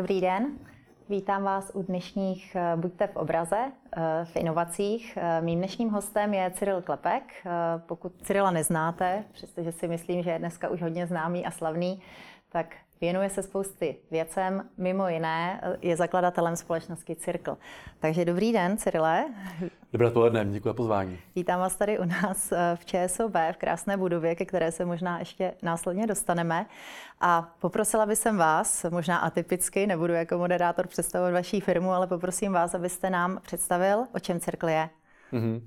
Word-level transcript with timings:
Dobrý 0.00 0.20
den. 0.20 0.58
Vítám 1.08 1.42
vás 1.42 1.70
u 1.74 1.82
dnešních 1.82 2.56
eh, 2.56 2.76
Buďte 2.76 3.06
v 3.06 3.16
obraze 3.16 3.72
eh, 3.96 4.24
v 4.24 4.36
inovacích. 4.36 5.18
Eh, 5.20 5.40
mým 5.40 5.58
dnešním 5.58 5.90
hostem 5.90 6.34
je 6.34 6.50
Cyril 6.50 6.82
Klepek. 6.82 7.22
Pokud 7.86 8.12
Cyrila 8.22 8.50
neznáte, 8.50 9.24
přestože 9.32 9.72
si 9.72 9.88
myslím, 9.88 10.22
že 10.22 10.30
je 10.30 10.38
dneska 10.38 10.68
už 10.68 10.82
hodně 10.82 11.06
známý 11.06 11.46
a 11.46 11.50
slavný, 11.50 12.02
tak 12.48 12.76
Věnuje 13.00 13.30
se 13.30 13.42
spousty 13.42 13.96
věcem, 14.10 14.68
mimo 14.78 15.08
jiné 15.08 15.60
je 15.82 15.96
zakladatelem 15.96 16.56
společnosti 16.56 17.16
Cirkl. 17.16 17.58
Takže 17.98 18.24
dobrý 18.24 18.52
den, 18.52 18.76
Cyrile. 18.76 19.24
Dobré 19.92 20.08
odpoledne, 20.08 20.44
děkuji 20.44 20.68
za 20.68 20.74
pozvání. 20.74 21.18
Vítám 21.36 21.60
vás 21.60 21.76
tady 21.76 21.98
u 21.98 22.04
nás 22.04 22.52
eh, 22.52 22.76
v 22.76 22.84
ČSOB, 22.84 23.34
v 23.52 23.56
krásné 23.56 23.96
budově, 23.96 24.34
ke 24.34 24.44
které 24.44 24.72
se 24.72 24.84
možná 24.84 25.18
ještě 25.18 25.54
následně 25.62 26.06
dostaneme. 26.06 26.66
A 27.20 27.54
poprosila 27.60 28.06
bych 28.06 28.24
vás, 28.24 28.86
možná 28.90 29.18
atypicky, 29.18 29.86
nebudu 29.86 30.12
jako 30.12 30.38
moderátor 30.38 30.86
představovat 30.86 31.32
vaší 31.32 31.60
firmu, 31.60 31.90
ale 31.90 32.06
poprosím 32.06 32.52
vás, 32.52 32.74
abyste 32.74 33.10
nám 33.10 33.40
představil, 33.42 34.04
o 34.14 34.18
čem 34.18 34.40
Cirkl 34.40 34.68
je. 34.68 34.88
Mm-hmm. 35.32 35.62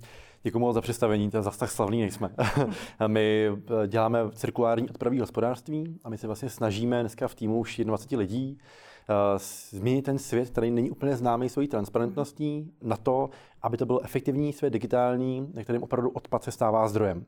Děkuji 0.46 0.60
moc 0.60 0.74
za 0.74 0.82
představení, 0.82 1.32
to 1.32 1.42
zase 1.42 1.60
tak 1.60 1.72
slavný 1.72 2.02
nejsme. 2.02 2.30
my 3.08 3.48
eh, 3.84 3.88
děláme 3.88 4.20
cirkulární 4.32 4.90
odpravní 4.90 5.20
hospodářství 5.20 6.00
a 6.04 6.10
my 6.10 6.18
se 6.18 6.28
vlastně 6.28 6.50
snažíme 6.50 7.00
dneska 7.02 7.28
v 7.28 7.36
týmu 7.36 7.60
už 7.60 7.82
21 7.84 8.20
lidí 8.20 8.58
eh, 8.58 9.40
změnit 9.70 10.02
ten 10.02 10.20
svět, 10.20 10.50
který 10.50 10.72
není 10.72 10.92
úplně 10.92 11.16
známý 11.16 11.50
svojí 11.50 11.68
transparentností, 11.68 12.72
na 12.82 12.98
to, 12.98 13.30
aby 13.62 13.78
to 13.78 13.86
byl 13.86 14.00
efektivní 14.04 14.54
svět 14.54 14.70
digitální, 14.70 15.48
na 15.54 15.64
kterém 15.64 15.84
opravdu 15.84 16.10
odpad 16.10 16.44
se 16.44 16.52
stává 16.52 16.88
zdrojem. 16.88 17.26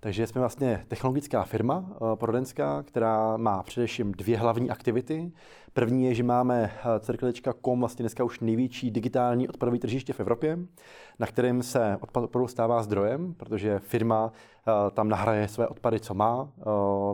Takže 0.00 0.26
jsme 0.26 0.40
vlastně 0.40 0.84
technologická 0.88 1.42
firma 1.42 1.78
uh, 1.78 2.14
prodenská, 2.14 2.82
která 2.82 3.36
má 3.36 3.62
především 3.62 4.12
dvě 4.12 4.38
hlavní 4.38 4.70
aktivity. 4.70 5.32
První 5.72 6.04
je, 6.04 6.14
že 6.14 6.22
máme 6.22 6.70
eh, 6.70 7.00
Cirklička.com 7.00 7.80
vlastně 7.80 8.02
dneska 8.02 8.24
už 8.24 8.40
největší 8.40 8.90
digitální 8.90 9.48
odpadové 9.48 9.78
tržiště 9.78 10.12
v 10.12 10.20
Evropě, 10.20 10.58
na 11.18 11.26
kterém 11.26 11.62
se 11.62 11.98
odpad 12.00 12.24
opravdu 12.24 12.48
stává 12.48 12.82
zdrojem, 12.82 13.34
protože 13.34 13.78
firma 13.78 14.24
uh, 14.24 14.72
tam 14.90 15.08
nahraje 15.08 15.48
své 15.48 15.68
odpady, 15.68 16.00
co 16.00 16.14
má, 16.14 16.48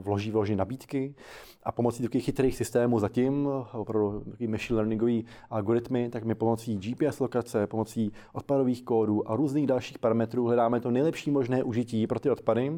vloží 0.01 0.31
vloží 0.31 0.57
nabídky 0.57 1.15
a 1.63 1.73
pomocí 1.73 2.03
takových 2.03 2.25
chytrých 2.25 2.57
systémů 2.57 2.99
zatím, 2.99 3.49
opravdu 3.73 4.21
takový 4.31 4.49
machine 4.49 4.77
learningový 4.77 5.25
algoritmy, 5.51 6.09
tak 6.11 6.25
my 6.25 6.35
pomocí 6.35 6.77
GPS 6.79 7.21
lokace, 7.21 7.67
pomocí 7.67 8.13
odpadových 8.33 8.85
kódů 8.85 9.31
a 9.31 9.37
různých 9.37 9.67
dalších 9.67 9.99
parametrů 9.99 10.45
hledáme 10.45 10.81
to 10.81 10.91
nejlepší 10.91 11.31
možné 11.31 11.63
užití 11.63 12.07
pro 12.07 12.21
ty 12.21 12.31
odpady, 12.31 12.72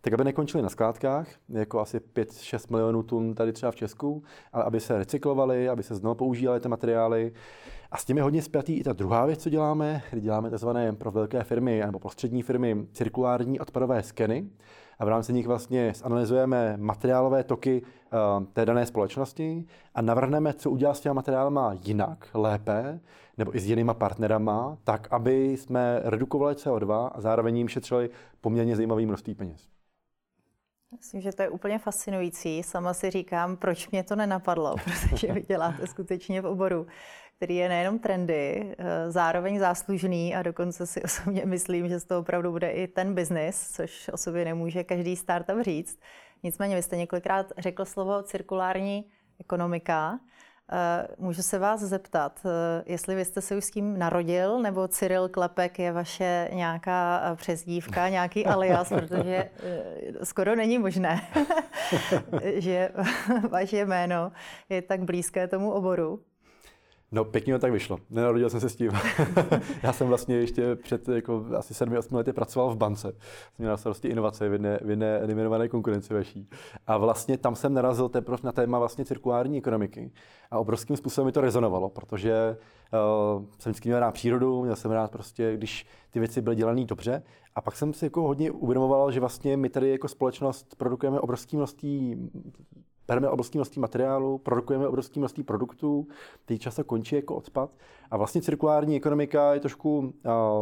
tak 0.00 0.12
aby 0.12 0.24
nekončily 0.24 0.62
na 0.62 0.68
skládkách, 0.68 1.28
jako 1.48 1.80
asi 1.80 1.98
5-6 1.98 2.70
milionů 2.70 3.02
tun 3.02 3.34
tady 3.34 3.52
třeba 3.52 3.72
v 3.72 3.76
Česku, 3.76 4.22
ale 4.52 4.64
aby 4.64 4.80
se 4.80 4.98
recyklovaly, 4.98 5.68
aby 5.68 5.82
se 5.82 5.94
znovu 5.94 6.14
používaly 6.14 6.60
ty 6.60 6.68
materiály. 6.68 7.32
A 7.90 7.96
s 7.96 8.04
tím 8.04 8.16
je 8.16 8.22
hodně 8.22 8.42
spjatý 8.42 8.74
i 8.74 8.84
ta 8.84 8.92
druhá 8.92 9.26
věc, 9.26 9.42
co 9.42 9.50
děláme, 9.50 10.02
kdy 10.10 10.20
děláme 10.20 10.50
tzv. 10.50 10.68
pro 10.98 11.10
velké 11.10 11.44
firmy 11.44 11.82
nebo 11.86 11.98
prostřední 11.98 12.42
firmy 12.42 12.86
cirkulární 12.92 13.60
odpadové 13.60 14.02
skeny, 14.02 14.50
a 14.98 15.04
v 15.04 15.08
rámci 15.08 15.32
nich 15.32 15.46
vlastně 15.46 15.92
zanalizujeme 15.96 16.76
materiálové 16.76 17.44
toky 17.44 17.82
uh, 17.82 18.44
té 18.52 18.66
dané 18.66 18.86
společnosti 18.86 19.64
a 19.94 20.02
navrhneme, 20.02 20.52
co 20.52 20.70
udělat 20.70 20.94
s 20.94 21.00
těma 21.00 21.12
materiálama 21.12 21.76
jinak, 21.84 22.28
lépe, 22.34 23.00
nebo 23.38 23.56
i 23.56 23.60
s 23.60 23.66
jinýma 23.66 23.94
partnerama, 23.94 24.78
tak, 24.84 25.08
aby 25.10 25.50
jsme 25.50 26.00
redukovali 26.04 26.54
CO2 26.54 27.10
a 27.14 27.20
zároveň 27.20 27.56
jim 27.56 27.68
šetřili 27.68 28.10
poměrně 28.40 28.76
zajímavý 28.76 29.06
množství 29.06 29.34
peněz. 29.34 29.72
Myslím, 30.96 31.20
že 31.20 31.32
to 31.32 31.42
je 31.42 31.48
úplně 31.48 31.78
fascinující. 31.78 32.62
Sama 32.62 32.94
si 32.94 33.10
říkám, 33.10 33.56
proč 33.56 33.88
mě 33.88 34.02
to 34.02 34.16
nenapadlo, 34.16 34.74
protože 34.84 35.32
vy 35.32 35.40
děláte 35.40 35.86
skutečně 35.86 36.40
v 36.40 36.46
oboru, 36.46 36.86
který 37.42 37.56
je 37.56 37.68
nejenom 37.68 37.98
trendy, 37.98 38.74
eh, 38.78 39.10
zároveň 39.10 39.58
záslužný 39.58 40.34
a 40.34 40.42
dokonce 40.42 40.86
si 40.86 41.02
osobně 41.04 41.42
myslím, 41.44 41.88
že 41.88 42.00
z 42.00 42.04
toho 42.04 42.20
opravdu 42.20 42.50
bude 42.50 42.70
i 42.70 42.88
ten 42.88 43.14
biznis, 43.14 43.70
což 43.70 44.10
o 44.12 44.16
sobě 44.16 44.44
nemůže 44.44 44.84
každý 44.84 45.16
startup 45.16 45.60
říct. 45.60 45.98
Nicméně 46.42 46.76
vy 46.76 46.82
jste 46.82 46.96
několikrát 46.96 47.52
řekl 47.58 47.84
slovo 47.84 48.22
cirkulární 48.22 49.04
ekonomika. 49.40 50.20
Eh, 50.72 51.06
můžu 51.18 51.42
se 51.42 51.58
vás 51.58 51.80
zeptat, 51.80 52.40
eh, 52.44 52.82
jestli 52.86 53.14
vy 53.14 53.24
jste 53.24 53.40
se 53.40 53.56
už 53.56 53.64
s 53.64 53.70
tím 53.70 53.98
narodil, 53.98 54.60
nebo 54.60 54.88
Cyril 54.88 55.28
Klepek 55.28 55.78
je 55.78 55.92
vaše 55.92 56.48
nějaká 56.52 57.20
přezdívka, 57.36 58.08
nějaký 58.08 58.46
alias, 58.54 58.88
protože 58.88 59.50
skoro 60.22 60.56
není 60.56 60.78
možné, 60.78 61.20
že 62.54 62.90
vaše 63.50 63.76
jméno 63.76 64.32
je 64.68 64.82
tak 64.82 65.00
blízké 65.00 65.48
tomu 65.48 65.72
oboru. 65.72 66.22
No, 67.12 67.24
pěkně 67.24 67.54
to 67.54 67.58
tak 67.58 67.72
vyšlo. 67.72 67.98
Nenarodil 68.10 68.50
jsem 68.50 68.60
se 68.60 68.68
s 68.68 68.76
tím. 68.76 68.92
já 69.82 69.92
jsem 69.92 70.08
vlastně 70.08 70.36
ještě 70.36 70.76
před 70.76 71.08
jako, 71.08 71.44
asi 71.58 71.74
7-8 71.74 72.16
lety 72.16 72.32
pracoval 72.32 72.70
v 72.70 72.76
bance. 72.76 73.08
Jsem 73.56 73.64
měl 73.64 73.76
starosti 73.76 74.08
inovace 74.08 74.48
v 74.48 74.52
jedné, 74.52 74.78
v 74.82 74.90
jedné 74.90 75.18
eliminované 75.18 75.68
konkurenci 75.68 76.14
vaší. 76.14 76.48
A 76.86 76.96
vlastně 76.96 77.38
tam 77.38 77.56
jsem 77.56 77.74
narazil 77.74 78.08
teprve 78.08 78.38
na 78.42 78.52
téma 78.52 78.78
vlastně 78.78 79.04
cirkulární 79.04 79.58
ekonomiky. 79.58 80.10
A 80.50 80.58
obrovským 80.58 80.96
způsobem 80.96 81.26
mi 81.26 81.32
to 81.32 81.40
rezonovalo, 81.40 81.90
protože 81.90 82.56
uh, 83.36 83.44
jsem 83.58 83.72
vždycky 83.72 83.88
měl 83.88 84.00
rád 84.00 84.14
přírodu, 84.14 84.62
měl 84.62 84.76
jsem 84.76 84.90
rád 84.90 85.10
prostě, 85.10 85.56
když 85.56 85.86
ty 86.10 86.18
věci 86.18 86.40
byly 86.40 86.56
dělané 86.56 86.84
dobře. 86.84 87.22
A 87.54 87.60
pak 87.60 87.76
jsem 87.76 87.94
si 87.94 88.04
jako 88.04 88.22
hodně 88.22 88.50
uvědomoval, 88.50 89.12
že 89.12 89.20
vlastně 89.20 89.56
my 89.56 89.68
tady 89.68 89.90
jako 89.90 90.08
společnost 90.08 90.74
produkujeme 90.76 91.20
obrovské 91.20 91.56
množství 91.56 92.30
bereme 93.12 93.28
obrovské 93.28 93.58
množství 93.58 93.80
materiálu, 93.80 94.38
produkujeme 94.38 94.88
obrovské 94.88 95.20
množství 95.20 95.42
produktů, 95.42 96.06
který 96.44 96.58
často 96.58 96.84
končí 96.84 97.16
jako 97.16 97.34
odpad. 97.34 97.76
A 98.10 98.16
vlastně 98.16 98.42
cirkulární 98.42 98.96
ekonomika 98.96 99.54
je 99.54 99.60
trošku, 99.60 99.98
uh, 99.98 100.12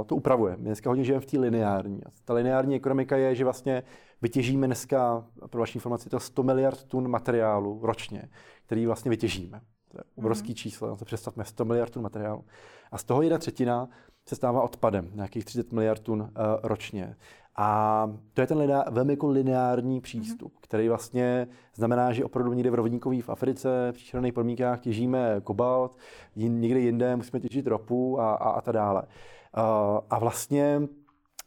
to 0.06 0.16
upravuje. 0.16 0.56
My 0.56 0.64
dneska 0.64 0.90
hodně 0.90 1.04
žijeme 1.04 1.20
v 1.20 1.26
té 1.26 1.38
lineární. 1.38 2.00
Ta 2.24 2.34
lineární 2.34 2.76
ekonomika 2.76 3.16
je, 3.16 3.34
že 3.34 3.44
vlastně 3.44 3.82
vytěžíme 4.22 4.66
dneska, 4.66 5.24
pro 5.50 5.60
vaši 5.60 5.78
informaci, 5.78 6.08
to 6.08 6.20
100 6.20 6.42
miliard 6.42 6.84
tun 6.84 7.08
materiálu 7.08 7.80
ročně, 7.82 8.28
který 8.66 8.86
vlastně 8.86 9.08
vytěžíme. 9.08 9.60
To 9.88 9.98
je 9.98 10.04
obrovský 10.16 10.52
mm-hmm. 10.52 10.54
číslo, 10.54 10.96
to 10.96 11.04
představme 11.04 11.44
100 11.44 11.64
miliard 11.64 11.90
tun 11.90 12.02
materiálu. 12.02 12.44
A 12.92 12.98
z 12.98 13.04
toho 13.04 13.22
jedna 13.22 13.38
třetina 13.38 13.88
se 14.28 14.36
stává 14.36 14.62
odpadem, 14.62 15.10
nějakých 15.14 15.44
30 15.44 15.72
miliard 15.72 16.02
tun 16.02 16.20
uh, 16.20 16.28
ročně. 16.62 17.16
A 17.56 18.10
to 18.34 18.40
je 18.40 18.46
ten 18.46 18.58
lineár, 18.58 18.92
velmi 18.92 19.12
jako 19.12 19.28
lineární 19.28 20.00
přístup, 20.00 20.52
mm-hmm. 20.52 20.60
který 20.60 20.88
vlastně 20.88 21.48
znamená, 21.74 22.12
že 22.12 22.24
opravdu 22.24 22.52
někde 22.52 22.70
v 22.70 22.74
rovníkový 22.74 23.20
v 23.20 23.28
Africe, 23.28 23.88
v 23.92 23.94
příšerných 23.94 24.32
podmínkách 24.32 24.80
těžíme 24.80 25.40
kobalt, 25.44 25.96
někde 26.36 26.80
jinde 26.80 27.16
musíme 27.16 27.40
těžit 27.40 27.66
ropu 27.66 28.20
a, 28.20 28.34
a, 28.34 28.50
a 28.50 28.60
tak 28.60 28.74
dále. 28.74 29.02
Uh, 29.02 29.98
a 30.10 30.18
vlastně 30.18 30.82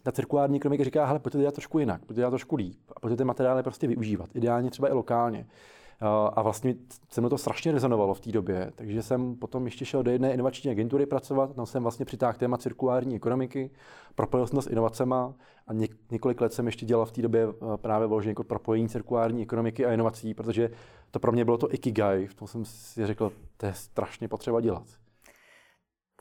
ta 0.03 0.11
cirkulární 0.11 0.55
ekonomika 0.57 0.83
říká, 0.83 1.05
hele, 1.05 1.19
pojďte 1.19 1.37
to 1.37 1.41
dělat 1.41 1.53
trošku 1.55 1.79
jinak, 1.79 1.99
pojďte 1.99 2.13
to 2.13 2.21
dělat 2.21 2.29
trošku 2.29 2.55
líp 2.55 2.79
a 2.95 2.99
pojďte 2.99 3.17
ty 3.17 3.23
materiály 3.23 3.63
prostě 3.63 3.87
využívat, 3.87 4.29
ideálně 4.33 4.69
třeba 4.69 4.89
i 4.89 4.93
lokálně. 4.93 5.47
A 6.33 6.41
vlastně 6.41 6.75
se 7.09 7.21
mi 7.21 7.29
to 7.29 7.37
strašně 7.37 7.71
rezonovalo 7.71 8.13
v 8.13 8.19
té 8.19 8.31
době, 8.31 8.71
takže 8.75 9.03
jsem 9.03 9.35
potom 9.35 9.65
ještě 9.65 9.85
šel 9.85 10.03
do 10.03 10.11
jedné 10.11 10.33
inovační 10.33 10.71
agentury 10.71 11.05
pracovat, 11.05 11.55
tam 11.55 11.65
jsem 11.65 11.83
vlastně 11.83 12.05
přitáhl 12.05 12.37
téma 12.37 12.57
cirkulární 12.57 13.15
ekonomiky, 13.15 13.71
propojil 14.15 14.47
jsem 14.47 14.55
to 14.55 14.61
s 14.61 14.67
inovacema 14.67 15.33
a 15.67 15.73
něk- 15.73 15.95
několik 16.11 16.41
let 16.41 16.53
jsem 16.53 16.65
ještě 16.65 16.85
dělal 16.85 17.05
v 17.05 17.11
té 17.11 17.21
době 17.21 17.47
eh, 17.49 17.77
právě 17.77 18.07
vloženě 18.07 18.31
jako 18.31 18.43
propojení 18.43 18.89
cirkulární 18.89 19.41
ekonomiky 19.41 19.85
a 19.85 19.93
inovací, 19.93 20.33
protože 20.33 20.69
to 21.11 21.19
pro 21.19 21.31
mě 21.31 21.45
bylo 21.45 21.57
to 21.57 21.73
ikigai, 21.73 22.27
v 22.27 22.33
tom 22.33 22.47
jsem 22.47 22.65
si 22.65 23.07
řekl, 23.07 23.31
to 23.57 23.65
je 23.65 23.73
strašně 23.73 24.27
potřeba 24.27 24.61
dělat. 24.61 25.02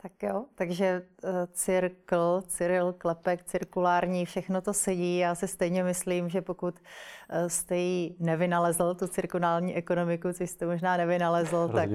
Tak 0.02 0.22
jo, 0.22 0.44
takže 0.54 1.02
uh, 1.24 1.30
cirkl, 1.52 2.42
Cyril, 2.46 2.92
klepek, 2.92 3.44
cirkulární, 3.44 4.26
všechno 4.26 4.60
to 4.60 4.72
sedí. 4.72 5.18
Já 5.18 5.34
si 5.34 5.48
stejně 5.48 5.84
myslím, 5.84 6.28
že 6.28 6.42
pokud 6.42 6.74
uh, 6.74 7.48
jste 7.48 7.76
ji 7.76 8.16
nevynalezl, 8.18 8.94
tu 8.94 9.06
cirkulární 9.06 9.74
ekonomiku, 9.74 10.32
což 10.32 10.50
jste 10.50 10.66
možná 10.66 10.96
nevynalezl, 10.96 11.68
tak 11.68 11.90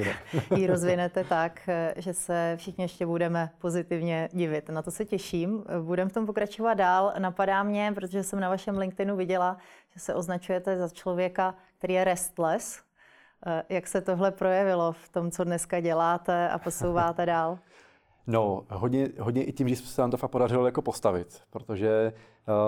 ji 0.56 0.68
rozvinete 0.68 1.24
tak, 1.24 1.60
uh, 1.68 2.02
že 2.02 2.14
se 2.14 2.54
všichni 2.60 2.84
ještě 2.84 3.06
budeme 3.06 3.50
pozitivně 3.60 4.30
divit. 4.32 4.70
Na 4.70 4.82
to 4.82 4.92
se 4.92 5.06
těším. 5.06 5.64
Budeme 5.82 6.10
v 6.10 6.14
tom 6.14 6.26
pokračovat 6.26 6.74
dál. 6.74 7.14
Napadá 7.20 7.64
mě, 7.64 7.92
protože 7.96 8.24
jsem 8.24 8.40
na 8.40 8.50
vašem 8.50 8.78
LinkedInu 8.78 9.16
viděla, 9.16 9.58
že 9.94 10.00
se 10.00 10.14
označujete 10.14 10.78
za 10.78 10.90
člověka, 10.90 11.56
který 11.78 11.94
je 11.94 12.04
restless. 12.04 12.82
Jak 13.70 13.88
se 13.88 14.02
tohle 14.02 14.32
projevilo 14.32 14.92
v 14.92 15.10
tom, 15.10 15.32
co 15.32 15.44
dneska 15.44 15.80
děláte 15.80 16.50
a 16.50 16.58
posouváte 16.58 17.26
dál? 17.26 17.60
No, 18.28 18.66
hodně, 18.70 19.10
hodně 19.20 19.44
i 19.44 19.54
tím, 19.54 19.70
že 19.70 19.76
se 19.76 20.02
nám 20.02 20.12
to 20.12 20.18
fakt 20.18 20.32
podařilo 20.32 20.66
jako 20.66 20.82
postavit, 20.82 21.42
protože 21.50 22.14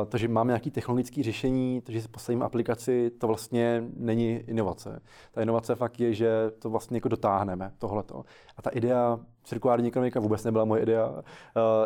to, 0.09 0.17
že 0.17 0.27
máme 0.27 0.47
nějaké 0.47 0.71
technologické 0.71 1.23
řešení, 1.23 1.81
to, 1.81 1.91
že 1.91 2.01
si 2.01 2.07
postavíme 2.07 2.45
aplikaci, 2.45 3.11
to 3.17 3.27
vlastně 3.27 3.83
není 3.97 4.31
inovace. 4.31 5.01
Ta 5.31 5.41
inovace 5.41 5.75
fakt 5.75 5.99
je, 5.99 6.13
že 6.13 6.51
to 6.59 6.69
vlastně 6.69 6.97
jako 6.97 7.09
dotáhneme, 7.09 7.71
tohleto. 7.77 8.23
A 8.57 8.61
ta 8.61 8.69
idea 8.69 9.19
cirkulární 9.43 9.87
ekonomika 9.87 10.19
vůbec 10.19 10.43
nebyla 10.43 10.65
moje 10.65 10.81
idea. 10.81 11.09
Uh, 11.09 11.21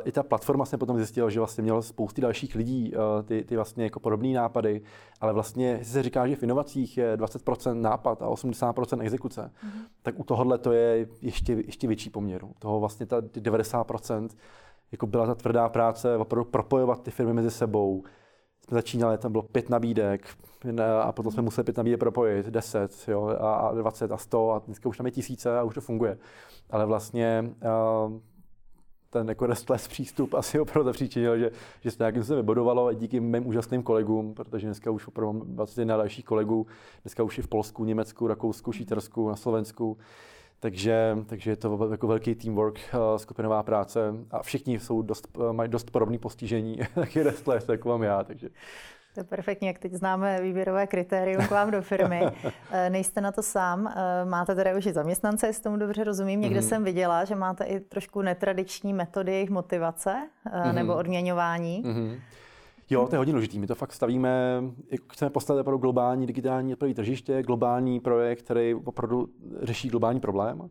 I 0.03 0.11
ta 0.11 0.23
platforma 0.23 0.65
jsem 0.65 0.79
potom 0.79 0.97
zjistil, 0.97 1.29
že 1.29 1.39
vlastně 1.39 1.61
měla 1.61 1.81
spousty 1.81 2.21
dalších 2.21 2.55
lidí, 2.55 2.93
uh, 2.95 3.23
ty, 3.25 3.43
ty 3.43 3.55
vlastně 3.55 3.83
jako 3.83 3.99
podobné 3.99 4.33
nápady, 4.33 4.81
ale 5.21 5.33
vlastně, 5.33 5.67
jestli 5.67 5.93
se 5.93 6.03
říká, 6.03 6.27
že 6.27 6.35
v 6.35 6.43
inovacích 6.43 6.97
je 6.97 7.17
20% 7.17 7.81
nápad 7.81 8.21
a 8.21 8.29
80% 8.29 9.01
exekuce, 9.01 9.41
mm-hmm. 9.41 9.81
tak 10.01 10.19
u 10.19 10.23
tohohle 10.23 10.57
to 10.57 10.71
je 10.71 11.07
ještě, 11.21 11.53
ještě 11.53 11.87
větší 11.87 12.09
poměr. 12.09 12.41
Toho 12.59 12.79
vlastně 12.79 13.05
ta 13.05 13.21
90% 13.21 14.29
jako 14.93 15.07
byla 15.07 15.25
ta 15.25 15.35
tvrdá 15.35 15.69
práce, 15.69 16.17
opravdu 16.17 16.51
propojovat 16.51 17.03
ty 17.03 17.11
firmy 17.11 17.33
mezi 17.33 17.51
sebou. 17.51 18.03
Jsme 18.67 18.75
začínali, 18.75 19.17
tam 19.17 19.31
bylo 19.31 19.41
pět 19.43 19.69
nabídek 19.69 20.27
a 21.01 21.11
potom 21.11 21.31
jsme 21.31 21.41
museli 21.41 21.65
pět 21.65 21.77
nabídek 21.77 21.99
propojit, 21.99 22.45
10, 22.45 22.91
jo, 23.07 23.37
a 23.39 23.71
20 23.73 24.11
a 24.11 24.17
100 24.17 24.51
a 24.51 24.59
dneska 24.59 24.89
už 24.89 24.97
tam 24.97 25.05
je 25.05 25.11
tisíce 25.11 25.59
a 25.59 25.63
už 25.63 25.75
to 25.75 25.81
funguje. 25.81 26.17
Ale 26.69 26.85
vlastně 26.85 27.53
uh, 28.05 28.19
ten 29.09 29.29
jako 29.29 29.45
restless 29.45 29.87
přístup 29.87 30.33
asi 30.37 30.59
opravdu 30.59 30.85
zapříčinil, 30.85 31.37
že, 31.37 31.51
že 31.81 31.91
se 31.91 31.97
nějakým 31.99 32.23
se 32.23 32.35
vybudovalo 32.35 32.91
i 32.91 32.95
díky 32.95 33.19
mým 33.19 33.47
úžasným 33.47 33.83
kolegům, 33.83 34.33
protože 34.33 34.67
dneska 34.67 34.91
už 34.91 35.07
opravdu 35.07 35.33
mám 35.33 35.55
21 35.55 35.97
dalších 35.97 36.25
kolegů, 36.25 36.67
dneska 37.03 37.23
už 37.23 37.37
je 37.37 37.43
v 37.43 37.47
Polsku, 37.47 37.85
Německu, 37.85 38.27
Rakousku, 38.27 38.71
Švýcarsku, 38.71 39.29
na 39.29 39.35
Slovensku, 39.35 39.97
takže, 40.59 41.17
takže 41.25 41.51
je 41.51 41.55
to 41.55 41.89
jako 41.91 42.07
velký 42.07 42.35
teamwork, 42.35 42.79
eh, 42.79 43.19
skupinová 43.19 43.63
práce 43.63 44.13
a 44.31 44.43
všichni 44.43 44.79
jsou 44.79 45.01
dost, 45.01 45.27
eh, 45.49 45.53
mají 45.53 45.69
dost 45.69 45.91
podobné 45.91 46.17
postižení, 46.17 46.79
taky 46.95 47.23
restless, 47.23 47.69
jako 47.69 47.89
mám 47.89 48.03
já. 48.03 48.23
Takže. 48.23 48.49
To 49.13 49.19
je 49.19 49.23
perfektně, 49.23 49.67
jak 49.67 49.79
teď 49.79 49.93
známe 49.93 50.41
výběrové 50.41 50.87
kritérium 50.87 51.47
k 51.47 51.51
vám 51.51 51.71
do 51.71 51.81
firmy. 51.81 52.21
Eh, 52.71 52.89
nejste 52.89 53.21
na 53.21 53.31
to 53.31 53.43
sám, 53.43 53.93
máte 54.23 54.55
teda 54.55 54.77
už 54.77 54.85
i 54.85 54.93
zaměstnance, 54.93 55.47
jestli 55.47 55.63
tomu 55.63 55.77
dobře 55.77 56.03
rozumím. 56.03 56.41
Někde 56.41 56.59
mm-hmm. 56.59 56.67
jsem 56.67 56.83
viděla, 56.83 57.25
že 57.25 57.35
máte 57.35 57.63
i 57.63 57.79
trošku 57.79 58.21
netradiční 58.21 58.93
metody 58.93 59.31
jejich 59.31 59.49
motivace 59.49 60.29
mm-hmm. 60.45 60.73
nebo 60.73 60.95
odměňování. 60.95 61.83
Mm-hmm. 61.85 62.19
Jo, 62.89 63.07
to 63.07 63.15
je 63.15 63.17
hodně 63.17 63.33
důležitý. 63.33 63.59
My 63.59 63.67
to 63.67 63.75
fakt 63.75 63.93
stavíme, 63.93 64.63
jako 64.91 65.05
chceme 65.11 65.29
postavit 65.29 65.61
opravdu 65.61 65.81
globální 65.81 66.27
digitální 66.27 66.73
odpadové 66.73 66.93
tržiště, 66.95 67.43
globální 67.43 67.99
projekt, 67.99 68.41
který 68.41 68.75
opravdu 68.75 69.29
řeší 69.61 69.89
globální 69.89 70.19
problém. 70.19 70.69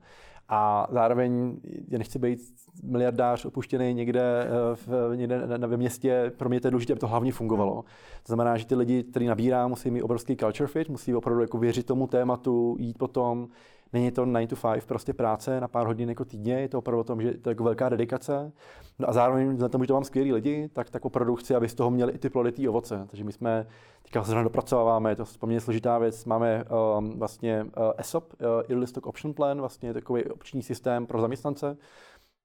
A 0.49 0.87
zároveň 0.91 1.57
já 1.89 1.99
nechci 1.99 2.19
být 2.19 2.41
miliardář 2.83 3.45
opuštěný 3.45 3.95
někde, 3.95 4.45
eh, 4.45 4.49
v, 4.75 5.17
někde 5.17 5.59
na, 5.59 5.67
ve 5.67 5.77
městě. 5.77 6.33
Pro 6.37 6.49
mě 6.49 6.61
to 6.61 6.67
je 6.67 6.71
důležité, 6.71 6.93
aby 6.93 7.01
to 7.01 7.07
hlavně 7.07 7.33
fungovalo. 7.33 7.83
To 8.23 8.27
znamená, 8.27 8.57
že 8.57 8.67
ty 8.67 8.75
lidi, 8.75 9.03
který 9.03 9.27
nabírám, 9.27 9.71
musí 9.71 9.91
mít 9.91 10.03
obrovský 10.03 10.37
culture 10.37 10.67
fit, 10.67 10.89
musí 10.89 11.15
opravdu 11.15 11.41
jako 11.41 11.59
věřit 11.59 11.87
tomu 11.87 12.07
tématu, 12.07 12.77
jít 12.79 12.99
potom, 12.99 13.49
Není 13.93 14.11
to 14.11 14.25
9 14.25 14.47
to 14.47 14.57
5 14.73 14.87
prostě 14.87 15.13
práce 15.13 15.61
na 15.61 15.69
pár 15.69 15.87
hodin 15.87 16.09
jako 16.09 16.25
týdně, 16.25 16.61
je 16.61 16.69
to 16.69 16.79
opravdu 16.79 17.01
o 17.01 17.05
tom, 17.05 17.23
že 17.23 17.33
to 17.39 17.49
je 17.49 17.53
jako 17.53 17.65
velká 17.65 17.89
dedikace. 17.89 18.53
No 18.99 19.09
a 19.09 19.13
zároveň 19.13 19.59
za 19.59 19.69
tomu, 19.69 19.85
že 19.85 19.89
to 19.89 19.95
mám 19.95 20.05
skvělý 20.05 20.33
lidi, 20.33 20.69
tak, 20.73 20.91
tak 20.91 21.05
opravdu 21.05 21.37
chci, 21.37 21.55
aby 21.55 21.69
z 21.69 21.75
toho 21.75 21.91
měli 21.91 22.13
i 22.13 22.19
ty 22.19 22.31
ploditý 22.31 22.69
ovoce. 22.69 23.07
Takže 23.11 23.25
my 23.25 23.33
jsme 23.33 23.67
teďka 24.03 24.25
se 24.25 24.35
dopracováváme, 24.35 25.11
je 25.11 25.17
to 25.17 25.25
poměrně 25.39 25.61
složitá 25.61 25.99
věc. 25.99 26.25
Máme 26.25 26.65
um, 26.99 27.19
vlastně 27.19 27.65
uh, 27.65 27.93
ESOP, 27.97 28.33
uh, 28.33 28.47
Early 28.69 28.87
Stock 28.87 29.07
Option 29.07 29.35
Plan, 29.35 29.61
vlastně 29.61 29.95
takový 29.95 30.25
opční 30.25 30.63
systém 30.63 31.07
pro 31.07 31.21
zaměstnance, 31.21 31.77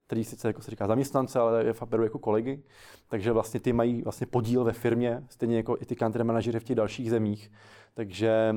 který 0.08 0.24
sice 0.24 0.48
jako 0.48 0.62
se 0.62 0.72
říká 0.72 0.88
zaměstnance, 0.88 1.40
ale 1.40 1.66
je 1.66 1.74
beru 1.86 2.04
jako 2.04 2.20
kolegy. 2.20 2.64
Takže 3.08 3.32
vlastně 3.32 3.60
ty 3.60 3.74
mají 3.74 4.02
vlastně 4.02 4.28
podíl 4.28 4.64
ve 4.64 4.74
firmě, 4.74 5.24
stejně 5.30 5.58
jako 5.58 5.78
i 5.80 5.86
ty 5.86 5.96
country 5.96 6.24
manažery 6.24 6.60
v 6.60 6.64
těch 6.64 6.76
dalších 6.76 7.10
zemích. 7.10 7.52
Takže 7.94 8.56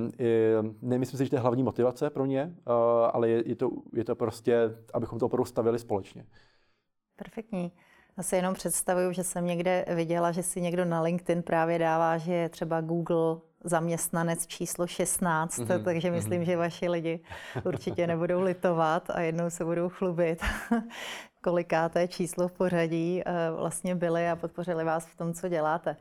nemyslím 0.82 1.19
si, 1.19 1.25
že 1.25 1.31
to 1.31 1.37
je 1.37 1.41
hlavní 1.41 1.62
motivace 1.62 2.11
pro 2.11 2.26
ně, 2.26 2.55
eh, 2.58 2.73
ale 3.12 3.29
je, 3.29 3.49
je, 3.49 3.56
to, 3.56 3.70
je 3.93 4.05
to 4.05 4.17
prostě, 4.17 4.76
abychom 4.94 5.19
to 5.19 5.26
opravdu 5.26 5.44
stavili 5.44 5.79
společně. 5.79 6.26
Perfektní. 7.17 7.73
Já 8.17 8.23
si 8.23 8.37
jenom 8.37 8.55
představuju, 8.55 9.12
že 9.12 9.25
jsem 9.25 9.47
někde 9.47 9.85
viděla, 9.94 10.32
že 10.32 10.43
si 10.43 10.61
někdo 10.61 10.85
na 10.85 11.02
LinkedIn 11.02 11.43
právě 11.43 11.79
dává, 11.79 12.19
že 12.19 12.35
je 12.35 12.49
třeba 12.49 12.81
Google 12.81 13.37
zaměstnanec 13.64 14.47
číslo 14.47 14.87
16, 14.87 15.58
mm-hmm. 15.58 15.85
takže 15.85 16.11
myslím, 16.11 16.43
mm-hmm. 16.43 16.44
že 16.44 16.56
vaši 16.56 16.88
lidi 16.88 17.20
určitě 17.64 18.06
nebudou 18.06 18.41
litovat 18.41 19.11
a 19.11 19.20
jednou 19.20 19.50
se 19.50 19.64
budou 19.64 19.88
chlubit, 19.88 20.43
kolikáté 21.40 22.08
číslo 22.08 22.48
v 22.48 22.52
pořadí 22.52 23.22
eh, 23.26 23.32
vlastně 23.56 23.94
byli 23.94 24.28
a 24.28 24.37
podpořili 24.37 24.84
vás 24.84 25.06
v 25.06 25.16
tom, 25.16 25.32
co 25.32 25.48
děláte. 25.48 25.96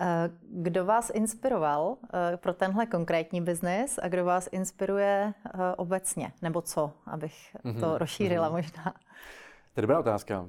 Eh, 0.00 0.30
kdo 0.50 0.84
vás 0.84 1.10
inspiroval 1.14 1.96
eh, 2.14 2.36
pro 2.36 2.54
tenhle 2.54 2.86
konkrétní 2.86 3.40
biznis 3.40 3.98
a 4.02 4.08
kdo 4.08 4.24
vás 4.24 4.48
inspiruje 4.52 5.34
obecně? 5.76 6.32
Nebo 6.42 6.62
co, 6.62 6.92
abych 7.06 7.56
to 7.62 7.68
mm-hmm. 7.68 7.96
rozšířila 7.96 8.48
mm-hmm. 8.48 8.52
možná? 8.52 8.94
To 9.74 9.80
je 9.80 9.82
dobrá 9.82 9.98
otázka. 9.98 10.46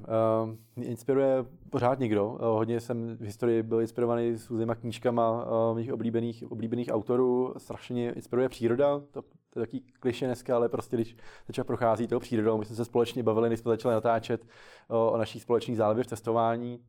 mě 0.75 0.86
inspiruje 0.86 1.45
pořád 1.69 2.00
někdo. 2.00 2.38
hodně 2.39 2.80
jsem 2.80 3.18
v 3.18 3.21
historii 3.21 3.63
byl 3.63 3.81
inspirovaný 3.81 4.38
s 4.38 4.50
různýma 4.50 4.75
knížkama 4.75 5.45
mých 5.74 5.94
oblíbených, 5.94 6.51
oblíbených 6.51 6.89
autorů. 6.92 7.53
Strašně 7.57 8.12
inspiruje 8.12 8.50
příroda. 8.50 9.01
To, 9.12 9.24
to 9.56 9.60
je 9.60 9.66
taký 9.66 9.80
kliše 10.00 10.25
dneska, 10.25 10.56
ale 10.56 10.69
prostě 10.69 10.96
když 10.96 11.18
začal 11.48 11.66
prochází 11.66 12.07
tou 12.07 12.19
přírodou, 12.19 12.57
my 12.57 12.66
jsme 12.66 12.75
se 12.75 12.86
společně 12.86 13.24
bavili, 13.24 13.50
než 13.50 13.60
jsme 13.60 13.69
začali 13.69 13.94
natáčet 13.96 14.48
o, 14.90 15.18
naší 15.18 15.40
společné 15.40 15.75
zálibě 15.75 16.04
v 16.04 16.07
testování 16.07 16.80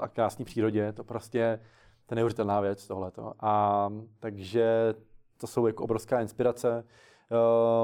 a 0.00 0.08
krásné 0.08 0.44
přírodě. 0.44 0.92
To 0.92 1.04
prostě 1.04 1.60
to 2.06 2.14
je 2.14 2.16
neuvěřitelná 2.16 2.60
věc 2.60 2.86
tohleto. 2.86 3.32
A 3.40 3.88
takže 4.20 4.94
to 5.40 5.46
jsou 5.46 5.66
jako 5.66 5.84
obrovská 5.84 6.20
inspirace. 6.20 6.84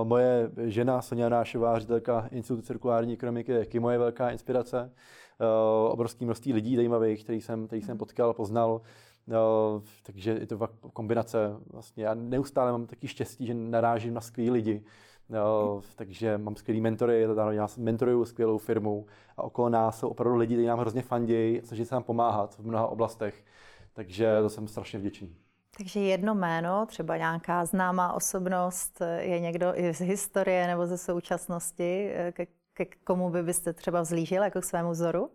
Uh, 0.00 0.08
moje 0.08 0.50
žena 0.56 1.02
Sonja 1.02 1.24
Janášová, 1.24 1.78
ředitelka 1.78 2.28
Institutu 2.30 2.66
cirkulární 2.66 3.12
ekonomiky, 3.12 3.52
je 3.52 3.58
taky 3.58 3.80
moje 3.80 3.98
velká 3.98 4.30
inspirace. 4.30 4.92
Uh, 5.40 5.92
obrovský 5.92 6.24
množství 6.24 6.52
lidí 6.52 6.76
zajímavých, 6.76 7.24
který 7.24 7.40
jsem, 7.40 7.66
který 7.66 7.82
jsem 7.82 7.98
potkal, 7.98 8.34
poznal. 8.34 8.80
Uh, 9.28 9.82
takže 10.02 10.30
je 10.30 10.46
to 10.46 10.68
kombinace. 10.92 11.56
Vlastně 11.72 12.04
já 12.04 12.14
neustále 12.14 12.72
mám 12.72 12.86
taky 12.86 13.08
štěstí, 13.08 13.46
že 13.46 13.54
narážím 13.54 14.14
na 14.14 14.20
skvělé 14.20 14.52
lidi. 14.52 14.84
Uh, 15.28 15.82
takže 15.96 16.38
mám 16.38 16.56
skvělý 16.56 16.80
mentory, 16.80 17.26
já 17.50 17.68
mentoruju 17.76 18.24
skvělou 18.24 18.58
firmu 18.58 19.06
a 19.36 19.42
okolo 19.42 19.68
nás 19.68 19.98
jsou 19.98 20.08
opravdu 20.08 20.38
lidi, 20.38 20.54
kteří 20.54 20.66
nám 20.66 20.78
hrozně 20.78 21.02
fandějí 21.02 21.60
a 21.60 21.66
snaží 21.66 21.84
se 21.84 21.94
nám 21.94 22.02
pomáhat 22.02 22.54
v 22.54 22.66
mnoha 22.66 22.86
oblastech. 22.86 23.44
Takže 23.92 24.36
to 24.42 24.48
jsem 24.48 24.68
strašně 24.68 24.98
vděčný. 24.98 25.36
Takže 25.78 26.00
jedno 26.00 26.34
jméno, 26.34 26.86
třeba 26.86 27.16
nějaká 27.16 27.64
známá 27.64 28.12
osobnost, 28.12 29.02
je 29.18 29.40
někdo 29.40 29.72
i 29.74 29.94
z 29.94 30.00
historie 30.00 30.66
nebo 30.66 30.86
ze 30.86 30.98
současnosti, 30.98 32.12
ke, 32.32 32.46
ke 32.72 32.84
komu 33.04 33.30
by 33.30 33.42
byste 33.42 33.72
třeba 33.72 34.00
vzlížil 34.00 34.42
jako 34.42 34.60
k 34.60 34.64
svému 34.64 34.90
vzoru? 34.90 35.30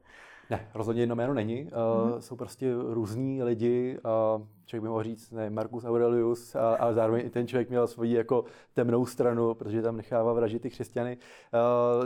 Ne, 0.49 0.67
rozhodně 0.73 1.01
jedno 1.01 1.15
jméno 1.15 1.33
není. 1.33 1.63
Uh, 1.63 2.19
jsou 2.19 2.35
prostě 2.35 2.73
různí 2.89 3.43
lidi. 3.43 3.99
Uh, 4.37 4.45
člověk 4.65 4.83
by 4.83 4.89
mohl 4.89 5.03
říct, 5.03 5.31
ne, 5.31 5.49
Marcus 5.49 5.85
Aurelius, 5.85 6.55
a, 6.55 6.75
ale 6.75 6.93
zároveň 6.93 7.25
i 7.25 7.29
ten 7.29 7.47
člověk 7.47 7.69
měl 7.69 7.87
svoji 7.87 8.13
jako 8.13 8.45
temnou 8.73 9.05
stranu, 9.05 9.53
protože 9.53 9.81
tam 9.81 9.97
nechává 9.97 10.33
vražit 10.33 10.61
ty 10.61 10.69
křesťany. 10.69 11.17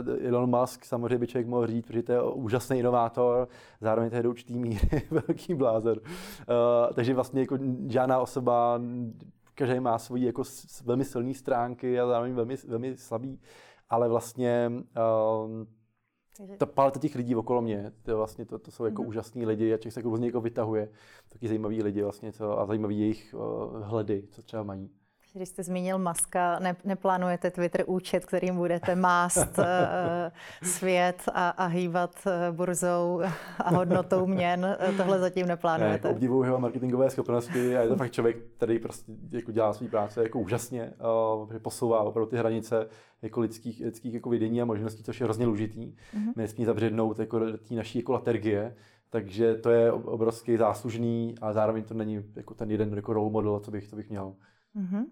Uh, 0.08 0.26
Elon 0.26 0.60
Musk 0.60 0.84
samozřejmě 0.84 1.18
by 1.18 1.26
člověk 1.26 1.46
mohl 1.46 1.66
říct, 1.66 1.86
protože 1.86 2.02
to 2.02 2.12
je 2.12 2.22
úžasný 2.22 2.78
inovátor, 2.78 3.48
zároveň 3.80 4.10
to 4.10 4.16
je 4.16 4.22
do 4.22 4.30
určitý 4.30 4.58
míry 4.58 5.02
velký 5.10 5.54
blázer. 5.54 5.98
Uh, 5.98 6.94
takže 6.94 7.14
vlastně 7.14 7.40
jako 7.40 7.58
žádná 7.86 8.20
osoba, 8.20 8.80
každý 9.54 9.80
má 9.80 9.98
svoji 9.98 10.26
jako 10.26 10.42
velmi 10.84 11.04
silné 11.04 11.34
stránky 11.34 12.00
a 12.00 12.06
zároveň 12.06 12.34
velmi, 12.34 12.56
velmi 12.68 12.96
slabý, 12.96 13.40
ale 13.90 14.08
vlastně 14.08 14.70
uh, 14.70 15.64
takže... 16.38 16.56
Ta 16.56 16.66
paleta 16.66 17.00
těch 17.00 17.14
lidí 17.14 17.36
okolo 17.36 17.62
mě, 17.62 17.92
to, 18.02 18.16
vlastně, 18.16 18.44
to, 18.44 18.58
to 18.58 18.70
jsou 18.70 18.84
jako 18.84 19.02
mm-hmm. 19.02 19.08
úžasní 19.08 19.46
lidi 19.46 19.74
a 19.74 19.76
člověk 19.76 19.92
se 19.94 20.00
jako 20.00 20.08
různě 20.08 20.26
jako 20.26 20.40
vytahuje. 20.40 20.88
Taky 21.28 21.48
zajímaví 21.48 21.82
lidi 21.82 22.02
vlastně 22.02 22.32
co, 22.32 22.58
a 22.58 22.66
zajímavý 22.66 23.00
jejich 23.00 23.34
uh, 23.34 23.82
hledy, 23.82 24.24
co 24.30 24.42
třeba 24.42 24.62
mají. 24.62 24.90
Když 25.38 25.48
jste 25.48 25.62
zmínil 25.62 25.98
Maska, 25.98 26.58
ne, 26.58 26.76
neplánujete 26.84 27.50
Twitter 27.50 27.84
účet, 27.86 28.24
kterým 28.24 28.56
budete 28.56 28.94
mást 28.94 29.58
uh, 29.58 29.64
svět 30.62 31.22
a, 31.34 31.48
a 31.48 31.66
hýbat 31.66 32.14
uh, 32.26 32.56
burzou 32.56 33.22
a 33.58 33.70
hodnotou 33.70 34.26
měn. 34.26 34.76
Tohle 34.96 35.18
zatím 35.18 35.46
neplánujete. 35.46 36.08
Ne, 36.08 36.14
obdivuju 36.14 36.44
jeho 36.44 36.58
marketingové 36.58 37.10
schopnosti 37.10 37.76
a 37.76 37.80
je 37.80 37.88
to 37.88 37.96
fakt 37.96 38.12
člověk, 38.12 38.36
který 38.56 38.78
prostě 38.78 39.12
jako 39.30 39.52
dělá 39.52 39.72
svou 39.72 39.88
práci 39.88 40.20
jako 40.20 40.38
úžasně, 40.38 40.92
uh, 41.40 41.58
posouvá 41.58 42.00
opravdu 42.00 42.30
ty 42.30 42.36
hranice 42.36 42.86
jako 43.22 43.40
lidských, 43.40 43.84
lidských 43.84 44.14
jako 44.14 44.30
vidění 44.30 44.62
a 44.62 44.64
možností, 44.64 45.02
což 45.02 45.20
je 45.20 45.24
hrozně 45.24 45.46
důležitý. 45.46 45.86
Mm-hmm. 45.86 46.32
My 46.36 46.42
nesmí 46.42 46.64
zabřednout 46.64 47.18
jako 47.18 47.40
té 47.40 47.74
naší 47.74 47.98
jako 47.98 48.12
latergie, 48.12 48.74
takže 49.10 49.54
to 49.54 49.70
je 49.70 49.92
obrovský 49.92 50.56
záslužný 50.56 51.34
a 51.40 51.52
zároveň 51.52 51.84
to 51.84 51.94
není 51.94 52.24
jako 52.36 52.54
ten 52.54 52.70
jeden 52.70 52.94
jako 52.94 53.12
role 53.12 53.30
model, 53.30 53.60
co 53.60 53.70
bych, 53.70 53.88
co 53.88 53.96
bych 53.96 54.10
měl. 54.10 54.34
Mm-hmm. 54.76 55.04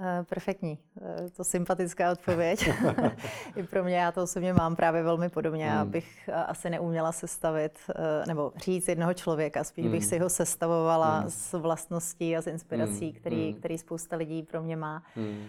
Uh, 0.00 0.24
perfektní. 0.24 0.78
Uh, 1.00 1.28
to 1.36 1.44
sympatická 1.44 2.12
odpověď. 2.12 2.70
I 3.56 3.62
pro 3.62 3.84
mě, 3.84 3.96
já 3.96 4.12
to 4.12 4.22
osobně 4.22 4.52
mám 4.52 4.76
právě 4.76 5.02
velmi 5.02 5.28
podobně, 5.28 5.70
hmm. 5.70 5.78
abych 5.78 6.28
uh, 6.28 6.34
asi 6.46 6.70
neuměla 6.70 7.12
sestavit, 7.12 7.78
nebo 8.26 8.52
říct 8.56 8.88
jednoho 8.88 9.14
člověka, 9.14 9.64
spíš 9.64 9.84
hmm. 9.84 9.92
bych 9.92 10.04
si 10.04 10.18
ho 10.18 10.28
sestavovala 10.28 11.18
hmm. 11.18 11.30
s 11.30 11.58
vlastností 11.58 12.36
a 12.36 12.42
s 12.42 12.46
inspirací, 12.46 13.10
hmm. 13.10 13.20
který, 13.20 13.50
hmm. 13.50 13.58
který 13.58 13.78
spousta 13.78 14.16
lidí 14.16 14.42
pro 14.42 14.62
mě 14.62 14.76
má. 14.76 15.02
Hmm. 15.14 15.46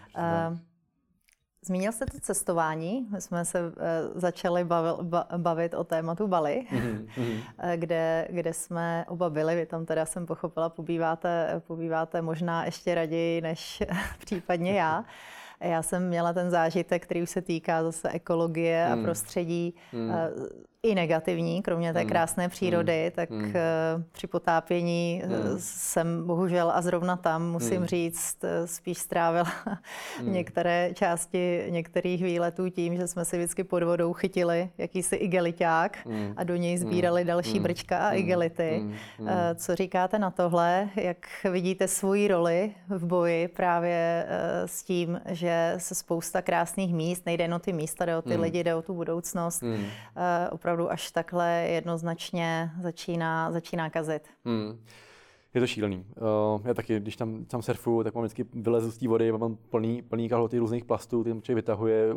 Zmínil 1.66 1.92
jste 1.92 2.06
to 2.06 2.20
cestování. 2.20 3.08
My 3.12 3.22
jsme 3.22 3.46
se 3.46 3.62
uh, 3.62 3.74
začali 4.16 4.64
bavil, 4.64 4.98
ba, 5.02 5.28
bavit 5.38 5.74
o 5.74 5.84
tématu 5.84 6.28
Bali, 6.28 6.66
mm-hmm. 6.72 7.08
kde, 7.76 8.28
kde 8.30 8.54
jsme 8.54 9.06
oba 9.08 9.30
byli. 9.30 9.56
Vy 9.56 9.66
tam 9.66 9.86
teda 9.86 10.06
jsem 10.06 10.26
pochopila, 10.26 10.70
pobýváte, 10.70 11.62
pobýváte 11.68 12.22
možná 12.22 12.66
ještě 12.66 12.96
raději 12.96 13.42
než 13.42 13.84
případně 14.20 14.74
já. 14.74 15.06
Já 15.60 15.82
jsem 15.82 16.08
měla 16.08 16.34
ten 16.34 16.50
zážitek, 16.50 17.04
který 17.04 17.24
už 17.24 17.30
se 17.30 17.42
týká 17.42 17.84
zase 17.84 18.10
ekologie 18.10 18.88
mm. 18.88 19.00
a 19.00 19.04
prostředí. 19.04 19.76
Mm. 19.94 20.12
I 20.84 20.96
negativní, 20.96 21.62
kromě 21.62 21.94
té 21.94 22.00
hmm. 22.00 22.10
krásné 22.10 22.50
přírody, 22.50 23.06
mm. 23.06 23.12
tak 23.12 23.30
mm. 23.30 23.54
při 24.12 24.28
potápění 24.28 25.24
mm. 25.26 25.56
jsem 25.60 26.28
bohužel 26.28 26.72
a 26.72 26.82
zrovna 26.82 27.16
tam, 27.16 27.52
musím 27.52 27.86
říct, 27.86 28.44
eh, 28.44 28.68
spíš 28.68 28.98
strávila 28.98 29.52
některé 30.22 30.90
části 30.94 31.66
některých 31.70 32.24
výletů 32.24 32.70
tím, 32.70 32.96
že 32.96 33.08
jsme 33.08 33.26
si 33.26 33.38
vždycky 33.38 33.64
pod 33.64 33.84
vodou 33.84 34.14
chytili 34.14 34.70
jakýsi 34.78 35.16
igeliťák 35.16 36.06
mm. 36.06 36.34
a 36.38 36.44
do 36.44 36.56
něj 36.56 36.78
sbírali 36.78 37.24
další 37.24 37.60
brčka 37.60 37.98
a 37.98 38.12
igelity. 38.12 38.84
Co 39.56 39.76
říkáte 39.76 40.20
na 40.20 40.32
tohle? 40.32 40.90
Jak 40.96 41.18
vidíte 41.52 41.88
svoji 41.88 42.28
roli 42.28 42.72
v 42.90 43.06
boji 43.06 43.48
právě 43.48 44.26
s 44.66 44.84
tím, 44.84 45.22
že 45.26 45.74
se 45.78 45.96
spousta 45.96 46.42
krásných 46.42 46.94
míst, 46.94 47.26
nejde 47.26 47.44
jen 47.44 47.54
o 47.54 47.60
ty 47.60 47.74
místa, 47.74 48.06
jde 48.06 48.18
o 48.18 48.22
ty 48.22 48.36
lidi, 48.36 48.64
jde 48.64 48.76
o 48.76 48.82
tu 48.82 48.94
budoucnost, 48.94 49.64
opravdu 50.52 50.71
opravdu 50.72 50.92
až 50.92 51.12
takhle 51.12 51.68
jednoznačně 51.70 52.72
začíná, 52.82 53.52
začíná 53.52 53.90
kazit. 53.90 54.28
Hmm. 54.46 54.80
Je 55.54 55.62
to 55.62 55.68
šílený. 55.68 56.06
Uh, 56.56 56.62
já 56.68 56.74
taky, 56.74 57.00
když 57.00 57.16
tam, 57.16 57.46
tam 57.46 57.62
surfuju, 57.62 58.04
tak 58.04 58.16
mám 58.16 58.24
vždycky 58.24 58.46
vylezu 58.54 58.92
z 58.92 58.98
té 58.98 59.08
vody, 59.08 59.32
mám 59.32 59.56
plný, 59.56 60.02
plný 60.02 60.30
kalhoty 60.30 60.58
různých 60.58 60.86
plastů, 60.86 61.24
ty 61.24 61.30
člověk 61.30 61.56
vytahuje, 61.56 62.08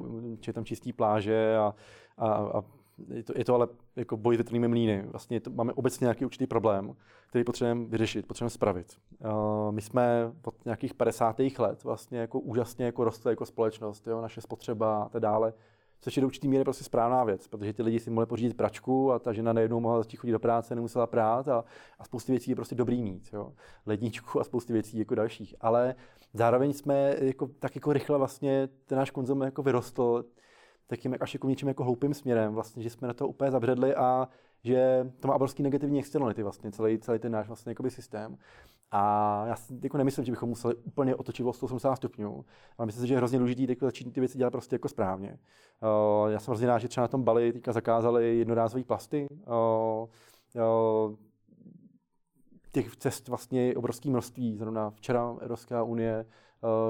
člověk 0.40 0.54
tam 0.54 0.64
čistí 0.64 0.92
pláže 0.92 1.56
a, 1.56 1.74
a, 2.18 2.28
a 2.28 2.62
je, 3.08 3.22
to, 3.22 3.32
je 3.36 3.44
to 3.44 3.54
ale 3.54 3.68
jako 3.96 4.16
boj 4.16 4.36
větrnými 4.36 4.68
mlýny. 4.68 5.02
Vlastně 5.06 5.40
to, 5.40 5.50
máme 5.50 5.72
obecně 5.72 6.04
nějaký 6.04 6.24
určitý 6.24 6.46
problém, 6.46 6.94
který 7.26 7.44
potřebujeme 7.44 7.84
vyřešit, 7.84 8.26
potřebujeme 8.26 8.50
spravit. 8.50 8.96
Uh, 9.18 9.72
my 9.72 9.82
jsme 9.82 10.32
od 10.44 10.64
nějakých 10.64 10.94
50. 10.94 11.40
let 11.58 11.84
vlastně 11.84 12.18
jako 12.18 12.40
úžasně 12.40 12.84
jako 12.84 13.04
rostli 13.04 13.32
jako 13.32 13.46
společnost, 13.46 14.06
jo, 14.06 14.20
naše 14.20 14.40
spotřeba 14.40 15.02
a 15.02 15.08
tak 15.08 15.22
dále 15.22 15.52
což 16.00 16.16
je 16.16 16.20
do 16.20 16.26
určitý 16.26 16.48
míry 16.48 16.64
prostě 16.64 16.84
správná 16.84 17.24
věc, 17.24 17.48
protože 17.48 17.72
ty 17.72 17.82
lidi 17.82 18.00
si 18.00 18.10
mohli 18.10 18.26
pořídit 18.26 18.56
pračku 18.56 19.12
a 19.12 19.18
ta 19.18 19.32
žena 19.32 19.52
najednou 19.52 19.80
mohla 19.80 19.98
začít 19.98 20.16
chodit 20.16 20.32
do 20.32 20.38
práce, 20.38 20.74
nemusela 20.74 21.06
prát 21.06 21.48
a, 21.48 21.64
a 21.98 22.04
spousty 22.04 22.32
věcí 22.32 22.50
je 22.50 22.56
prostě 22.56 22.74
dobrý 22.74 23.02
mít, 23.02 23.28
jo. 23.32 23.52
ledničku 23.86 24.40
a 24.40 24.44
spousty 24.44 24.72
věcí 24.72 24.98
jako 24.98 25.14
dalších. 25.14 25.54
Ale 25.60 25.94
zároveň 26.34 26.72
jsme 26.72 27.16
jako, 27.20 27.50
tak 27.58 27.74
jako 27.74 27.92
rychle 27.92 28.18
vlastně 28.18 28.68
ten 28.86 28.98
náš 28.98 29.10
konzum 29.10 29.42
jako 29.42 29.62
vyrostl 29.62 30.24
takým 30.86 31.16
až 31.20 31.34
jako 31.34 31.48
něčím 31.48 31.68
jako 31.68 31.84
hloupým 31.84 32.14
směrem, 32.14 32.54
vlastně, 32.54 32.82
že 32.82 32.90
jsme 32.90 33.08
na 33.08 33.14
to 33.14 33.28
úplně 33.28 33.50
zabředli 33.50 33.94
a 33.94 34.28
že 34.64 35.10
to 35.20 35.28
má 35.28 35.34
obrovský 35.34 35.62
negativní 35.62 35.98
externality 35.98 36.42
vlastně, 36.42 36.72
celý, 36.72 36.98
celý 36.98 37.18
ten 37.18 37.32
náš 37.32 37.46
vlastně 37.46 37.74
systém. 37.88 38.38
A 38.90 39.44
já 39.46 39.56
si 39.56 39.74
jako 39.82 39.98
nemyslím, 39.98 40.24
že 40.24 40.32
bychom 40.32 40.48
museli 40.48 40.74
úplně 40.74 41.14
otočit 41.14 41.44
o 41.44 41.52
180 41.52 41.96
stupňů, 41.96 42.44
ale 42.78 42.86
myslím 42.86 43.02
si, 43.02 43.08
že 43.08 43.14
je 43.14 43.18
hrozně 43.18 43.38
důležité 43.38 43.66
teď 43.66 43.80
začít 43.80 44.12
ty 44.12 44.20
věci 44.20 44.38
dělat 44.38 44.50
prostě 44.50 44.74
jako 44.74 44.88
správně. 44.88 45.38
Uh, 45.82 46.30
já 46.30 46.38
jsem 46.38 46.52
hrozně 46.52 46.66
rád, 46.66 46.78
že 46.78 46.88
třeba 46.88 47.04
na 47.04 47.08
tom 47.08 47.22
Bali 47.22 47.52
teďka 47.52 47.72
zakázali 47.72 48.38
jednorázové 48.38 48.84
plasty. 48.84 49.26
Uh, 49.30 50.08
uh, 50.54 51.16
těch 52.72 52.96
cest 52.96 53.28
vlastně 53.28 53.74
obrovské 53.76 54.10
množství. 54.10 54.56
Zrovna 54.56 54.90
včera 54.90 55.36
Evropská 55.40 55.82
unie 55.82 56.26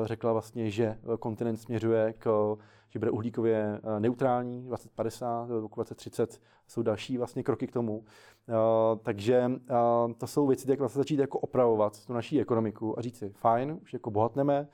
řekla 0.04 0.32
vlastně, 0.32 0.70
že 0.70 0.98
kontinent 1.20 1.60
směřuje 1.60 2.12
k 2.18 2.56
že 2.94 2.98
bude 2.98 3.10
uhlíkově 3.10 3.80
eh, 3.96 4.00
neutrální, 4.00 4.62
2050, 4.62 5.48
do 5.48 5.60
roku 5.60 5.74
2030 5.74 6.40
jsou 6.66 6.82
další 6.82 7.18
vlastně 7.18 7.42
kroky 7.42 7.66
k 7.66 7.72
tomu. 7.72 8.04
Eh, 8.48 8.52
takže 9.02 9.50
eh, 9.70 10.14
to 10.18 10.26
jsou 10.26 10.46
věci, 10.46 10.70
jak 10.70 10.78
vlastně 10.78 10.98
začít 10.98 11.18
jako 11.18 11.38
opravovat 11.38 12.06
tu 12.06 12.12
naší 12.12 12.40
ekonomiku 12.40 12.98
a 12.98 13.02
říct 13.02 13.18
si, 13.18 13.28
fajn, 13.28 13.78
už 13.82 13.92
jako 13.92 14.10
bohatneme, 14.10 14.68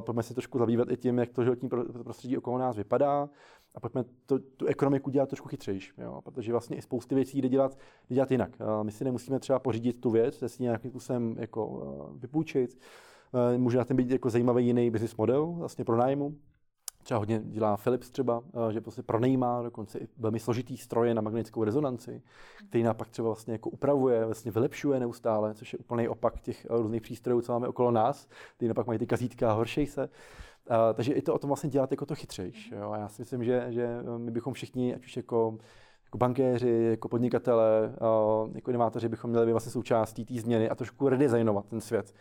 pojďme 0.00 0.22
se 0.22 0.34
trošku 0.34 0.58
zabývat 0.58 0.90
i 0.90 0.96
tím, 0.96 1.18
jak 1.18 1.30
to 1.30 1.44
životní 1.44 1.68
prostředí 2.02 2.38
okolo 2.38 2.58
nás 2.58 2.76
vypadá, 2.76 3.28
a 3.74 3.80
pojďme 3.80 4.04
to, 4.26 4.38
tu 4.38 4.66
ekonomiku 4.66 5.10
dělat 5.10 5.28
trošku 5.28 5.48
chytřejší, 5.48 5.92
jo? 5.98 6.20
protože 6.24 6.52
vlastně 6.52 6.76
i 6.76 6.82
spousty 6.82 7.14
věcí 7.14 7.38
jde 7.42 7.48
dělat, 7.48 7.78
jde 8.08 8.14
dělat 8.14 8.30
jinak. 8.30 8.50
My 8.82 8.92
si 8.92 9.04
nemusíme 9.04 9.38
třeba 9.38 9.58
pořídit 9.58 10.00
tu 10.00 10.10
věc, 10.10 10.44
si 10.46 10.62
nějakým 10.62 10.90
způsobem 10.90 11.36
jako 11.38 11.82
vypůjčit, 12.16 12.78
může 13.56 13.78
na 13.78 13.84
ten 13.84 13.96
být 13.96 14.10
jako 14.10 14.30
zajímavý 14.30 14.66
jiný 14.66 14.90
business 14.90 15.16
model 15.16 15.46
vlastně 15.46 15.84
pro 15.84 15.96
nájmu, 15.96 16.34
třeba 17.04 17.18
hodně 17.18 17.42
dělá 17.44 17.76
Philips 17.76 18.10
třeba, 18.10 18.42
eh, 18.68 18.72
že 18.72 18.80
prostě 18.80 19.02
pronajímá 19.02 19.62
dokonce 19.62 19.98
i 19.98 20.08
velmi 20.18 20.40
složitý 20.40 20.76
stroje 20.76 21.14
na 21.14 21.22
magnetickou 21.22 21.64
rezonanci, 21.64 22.22
který 22.68 22.84
napak 22.84 23.08
třeba 23.08 23.28
vlastně 23.28 23.52
jako 23.52 23.70
upravuje, 23.70 24.24
vlastně 24.24 24.50
vylepšuje 24.50 25.00
neustále, 25.00 25.54
což 25.54 25.72
je 25.72 25.78
úplný 25.78 26.08
opak 26.08 26.40
těch 26.40 26.64
eh, 26.64 26.68
různých 26.82 27.02
přístrojů, 27.02 27.40
co 27.40 27.52
máme 27.52 27.68
okolo 27.68 27.90
nás, 27.90 28.28
který 28.56 28.68
napak 28.68 28.86
mají 28.86 28.98
ty 28.98 29.06
kazítka 29.06 29.50
a 29.50 29.54
horší 29.54 29.86
se. 29.86 30.08
Uh, 30.70 30.76
takže 30.94 31.12
i 31.12 31.22
to 31.22 31.34
o 31.34 31.38
tom 31.38 31.48
vlastně 31.48 31.70
dělat 31.70 31.90
jako 31.90 32.06
to 32.06 32.14
chytřejš. 32.14 32.72
Jo? 32.76 32.90
A 32.90 32.98
já 32.98 33.08
si 33.08 33.22
myslím, 33.22 33.44
že, 33.44 33.66
že 33.68 33.88
my 34.16 34.30
bychom 34.30 34.52
všichni, 34.52 34.94
ať 34.94 35.04
už 35.04 35.16
jako 35.16 35.58
jako 36.14 36.18
bankéři, 36.18 36.86
jako 36.90 37.08
podnikatele, 37.08 37.92
jako 38.54 38.70
inovátoři 38.70 39.08
bychom 39.08 39.30
měli 39.30 39.46
být 39.46 39.52
vlastně 39.52 39.72
součástí 39.72 40.24
té 40.24 40.34
změny 40.34 40.70
a 40.70 40.74
trošku 40.74 41.08
redesignovat 41.08 41.66
ten 41.66 41.80
svět, 41.80 42.14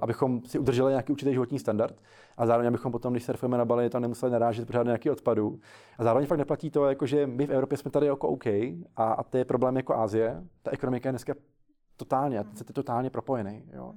abychom 0.00 0.42
si 0.42 0.58
udrželi 0.58 0.92
nějaký 0.92 1.12
určitý 1.12 1.32
životní 1.32 1.58
standard 1.58 2.02
a 2.36 2.46
zároveň 2.46 2.68
abychom 2.68 2.92
potom, 2.92 3.12
když 3.12 3.24
surfujeme 3.24 3.58
na 3.58 3.64
Bali, 3.64 3.90
tam 3.90 4.02
nemuseli 4.02 4.32
narážet 4.32 4.66
pořád 4.66 4.82
nějaký 4.82 5.10
odpadů. 5.10 5.58
A 5.98 6.04
zároveň 6.04 6.26
fakt 6.26 6.38
neplatí 6.38 6.70
to, 6.70 6.84
jako 6.84 7.06
že 7.06 7.26
my 7.26 7.46
v 7.46 7.50
Evropě 7.50 7.78
jsme 7.78 7.90
tady 7.90 8.06
jako 8.06 8.28
OK 8.28 8.46
a, 8.46 8.82
a 8.96 9.22
to 9.22 9.38
je 9.38 9.44
problém 9.44 9.76
jako 9.76 9.94
Ázie. 9.94 10.42
Ta 10.62 10.70
ekonomika 10.70 11.08
je 11.08 11.12
dneska 11.12 11.34
totálně, 11.96 12.44
ten 12.44 12.66
je 12.68 12.74
totálně 12.74 13.10
propojený. 13.10 13.62
Jo. 13.72 13.94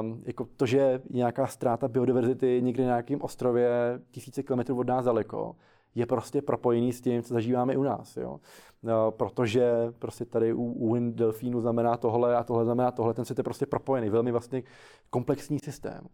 Um, 0.00 0.22
jako 0.26 0.46
to, 0.56 0.66
že 0.66 1.02
nějaká 1.10 1.46
ztráta 1.46 1.88
biodiverzity 1.88 2.60
někde 2.62 2.82
na 2.82 2.88
nějakém 2.88 3.22
ostrově 3.22 3.70
tisíce 4.10 4.42
kilometrů 4.42 4.78
od 4.78 4.86
nás 4.86 5.04
daleko, 5.04 5.56
je 5.96 6.06
prostě 6.06 6.42
propojený 6.42 6.92
s 6.92 7.00
tím, 7.00 7.22
co 7.22 7.34
zažíváme 7.34 7.72
i 7.72 7.76
u 7.76 7.82
nás. 7.82 8.16
Jo? 8.16 8.40
No, 8.82 9.10
protože 9.10 9.72
prostě 9.98 10.24
tady 10.24 10.52
u, 10.52 10.62
u 10.62 11.10
delfínu 11.10 11.60
znamená 11.60 11.96
tohle 11.96 12.36
a 12.36 12.44
tohle 12.44 12.64
znamená 12.64 12.90
tohle, 12.90 13.14
ten 13.14 13.24
svět 13.24 13.38
je 13.38 13.44
prostě 13.44 13.66
propojený, 13.66 14.10
velmi 14.10 14.32
vlastně 14.32 14.62
komplexní 15.10 15.58
systém. 15.58 16.06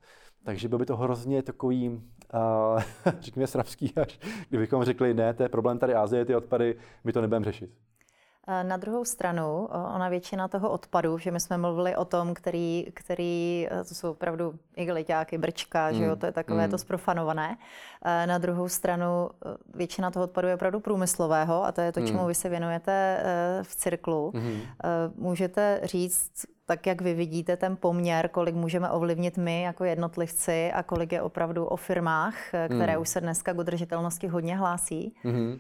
Takže 0.44 0.68
byl 0.68 0.78
by 0.78 0.86
to 0.86 0.96
hrozně 0.96 1.42
takový, 1.42 1.88
uh, 1.88 2.82
řekněme, 3.20 3.46
srabský, 3.46 3.94
až 3.94 4.20
kdybychom 4.48 4.84
řekli, 4.84 5.14
ne, 5.14 5.34
to 5.34 5.42
je 5.42 5.48
problém 5.48 5.78
tady 5.78 5.94
Azie, 5.94 6.24
ty 6.24 6.36
odpady, 6.36 6.76
my 7.04 7.12
to 7.12 7.20
nebudeme 7.20 7.44
řešit. 7.44 7.70
Eh, 8.48 8.64
na 8.64 8.76
druhou 8.76 9.04
stranu, 9.04 9.68
ona 9.94 10.08
většina 10.08 10.48
toho 10.48 10.70
odpadu, 10.70 11.18
že 11.18 11.30
my 11.30 11.40
jsme 11.40 11.58
mluvili 11.58 11.96
o 11.96 12.04
tom, 12.04 12.34
který, 12.34 12.86
který 12.94 13.66
eh, 13.70 13.84
to 13.84 13.94
jsou 13.94 14.10
opravdu 14.10 14.54
igeliťáky, 14.76 15.38
brčka, 15.38 15.88
mm. 15.88 15.94
že 15.94 16.04
jo, 16.04 16.10
hmm. 16.10 16.18
to 16.18 16.26
je 16.26 16.32
takové 16.32 16.64
mm. 16.64 16.70
to 16.70 16.78
sprofanované. 16.78 17.56
Eh, 18.04 18.26
na 18.26 18.38
druhou 18.38 18.68
stranu, 18.68 19.30
většina 19.74 20.10
toho 20.10 20.24
odpadu 20.24 20.48
je 20.48 20.54
opravdu 20.54 20.80
průmyslového 20.80 21.64
a 21.64 21.72
to 21.72 21.80
je 21.80 21.92
to, 21.92 22.00
čemu 22.00 22.22
mm. 22.22 22.28
vy 22.28 22.34
se 22.34 22.48
věnujete 22.48 23.22
v 23.62 23.76
cirklu. 23.76 24.32
Mm. 24.34 24.60
Můžete 25.16 25.80
říct, 25.82 26.30
tak 26.66 26.86
jak 26.86 27.00
vy 27.00 27.14
vidíte 27.14 27.56
ten 27.56 27.76
poměr, 27.76 28.28
kolik 28.28 28.54
můžeme 28.54 28.90
ovlivnit 28.90 29.36
my 29.36 29.62
jako 29.62 29.84
jednotlivci 29.84 30.72
a 30.72 30.82
kolik 30.82 31.12
je 31.12 31.22
opravdu 31.22 31.64
o 31.64 31.76
firmách, 31.76 32.34
které 32.48 32.96
mm. 32.96 33.02
už 33.02 33.08
se 33.08 33.20
dneska 33.20 33.52
k 33.52 33.58
udržitelnosti 33.58 34.26
hodně 34.26 34.56
hlásí? 34.56 35.14
Mm. 35.24 35.58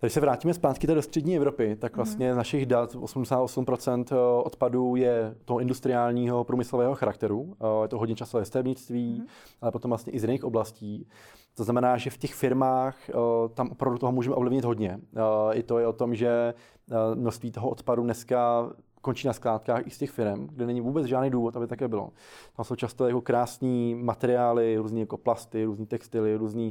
Když 0.00 0.12
se 0.12 0.20
vrátíme 0.20 0.54
zpátky 0.54 0.86
do 0.86 1.02
střední 1.02 1.36
Evropy, 1.36 1.76
tak 1.76 1.92
mhm. 1.92 1.96
vlastně 1.96 2.34
z 2.34 2.36
našich 2.36 2.66
dat 2.66 2.94
88% 2.94 4.04
eh, 4.12 4.42
odpadů 4.44 4.96
je 4.96 5.34
toho 5.44 5.60
industriálního 5.60 6.44
průmyslového 6.44 6.94
charakteru. 6.94 7.56
Eh, 7.60 7.82
je 7.82 7.88
to 7.88 7.98
hodně 7.98 8.14
časové 8.14 8.44
stavebnictví, 8.44 9.18
mm. 9.18 9.26
ale 9.60 9.72
potom 9.72 9.88
vlastně 9.88 10.12
i 10.12 10.18
z 10.18 10.24
jiných 10.24 10.44
oblastí. 10.44 11.06
To 11.56 11.64
znamená, 11.64 11.96
že 11.96 12.10
v 12.10 12.18
těch 12.18 12.34
firmách 12.34 13.10
eh, 13.10 13.14
tam 13.54 13.70
opravdu 13.70 13.98
toho 13.98 14.12
můžeme 14.12 14.36
ovlivnit 14.36 14.64
hodně. 14.64 15.00
I 15.52 15.62
to 15.62 15.78
je 15.78 15.86
o 15.86 15.92
tom, 15.92 16.14
že 16.14 16.54
množství 17.14 17.50
toho 17.50 17.68
odpadu 17.68 18.02
dneska 18.02 18.70
končí 19.00 19.26
na 19.26 19.32
skládkách 19.32 19.86
i 19.86 19.90
z 19.90 19.98
těch 19.98 20.10
firm, 20.10 20.46
kde 20.46 20.66
není 20.66 20.80
vůbec 20.80 21.06
žádný 21.06 21.30
důvod, 21.30 21.56
aby 21.56 21.66
také 21.66 21.88
bylo. 21.88 22.10
Tam 22.56 22.64
jsou 22.64 22.74
často 22.74 23.06
jako 23.06 23.20
krásní 23.20 23.94
materiály, 23.94 24.76
různé 24.76 25.00
jako 25.00 25.16
plasty, 25.16 25.64
různé 25.64 25.86
textily, 25.86 26.36
různé 26.36 26.70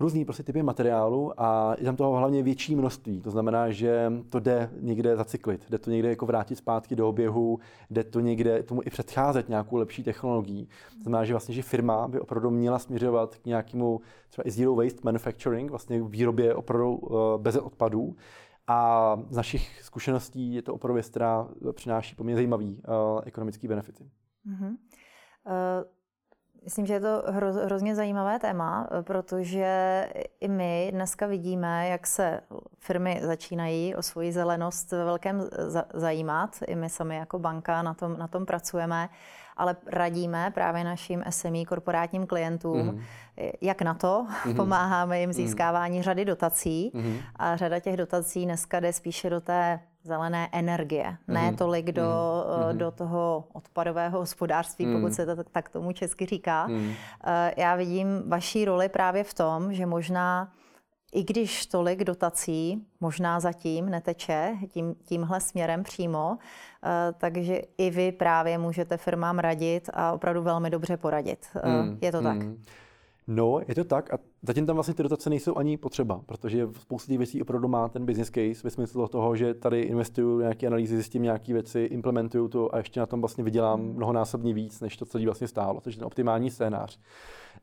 různý 0.00 0.24
prostě 0.24 0.42
typy 0.42 0.62
materiálu 0.62 1.40
a 1.40 1.76
je 1.78 1.84
tam 1.84 1.96
toho 1.96 2.16
hlavně 2.16 2.42
větší 2.42 2.76
množství. 2.76 3.20
To 3.20 3.30
znamená, 3.30 3.70
že 3.70 4.12
to 4.28 4.40
jde 4.40 4.70
někde 4.80 5.16
zacyklit, 5.16 5.70
jde 5.70 5.78
to 5.78 5.90
někde 5.90 6.08
jako 6.08 6.26
vrátit 6.26 6.56
zpátky 6.56 6.96
do 6.96 7.08
oběhu, 7.08 7.58
jde 7.90 8.04
to 8.04 8.20
někde 8.20 8.62
tomu 8.62 8.82
i 8.84 8.90
předcházet 8.90 9.48
nějakou 9.48 9.76
lepší 9.76 10.02
technologií. 10.02 10.68
To 10.96 11.02
znamená, 11.02 11.24
že 11.24 11.32
vlastně, 11.32 11.54
že 11.54 11.62
firma 11.62 12.08
by 12.08 12.20
opravdu 12.20 12.50
měla 12.50 12.78
směřovat 12.78 13.36
k 13.36 13.46
nějakému 13.46 14.00
třeba 14.30 14.48
i 14.48 14.50
zero 14.50 14.74
waste 14.74 15.00
manufacturing, 15.02 15.70
vlastně 15.70 16.02
výrobě 16.02 16.54
opravdu 16.54 16.96
uh, 16.96 17.18
bez 17.38 17.56
odpadů. 17.56 18.16
A 18.66 19.16
z 19.30 19.36
našich 19.36 19.82
zkušeností 19.82 20.54
je 20.54 20.62
to 20.62 20.74
opravdu 20.74 20.94
věc, 20.94 21.08
která 21.08 21.48
přináší 21.72 22.16
poměrně 22.16 22.36
zajímavý 22.36 22.82
uh, 22.88 23.20
ekonomický 23.24 23.68
benefity. 23.68 24.10
Mm-hmm. 24.46 24.70
Uh... 24.70 25.93
Myslím, 26.64 26.86
že 26.86 26.94
je 26.94 27.00
to 27.00 27.22
hro, 27.26 27.52
hrozně 27.52 27.94
zajímavé 27.94 28.38
téma, 28.38 28.88
protože 29.02 30.08
i 30.40 30.48
my 30.48 30.90
dneska 30.94 31.26
vidíme, 31.26 31.88
jak 31.88 32.06
se 32.06 32.40
firmy 32.78 33.20
začínají 33.22 33.94
o 33.94 34.02
svoji 34.02 34.32
zelenost 34.32 34.92
ve 34.92 35.04
velkém 35.04 35.48
zajímat. 35.94 36.58
I 36.66 36.76
my 36.76 36.90
sami 36.90 37.16
jako 37.16 37.38
banka 37.38 37.82
na 37.82 37.94
tom, 37.94 38.18
na 38.18 38.28
tom 38.28 38.46
pracujeme, 38.46 39.08
ale 39.56 39.76
radíme 39.86 40.50
právě 40.54 40.84
našim 40.84 41.24
SME 41.30 41.64
korporátním 41.64 42.26
klientům, 42.26 42.86
mm. 42.86 43.00
jak 43.60 43.82
na 43.82 43.94
to. 43.94 44.26
Mm. 44.46 44.54
Pomáháme 44.56 45.20
jim 45.20 45.30
mhm. 45.30 45.34
získávání 45.34 45.96
mm. 45.96 46.02
řady 46.02 46.24
dotací 46.24 46.90
mm. 46.94 47.16
a 47.36 47.56
řada 47.56 47.80
těch 47.80 47.96
dotací 47.96 48.44
dneska 48.44 48.80
jde 48.80 48.92
spíše 48.92 49.30
do 49.30 49.40
té 49.40 49.80
zelené 50.04 50.48
energie, 50.52 51.04
mm-hmm. 51.04 51.34
ne 51.34 51.52
tolik 51.52 51.92
do, 51.92 52.02
mm-hmm. 52.02 52.76
do 52.76 52.90
toho 52.90 53.44
odpadového 53.52 54.18
hospodářství, 54.18 54.86
mm-hmm. 54.86 55.00
pokud 55.00 55.12
se 55.12 55.26
to 55.26 55.44
tak 55.44 55.68
tomu 55.68 55.92
česky 55.92 56.26
říká. 56.26 56.68
Mm-hmm. 56.68 56.94
Já 57.56 57.76
vidím 57.76 58.22
vaší 58.26 58.64
roli 58.64 58.88
právě 58.88 59.24
v 59.24 59.34
tom, 59.34 59.72
že 59.72 59.86
možná 59.86 60.52
i 61.14 61.24
když 61.24 61.66
tolik 61.66 62.04
dotací 62.04 62.86
možná 63.00 63.40
zatím 63.40 63.88
neteče 63.88 64.56
tím, 64.68 64.94
tímhle 65.04 65.40
směrem 65.40 65.82
přímo, 65.82 66.38
eh, 66.84 67.12
takže 67.18 67.60
i 67.78 67.90
vy 67.90 68.12
právě 68.12 68.58
můžete 68.58 68.96
firmám 68.96 69.38
radit 69.38 69.90
a 69.94 70.12
opravdu 70.12 70.42
velmi 70.42 70.70
dobře 70.70 70.96
poradit. 70.96 71.46
Mm, 71.64 71.98
je 72.00 72.12
to 72.12 72.22
tak? 72.22 72.36
Mm. 72.36 72.62
No, 73.26 73.60
je 73.68 73.74
to 73.74 73.84
tak 73.84 74.14
a 74.14 74.18
zatím 74.46 74.66
tam 74.66 74.76
vlastně 74.76 74.94
ty 74.94 75.02
dotace 75.02 75.30
nejsou 75.30 75.56
ani 75.56 75.76
potřeba, 75.76 76.20
protože 76.26 76.68
spoustu 76.80 77.08
těch 77.08 77.18
věcí 77.18 77.42
opravdu 77.42 77.68
má 77.68 77.88
ten 77.88 78.06
business 78.06 78.30
case 78.30 78.60
ve 78.64 78.70
smyslu 78.70 79.08
toho, 79.08 79.36
že 79.36 79.54
tady 79.54 79.80
investuju 79.80 80.40
nějaké 80.40 80.66
analýzy, 80.66 80.94
zjistím 80.94 81.22
nějaké 81.22 81.52
věci, 81.52 81.80
implementuju 81.80 82.48
to 82.48 82.74
a 82.74 82.78
ještě 82.78 83.00
na 83.00 83.06
tom 83.06 83.20
vlastně 83.20 83.44
vydělám 83.44 83.80
mnohonásobně 83.80 84.54
víc, 84.54 84.80
než 84.80 84.96
to 84.96 85.06
celý 85.06 85.24
vlastně 85.24 85.48
stálo. 85.48 85.80
Takže 85.80 85.98
ten 85.98 86.06
optimální 86.06 86.50
scénář. 86.50 86.98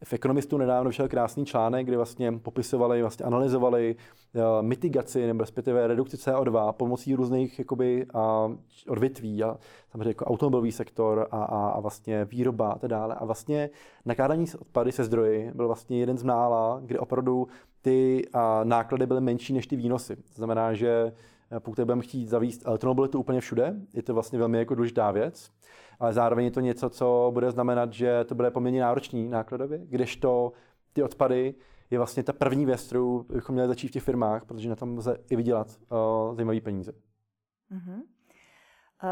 V 0.03 0.13
Economistu 0.13 0.57
nedávno 0.57 0.89
vyšel 0.89 1.07
krásný 1.07 1.45
článek, 1.45 1.85
kde 1.85 1.97
vlastně 1.97 2.31
popisovali, 2.31 3.01
vlastně 3.01 3.25
analyzovali 3.25 3.95
uh, 4.33 4.41
mitigaci 4.61 5.27
nebo 5.27 5.41
respektive 5.41 5.87
redukci 5.87 6.17
CO2 6.17 6.73
pomocí 6.73 7.15
různých 7.15 7.59
jakoby, 7.59 8.05
uh, 8.15 8.21
odvětví, 8.87 9.43
a, 9.43 9.57
samozřejmě 9.91 10.09
jako 10.09 10.25
automobilový 10.25 10.71
sektor 10.71 11.27
a, 11.31 11.43
a, 11.43 11.69
a 11.69 11.79
vlastně 11.79 12.25
výroba 12.25 12.71
a 12.71 12.79
tak 12.79 12.89
dále. 12.89 13.15
A 13.15 13.25
vlastně 13.25 13.69
nakládání 14.05 14.45
odpady 14.59 14.91
se 14.91 15.03
zdroji 15.03 15.51
byl 15.55 15.67
vlastně 15.67 15.99
jeden 15.99 16.17
z 16.17 16.23
mála, 16.23 16.70
kde 16.79 16.99
opravdu 16.99 17.47
ty 17.81 18.25
náklady 18.63 19.05
byly 19.05 19.21
menší 19.21 19.53
než 19.53 19.67
ty 19.67 19.75
výnosy. 19.75 20.15
To 20.15 20.33
znamená, 20.35 20.73
že 20.73 21.13
pokud 21.59 21.79
budeme 21.79 22.01
chtít 22.01 22.29
zavíst 22.29 22.67
elektromobilitu 22.67 23.19
úplně 23.19 23.41
všude, 23.41 23.75
je 23.93 24.03
to 24.03 24.13
vlastně 24.13 24.39
velmi 24.39 24.57
jako 24.57 24.75
důležitá 24.75 25.11
věc 25.11 25.51
ale 26.01 26.13
zároveň 26.13 26.45
je 26.45 26.51
to 26.51 26.59
něco, 26.59 26.89
co 26.89 27.31
bude 27.33 27.51
znamenat, 27.51 27.93
že 27.93 28.23
to 28.23 28.35
bude 28.35 28.51
poměrně 28.51 28.81
náročný 28.81 29.29
nákladově, 29.29 29.79
kdežto 29.83 30.51
ty 30.93 31.03
odpady 31.03 31.55
je 31.91 31.97
vlastně 31.97 32.23
ta 32.23 32.33
první 32.33 32.65
věc, 32.65 32.87
kterou 32.87 33.23
bychom 33.23 33.53
měli 33.53 33.67
začít 33.67 33.87
v 33.87 33.91
těch 33.91 34.03
firmách, 34.03 34.45
protože 34.45 34.69
na 34.69 34.75
tom 34.75 34.97
lze 34.97 35.17
i 35.29 35.35
vydělat 35.35 35.67
uh, 35.67 36.35
zajímavé 36.35 36.61
peníze. 36.61 36.91
Mm-hmm. 37.71 38.01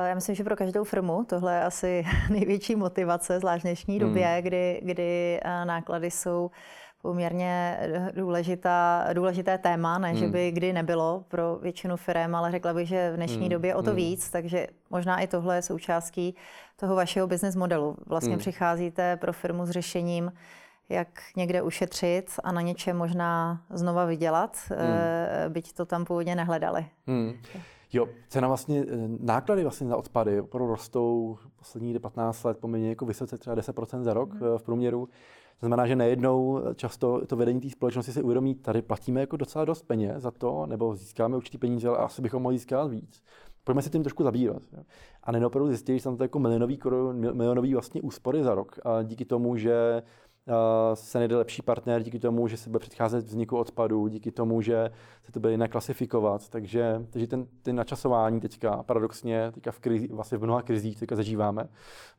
Já 0.05 0.15
myslím, 0.15 0.35
že 0.35 0.43
pro 0.43 0.55
každou 0.55 0.83
firmu 0.83 1.23
tohle 1.23 1.55
je 1.55 1.63
asi 1.63 2.03
největší 2.29 2.75
motivace, 2.75 3.39
zvlášť 3.39 3.63
v 3.63 3.67
dnešní 3.67 3.99
době, 3.99 4.35
mm. 4.35 4.43
kdy, 4.43 4.81
kdy 4.83 5.39
náklady 5.63 6.11
jsou 6.11 6.51
poměrně 7.01 7.79
důležitá, 8.15 9.07
důležité 9.13 9.57
téma, 9.57 9.97
ne, 9.97 10.09
hmm. 10.09 10.17
že 10.17 10.27
by 10.27 10.51
kdy 10.51 10.73
nebylo 10.73 11.23
pro 11.27 11.55
většinu 11.61 11.97
firm, 11.97 12.35
ale 12.35 12.51
řekla 12.51 12.73
bych, 12.73 12.87
že 12.87 13.11
v 13.11 13.15
dnešní 13.15 13.39
hmm. 13.39 13.49
době 13.49 13.75
o 13.75 13.81
to 13.81 13.89
hmm. 13.89 13.97
víc, 13.97 14.29
takže 14.29 14.67
možná 14.89 15.19
i 15.19 15.27
tohle 15.27 15.55
je 15.55 15.61
součástí 15.61 16.35
toho 16.75 16.95
vašeho 16.95 17.27
business 17.27 17.55
modelu. 17.55 17.95
Vlastně 18.05 18.29
hmm. 18.29 18.39
přicházíte 18.39 19.17
pro 19.17 19.33
firmu 19.33 19.65
s 19.65 19.69
řešením, 19.69 20.31
jak 20.89 21.07
někde 21.35 21.61
ušetřit 21.61 22.31
a 22.43 22.51
na 22.51 22.61
něčem 22.61 22.97
možná 22.97 23.61
znova 23.69 24.05
vydělat, 24.05 24.57
hmm. 24.69 24.79
Eh, 24.79 25.49
byť 25.49 25.73
to 25.73 25.85
tam 25.85 26.05
původně 26.05 26.35
nehledali. 26.35 26.85
Hmm. 27.07 27.33
Jo, 27.93 28.07
cena 28.27 28.47
vlastně, 28.47 28.85
eh, 28.89 29.07
náklady 29.19 29.63
vlastně 29.63 29.87
na 29.87 29.97
odpady 29.97 30.41
opravdu 30.41 30.67
rostou 30.67 31.37
poslední 31.55 31.99
15 31.99 32.43
let 32.43 32.57
poměrně 32.57 32.89
jako 32.89 33.05
vysoce, 33.05 33.37
třeba 33.37 33.55
10% 33.55 34.03
za 34.03 34.13
rok 34.13 34.33
hmm. 34.33 34.57
v 34.57 34.63
průměru. 34.63 35.09
To 35.59 35.65
znamená, 35.65 35.87
že 35.87 35.95
nejednou 35.95 36.61
často 36.75 37.25
to 37.25 37.35
vedení 37.35 37.59
té 37.59 37.69
společnosti 37.69 38.11
si 38.11 38.23
uvědomí, 38.23 38.55
tady 38.55 38.81
platíme 38.81 39.19
jako 39.19 39.37
docela 39.37 39.65
dost 39.65 39.81
peněz 39.81 40.23
za 40.23 40.31
to, 40.31 40.65
nebo 40.65 40.95
získáme 40.95 41.37
určitý 41.37 41.57
peníze, 41.57 41.87
ale 41.87 41.97
asi 41.97 42.21
bychom 42.21 42.43
mohli 42.43 42.57
získat 42.57 42.87
víc. 42.87 43.23
Pojďme 43.63 43.81
se 43.81 43.89
tím 43.89 44.03
trošku 44.03 44.23
zabývat. 44.23 44.61
Jo. 44.73 44.83
A 45.23 45.31
neopravdu 45.31 45.67
zjistili, 45.67 45.97
že 45.97 46.03
tam 46.03 46.17
to 46.17 46.23
jako 46.23 46.39
milionový, 46.39 46.79
milionový 47.13 47.73
vlastně 47.73 48.01
úspory 48.01 48.43
za 48.43 48.55
rok. 48.55 48.79
A 48.85 49.03
díky 49.03 49.25
tomu, 49.25 49.57
že 49.57 50.03
se 50.93 51.17
najde 51.17 51.37
lepší 51.37 51.61
partner 51.61 52.03
díky 52.03 52.19
tomu, 52.19 52.47
že 52.47 52.57
se 52.57 52.69
bude 52.69 52.79
předcházet 52.79 53.25
vzniku 53.25 53.57
odpadů, 53.57 54.07
díky 54.07 54.31
tomu, 54.31 54.61
že 54.61 54.91
se 55.23 55.31
to 55.31 55.39
bude 55.39 55.51
jinak 55.51 55.71
klasifikovat. 55.71 56.49
Takže, 56.49 57.05
takže 57.09 57.27
ten, 57.27 57.47
ten 57.61 57.75
načasování 57.75 58.39
teďka 58.39 58.83
paradoxně 58.83 59.51
teďka 59.51 59.71
v, 59.71 59.79
krizi, 59.79 60.07
vlastně 60.07 60.37
v 60.37 60.43
mnoha 60.43 60.61
krizích 60.61 60.99
teďka 60.99 61.15
zažíváme. 61.15 61.69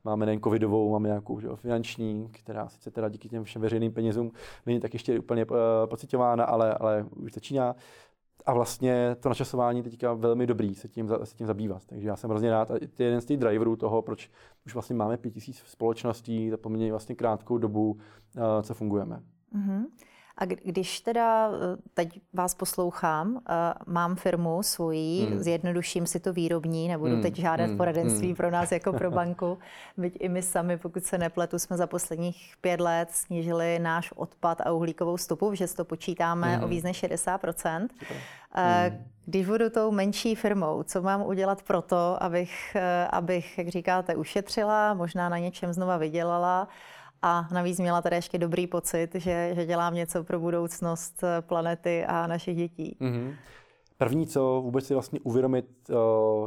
Máme 0.04 0.26
nejen 0.26 0.40
covidovou, 0.40 0.92
máme 0.92 1.08
nějakou 1.08 1.40
že, 1.40 1.48
finanční, 1.54 2.28
která 2.32 2.68
sice 2.68 2.90
teda 2.90 3.08
díky 3.08 3.28
těm 3.28 3.44
všem 3.44 3.62
veřejným 3.62 3.92
penězům 3.92 4.32
není 4.66 4.80
tak 4.80 4.92
ještě 4.92 5.18
úplně 5.18 5.44
uh, 5.44 5.56
pocitována, 5.86 6.44
ale, 6.44 6.74
ale 6.74 7.06
už 7.16 7.32
začíná 7.32 7.76
a 8.46 8.55
vlastně 8.55 9.16
to 9.20 9.29
načasování 9.29 9.83
teďka 9.83 10.12
velmi 10.12 10.46
dobrý 10.46 10.74
se 10.74 10.88
tím, 10.88 11.09
se 11.24 11.35
tím 11.37 11.46
zabývat. 11.46 11.83
Takže 11.87 12.09
já 12.09 12.16
jsem 12.16 12.31
hrozně 12.31 12.50
rád. 12.50 12.70
A 12.70 12.79
to 12.79 13.03
je 13.03 13.09
jeden 13.09 13.20
z 13.20 13.24
těch 13.24 13.37
driverů 13.37 13.76
toho, 13.76 14.03
proč 14.03 14.31
už 14.66 14.74
vlastně 14.74 14.96
máme 14.96 15.16
5000 15.16 15.62
společností 15.66 16.50
za 16.50 16.57
poměrně 16.57 16.92
vlastně 16.92 17.14
krátkou 17.14 17.59
dobu, 17.59 17.90
uh, 17.90 18.42
co 18.62 18.74
fungujeme. 18.74 19.22
Mm-hmm. 19.55 19.85
A 20.38 20.44
když 20.44 21.00
teda 21.00 21.48
eh, 21.48 21.76
teď 21.94 22.20
vás 22.32 22.54
poslouchám, 22.54 23.40
eh, 23.48 23.52
mám 23.86 24.16
firmu 24.16 24.62
svoji, 24.62 25.26
hmm. 25.26 25.38
zjednoduším 25.38 26.06
si 26.06 26.20
to 26.20 26.32
výrobní, 26.32 26.88
nebudu 26.88 27.12
hmm. 27.12 27.22
teď 27.22 27.36
žádat 27.36 27.66
hmm. 27.66 27.76
poradenství 27.76 28.26
hmm. 28.26 28.36
pro 28.36 28.50
nás 28.50 28.72
jako 28.72 28.92
pro 28.92 29.10
banku, 29.10 29.58
byť 29.96 30.16
i 30.20 30.28
my 30.28 30.42
sami, 30.42 30.78
pokud 30.78 31.04
se 31.04 31.18
nepletu, 31.18 31.58
jsme 31.58 31.76
za 31.76 31.86
posledních 31.86 32.54
pět 32.60 32.80
let 32.80 33.08
snížili 33.10 33.78
náš 33.78 34.12
odpad 34.16 34.60
a 34.60 34.72
uhlíkovou 34.72 35.16
stopu, 35.16 35.54
že 35.54 35.68
to 35.68 35.84
počítáme 35.84 36.54
hmm. 36.56 36.64
o 36.64 36.68
víc 36.68 36.84
než 36.84 37.04
60%. 37.04 37.88
Super. 37.98 38.16
Eh, 38.54 38.88
hmm. 38.88 39.04
Když 39.26 39.46
budu 39.46 39.70
tou 39.70 39.90
menší 39.90 40.34
firmou, 40.34 40.82
co 40.82 41.02
mám 41.02 41.22
udělat 41.22 41.62
pro 41.62 41.82
to, 41.82 42.22
abych, 42.22 42.76
abych, 43.10 43.58
jak 43.58 43.68
říkáte, 43.68 44.16
ušetřila, 44.16 44.94
možná 44.94 45.28
na 45.28 45.38
něčem 45.38 45.72
znova 45.72 45.96
vydělala, 45.96 46.68
a 47.22 47.48
navíc 47.52 47.78
měla 47.78 48.02
tady 48.02 48.16
ještě 48.16 48.38
dobrý 48.38 48.66
pocit, 48.66 49.14
že, 49.14 49.50
že 49.54 49.66
dělám 49.66 49.94
něco 49.94 50.24
pro 50.24 50.40
budoucnost 50.40 51.22
eh, 51.22 51.42
planety 51.42 52.04
a 52.04 52.26
našich 52.26 52.56
dětí. 52.56 52.96
Mm-hmm. 53.00 53.35
První, 53.98 54.26
co 54.26 54.61
vůbec 54.64 54.87
si 54.87 54.94
vlastně 54.94 55.20
uvědomit, 55.20 55.66
eh, 55.90 55.94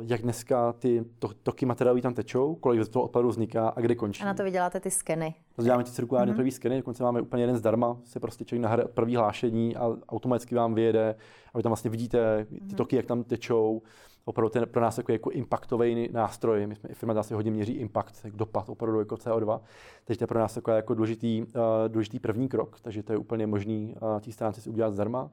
jak 0.02 0.22
dneska 0.22 0.74
ty 0.74 1.06
to, 1.20 1.30
toky 1.44 1.66
materiálů 1.66 2.02
tam 2.02 2.14
tečou, 2.14 2.56
kolik 2.56 2.84
z 2.84 2.90
toho 2.90 3.06
odpadu 3.06 3.30
vzniká 3.30 3.70
a 3.70 3.82
kde 3.82 3.96
končí. 3.96 4.24
A 4.24 4.26
na 4.26 4.34
to 4.34 4.44
vyděláte 4.44 4.80
ty 4.80 4.92
skeny. 4.92 5.36
To 5.56 5.64
děláme 5.64 5.84
ty 5.84 5.92
cirkulární 5.92 6.34
mm-hmm. 6.34 6.36
první 6.36 6.52
skeny, 6.52 6.78
dokonce 6.78 7.04
máme 7.04 7.22
úplně 7.22 7.44
jeden 7.44 7.58
zdarma, 7.58 7.98
se 8.04 8.20
prostě 8.20 8.46
člověk 8.46 8.64
nahraje 8.64 8.88
první 8.88 9.16
hlášení 9.16 9.76
a 9.76 9.96
automaticky 10.10 10.56
vám 10.56 10.74
vyjede 10.74 11.16
a 11.54 11.58
vy 11.58 11.64
tam 11.64 11.70
vlastně 11.70 11.92
vidíte 11.92 12.46
ty 12.46 12.56
mhm. 12.62 12.76
toky, 12.76 12.96
jak 12.96 13.06
tam 13.06 13.24
tečou 13.24 13.82
opravdu 14.26 14.50
ten 14.50 14.66
pro 14.68 14.82
nás 14.82 14.98
jako, 14.98 15.12
jako 15.12 15.30
impactový 15.30 16.10
nástroj. 16.12 16.68
My 16.68 16.76
jsme 16.76 16.90
firma 16.94 17.14
zase 17.14 17.36
hodně 17.36 17.52
měří 17.52 17.74
impact, 17.74 18.26
dopad 18.26 18.70
opravdu 18.70 19.00
jako 19.00 19.16
CO2. 19.16 19.60
Takže 20.06 20.18
to 20.18 20.24
je 20.24 20.28
pro 20.28 20.40
nás 20.40 20.56
jako, 20.56 20.72
jako 20.72 20.94
důležitý, 20.94 21.42
uh, 21.42 21.62
důležitý 21.88 22.20
první 22.20 22.50
krok, 22.50 22.80
takže 22.82 23.04
to 23.04 23.14
je 23.14 23.18
úplně 23.18 23.48
možný 23.48 23.96
uh, 24.02 24.20
té 24.20 24.32
stránce 24.32 24.62
si 24.62 24.70
udělat 24.70 24.94
zdarma. 24.94 25.30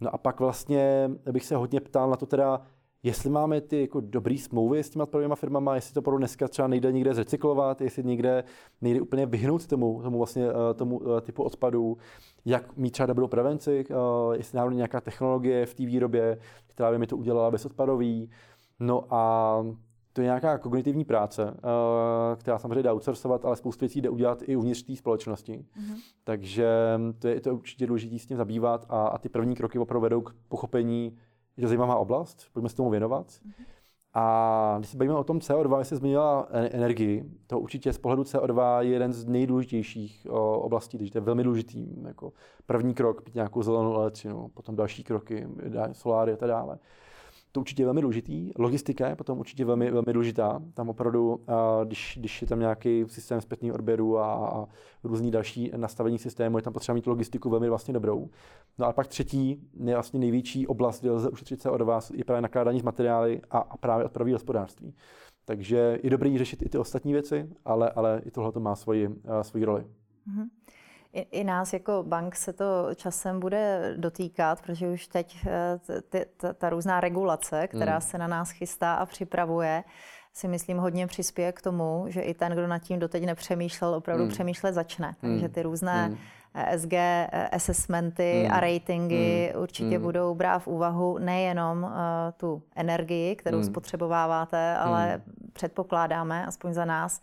No 0.00 0.14
a 0.14 0.18
pak 0.18 0.40
vlastně 0.40 1.10
bych 1.32 1.44
se 1.44 1.56
hodně 1.56 1.80
ptal 1.80 2.10
na 2.10 2.16
to 2.16 2.26
teda, 2.26 2.60
jestli 3.04 3.30
máme 3.30 3.60
ty 3.60 3.80
jako 3.80 4.00
dobrý 4.00 4.38
smlouvy 4.38 4.82
s 4.82 4.90
těma 4.90 5.06
prvníma 5.06 5.34
firmama, 5.34 5.74
jestli 5.74 5.94
to 5.94 6.00
opravdu 6.00 6.18
dneska 6.18 6.48
třeba 6.48 6.68
nejde 6.68 6.92
někde 6.92 7.14
zrecyklovat, 7.14 7.80
jestli 7.80 8.04
někde 8.04 8.44
nejde 8.80 9.00
úplně 9.00 9.26
vyhnout 9.26 9.66
tomu, 9.66 10.02
tomu, 10.02 10.18
vlastně, 10.18 10.46
eh, 10.46 10.74
tomu 10.74 11.00
typu 11.20 11.42
odpadů, 11.42 11.96
jak 12.44 12.76
mít 12.76 12.90
třeba 12.90 13.06
dobrou 13.06 13.28
prevenci, 13.28 13.84
jestli 14.32 14.56
náhodou 14.56 14.76
nějaká 14.76 15.00
technologie 15.00 15.66
v 15.66 15.74
té 15.74 15.86
výrobě, 15.86 16.38
která 16.66 16.90
by 16.90 16.98
mi 16.98 17.06
to 17.06 17.16
udělala 17.16 17.50
bezodpadový. 17.50 18.30
No 18.80 19.04
a 19.10 19.64
to 20.12 20.20
je 20.20 20.24
nějaká 20.24 20.58
kognitivní 20.58 21.04
práce, 21.04 21.54
která 22.36 22.58
samozřejmě 22.58 22.82
dá 22.82 22.94
outsourcovat, 22.94 23.44
ale 23.44 23.56
spoustu 23.56 23.80
věcí 23.80 24.00
jde 24.00 24.10
udělat 24.10 24.42
i 24.46 24.56
uvnitř 24.56 24.82
té 24.82 24.96
společnosti. 24.96 25.52
Mm-hmm. 25.52 25.96
Takže 26.24 26.68
to 27.18 27.28
je, 27.28 27.40
to 27.40 27.48
je 27.48 27.52
určitě 27.52 27.86
důležité 27.86 28.18
s 28.18 28.26
tím 28.26 28.36
zabývat 28.36 28.86
a, 28.88 29.06
a 29.06 29.18
ty 29.18 29.28
první 29.28 29.56
kroky 29.56 29.78
opravdu 29.78 30.02
vedou 30.02 30.20
k 30.20 30.34
pochopení, 30.48 31.16
že 31.56 31.62
to 31.62 31.68
zajímavá 31.68 31.96
oblast, 31.96 32.46
pojďme 32.52 32.68
se 32.68 32.76
tomu 32.76 32.90
věnovat. 32.90 33.26
Mm-hmm. 33.26 33.64
A 34.16 34.74
když 34.78 34.90
se 34.90 34.96
bavíme 34.96 35.14
o 35.14 35.24
tom 35.24 35.38
CO2, 35.38 35.78
jestli 35.78 35.96
zmínila 35.96 36.48
energii, 36.52 37.24
to 37.46 37.60
určitě 37.60 37.92
z 37.92 37.98
pohledu 37.98 38.22
CO2 38.22 38.80
je 38.80 38.90
jeden 38.90 39.12
z 39.12 39.24
nejdůležitějších 39.24 40.26
oblastí, 40.30 40.98
takže 40.98 41.12
to 41.12 41.18
je 41.18 41.22
velmi 41.22 41.44
důležitý. 41.44 41.88
Jako 42.06 42.32
první 42.66 42.94
krok, 42.94 43.24
mít 43.26 43.34
nějakou 43.34 43.62
zelenou 43.62 43.94
elektřinu, 43.94 44.48
potom 44.48 44.76
další 44.76 45.04
kroky, 45.04 45.48
soláry 45.92 46.32
a 46.32 46.36
tak 46.36 46.48
dále. 46.48 46.78
To 47.54 47.60
určitě 47.60 47.82
je 47.82 47.86
velmi 47.86 48.00
důležitý. 48.00 48.50
Logistika 48.58 49.08
je 49.08 49.16
potom 49.16 49.38
určitě 49.38 49.64
velmi, 49.64 49.90
velmi 49.90 50.12
důležitá. 50.12 50.62
Tam 50.74 50.88
opravdu, 50.88 51.40
když, 51.84 52.16
když 52.20 52.42
je 52.42 52.48
tam 52.48 52.60
nějaký 52.60 53.04
systém 53.06 53.40
zpětných 53.40 53.72
odběrů 53.72 54.18
a, 54.18 54.34
a 54.34 54.66
různý 55.04 55.30
další 55.30 55.70
nastavení 55.76 56.18
systému, 56.18 56.58
je 56.58 56.62
tam 56.62 56.72
potřeba 56.72 56.94
mít 56.94 57.06
logistiku 57.06 57.50
velmi 57.50 57.68
vlastně 57.68 57.94
dobrou. 57.94 58.30
No 58.78 58.86
a 58.86 58.92
pak 58.92 59.06
třetí, 59.06 59.68
vlastně 59.94 60.20
největší 60.20 60.66
oblast, 60.66 61.00
kde 61.00 61.10
lze 61.10 61.30
ušetřit 61.30 61.62
se 61.62 61.70
od 61.70 61.80
vás, 61.80 62.10
je 62.10 62.24
právě 62.24 62.42
nakládání 62.42 62.80
s 62.80 62.82
materiály 62.82 63.40
a, 63.50 63.58
a 63.58 63.76
právě 63.76 64.06
odpravy 64.06 64.32
hospodářství. 64.32 64.94
Takže 65.44 65.98
je 66.02 66.10
dobré 66.10 66.38
řešit 66.38 66.62
i 66.62 66.68
ty 66.68 66.78
ostatní 66.78 67.12
věci, 67.12 67.48
ale, 67.64 67.90
ale 67.90 68.22
i 68.24 68.30
tohle 68.30 68.52
má 68.58 68.76
svoji, 68.76 69.08
svoji 69.42 69.64
roli. 69.64 69.82
Mm-hmm. 69.82 70.48
I, 71.14 71.20
I 71.20 71.44
nás 71.44 71.72
jako 71.72 72.04
bank 72.06 72.36
se 72.36 72.52
to 72.52 72.88
časem 72.94 73.40
bude 73.40 73.94
dotýkat, 73.96 74.62
protože 74.62 74.88
už 74.88 75.06
teď 75.06 75.46
eh, 75.46 76.00
ty, 76.08 76.26
ta, 76.36 76.52
ta 76.52 76.70
různá 76.70 77.00
regulace, 77.00 77.68
která 77.68 77.92
hmm. 77.92 78.00
se 78.00 78.18
na 78.18 78.26
nás 78.26 78.50
chystá 78.50 78.94
a 78.94 79.06
připravuje, 79.06 79.84
si 80.32 80.48
myslím 80.48 80.78
hodně 80.78 81.06
přispěje 81.06 81.52
k 81.52 81.62
tomu, 81.62 82.04
že 82.08 82.20
i 82.20 82.34
ten, 82.34 82.52
kdo 82.52 82.66
nad 82.66 82.78
tím 82.78 82.98
doteď 82.98 83.24
nepřemýšlel, 83.24 83.94
opravdu 83.94 84.24
hmm. 84.24 84.32
přemýšlet 84.32 84.72
začne. 84.72 85.14
Hmm. 85.22 85.32
Takže 85.32 85.48
ty 85.48 85.62
různé 85.62 86.06
hmm. 86.06 86.18
ESG 86.54 86.92
eh, 86.92 87.48
assessmenty 87.52 88.42
hmm. 88.42 88.52
a 88.52 88.60
ratingy 88.60 89.50
hmm. 89.52 89.62
určitě 89.62 89.96
hmm. 89.96 90.02
budou 90.02 90.34
brát 90.34 90.58
v 90.58 90.66
úvahu 90.66 91.18
nejenom 91.18 91.82
uh, 91.82 91.90
tu 92.36 92.62
energii, 92.76 93.36
kterou 93.36 93.58
hmm. 93.58 93.66
spotřebováváte, 93.66 94.76
ale 94.76 95.12
hmm. 95.12 95.50
předpokládáme, 95.52 96.46
aspoň 96.46 96.72
za 96.72 96.84
nás, 96.84 97.20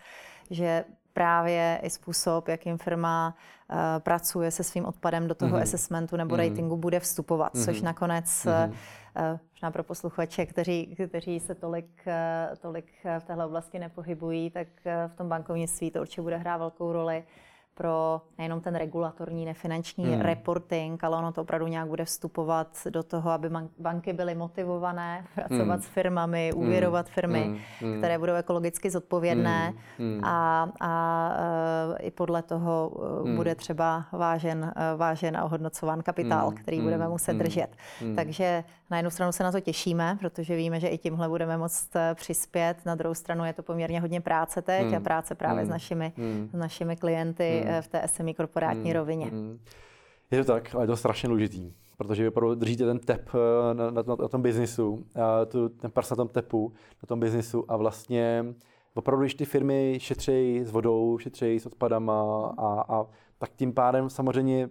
že 0.49 0.83
právě 1.13 1.79
i 1.83 1.89
způsob, 1.89 2.47
jakým 2.47 2.77
firma 2.77 3.35
uh, 3.69 3.77
pracuje 3.99 4.51
se 4.51 4.63
svým 4.63 4.85
odpadem 4.85 5.27
do 5.27 5.35
toho 5.35 5.57
mm-hmm. 5.57 5.61
assessmentu 5.61 6.17
nebo 6.17 6.35
mm-hmm. 6.35 6.49
ratingu, 6.49 6.77
bude 6.77 6.99
vstupovat, 6.99 7.53
mm-hmm. 7.53 7.65
což 7.65 7.81
nakonec 7.81 8.25
mm-hmm. 8.25 8.69
uh, 8.69 9.39
možná 9.51 9.71
pro 9.71 9.83
posluchače, 9.83 10.45
kteří, 10.45 10.95
kteří 11.07 11.39
se 11.39 11.55
tolik, 11.55 11.89
uh, 12.07 12.55
tolik 12.55 12.85
v 13.19 13.23
téhle 13.23 13.45
oblasti 13.45 13.79
nepohybují, 13.79 14.49
tak 14.49 14.67
uh, 14.85 15.11
v 15.11 15.15
tom 15.15 15.29
bankovnictví 15.29 15.91
to 15.91 16.01
určitě 16.01 16.21
bude 16.21 16.37
hrát 16.37 16.57
velkou 16.57 16.91
roli 16.91 17.23
pro 17.73 18.21
nejenom 18.37 18.61
ten 18.61 18.75
regulatorní, 18.75 19.45
nefinanční 19.45 20.05
hmm. 20.05 20.21
reporting, 20.21 21.03
ale 21.03 21.17
ono 21.17 21.31
to 21.31 21.41
opravdu 21.41 21.67
nějak 21.67 21.87
bude 21.87 22.05
vstupovat 22.05 22.67
do 22.89 23.03
toho, 23.03 23.31
aby 23.31 23.49
banky 23.79 24.13
byly 24.13 24.35
motivované 24.35 25.25
pracovat 25.35 25.73
hmm. 25.73 25.81
s 25.81 25.87
firmami, 25.87 26.51
hmm. 26.53 26.63
úvěrovat 26.63 27.09
firmy, 27.09 27.43
hmm. 27.43 27.57
hmm. 27.79 27.97
které 27.97 28.19
budou 28.19 28.33
ekologicky 28.33 28.89
zodpovědné 28.89 29.73
hmm. 29.97 30.13
hmm. 30.13 30.25
a, 30.25 30.69
a 30.79 31.35
uh, 31.89 31.95
i 31.99 32.11
podle 32.11 32.41
toho 32.41 32.89
uh, 32.89 33.27
hmm. 33.27 33.35
bude 33.35 33.55
třeba 33.55 34.05
vážen, 34.11 34.73
uh, 34.75 34.99
vážen 34.99 35.37
a 35.37 35.43
ohodnocován 35.43 36.01
kapitál, 36.01 36.47
hmm. 36.47 36.57
který 36.57 36.77
hmm. 36.77 36.85
budeme 36.85 37.07
muset 37.07 37.31
hmm. 37.31 37.39
držet. 37.39 37.75
Hmm. 37.99 38.15
Takže 38.15 38.63
na 38.89 38.97
jednu 38.97 39.09
stranu 39.09 39.31
se 39.31 39.43
na 39.43 39.51
to 39.51 39.59
těšíme, 39.59 40.17
protože 40.19 40.55
víme, 40.55 40.79
že 40.79 40.87
i 40.87 40.97
tímhle 40.97 41.29
budeme 41.29 41.57
moct 41.57 41.89
přispět. 42.13 42.77
Na 42.85 42.95
druhou 42.95 43.13
stranu 43.13 43.45
je 43.45 43.53
to 43.53 43.63
poměrně 43.63 44.01
hodně 44.01 44.21
práce 44.21 44.61
teď 44.61 44.85
hmm. 44.85 44.95
a 44.95 44.99
práce 44.99 45.35
právě 45.35 45.61
hmm. 45.61 45.67
s, 45.67 45.69
našimi, 45.69 46.13
hmm. 46.17 46.49
s 46.53 46.57
našimi 46.57 46.95
klienty 46.95 47.60
hmm. 47.63 47.81
v 47.81 47.87
té 47.87 48.07
SME 48.07 48.33
korporátní 48.33 48.83
hmm. 48.83 48.93
rovině. 48.93 49.25
Hmm. 49.25 49.59
Je 50.31 50.43
to 50.43 50.53
tak, 50.53 50.75
ale 50.75 50.83
je 50.83 50.87
to 50.87 50.97
strašně 50.97 51.29
důležitý, 51.29 51.73
protože 51.97 52.23
vy 52.23 52.29
opravdu 52.29 52.55
držíte 52.55 52.85
ten 52.85 52.99
tep 52.99 53.29
eh, 53.33 53.73
na, 53.73 53.91
na, 53.91 54.03
na 54.21 54.27
tom 54.27 54.41
biznisu, 54.41 55.05
a 55.21 55.45
tu, 55.45 55.69
ten 55.69 55.91
pars 55.91 56.09
na 56.09 56.15
tom 56.15 56.27
tepu, 56.27 56.73
na 57.03 57.07
tom 57.07 57.19
biznisu 57.19 57.71
a 57.71 57.77
vlastně 57.77 58.45
opravdu, 58.93 59.21
když 59.21 59.35
ty 59.35 59.45
firmy 59.45 59.97
šetří 60.01 60.61
s 60.63 60.71
vodou, 60.71 61.17
šetří 61.17 61.59
s 61.59 61.65
odpadama 61.65 62.47
a, 62.57 62.95
a 62.95 63.05
tak 63.37 63.51
tím 63.55 63.73
pádem 63.73 64.09
samozřejmě 64.09 64.69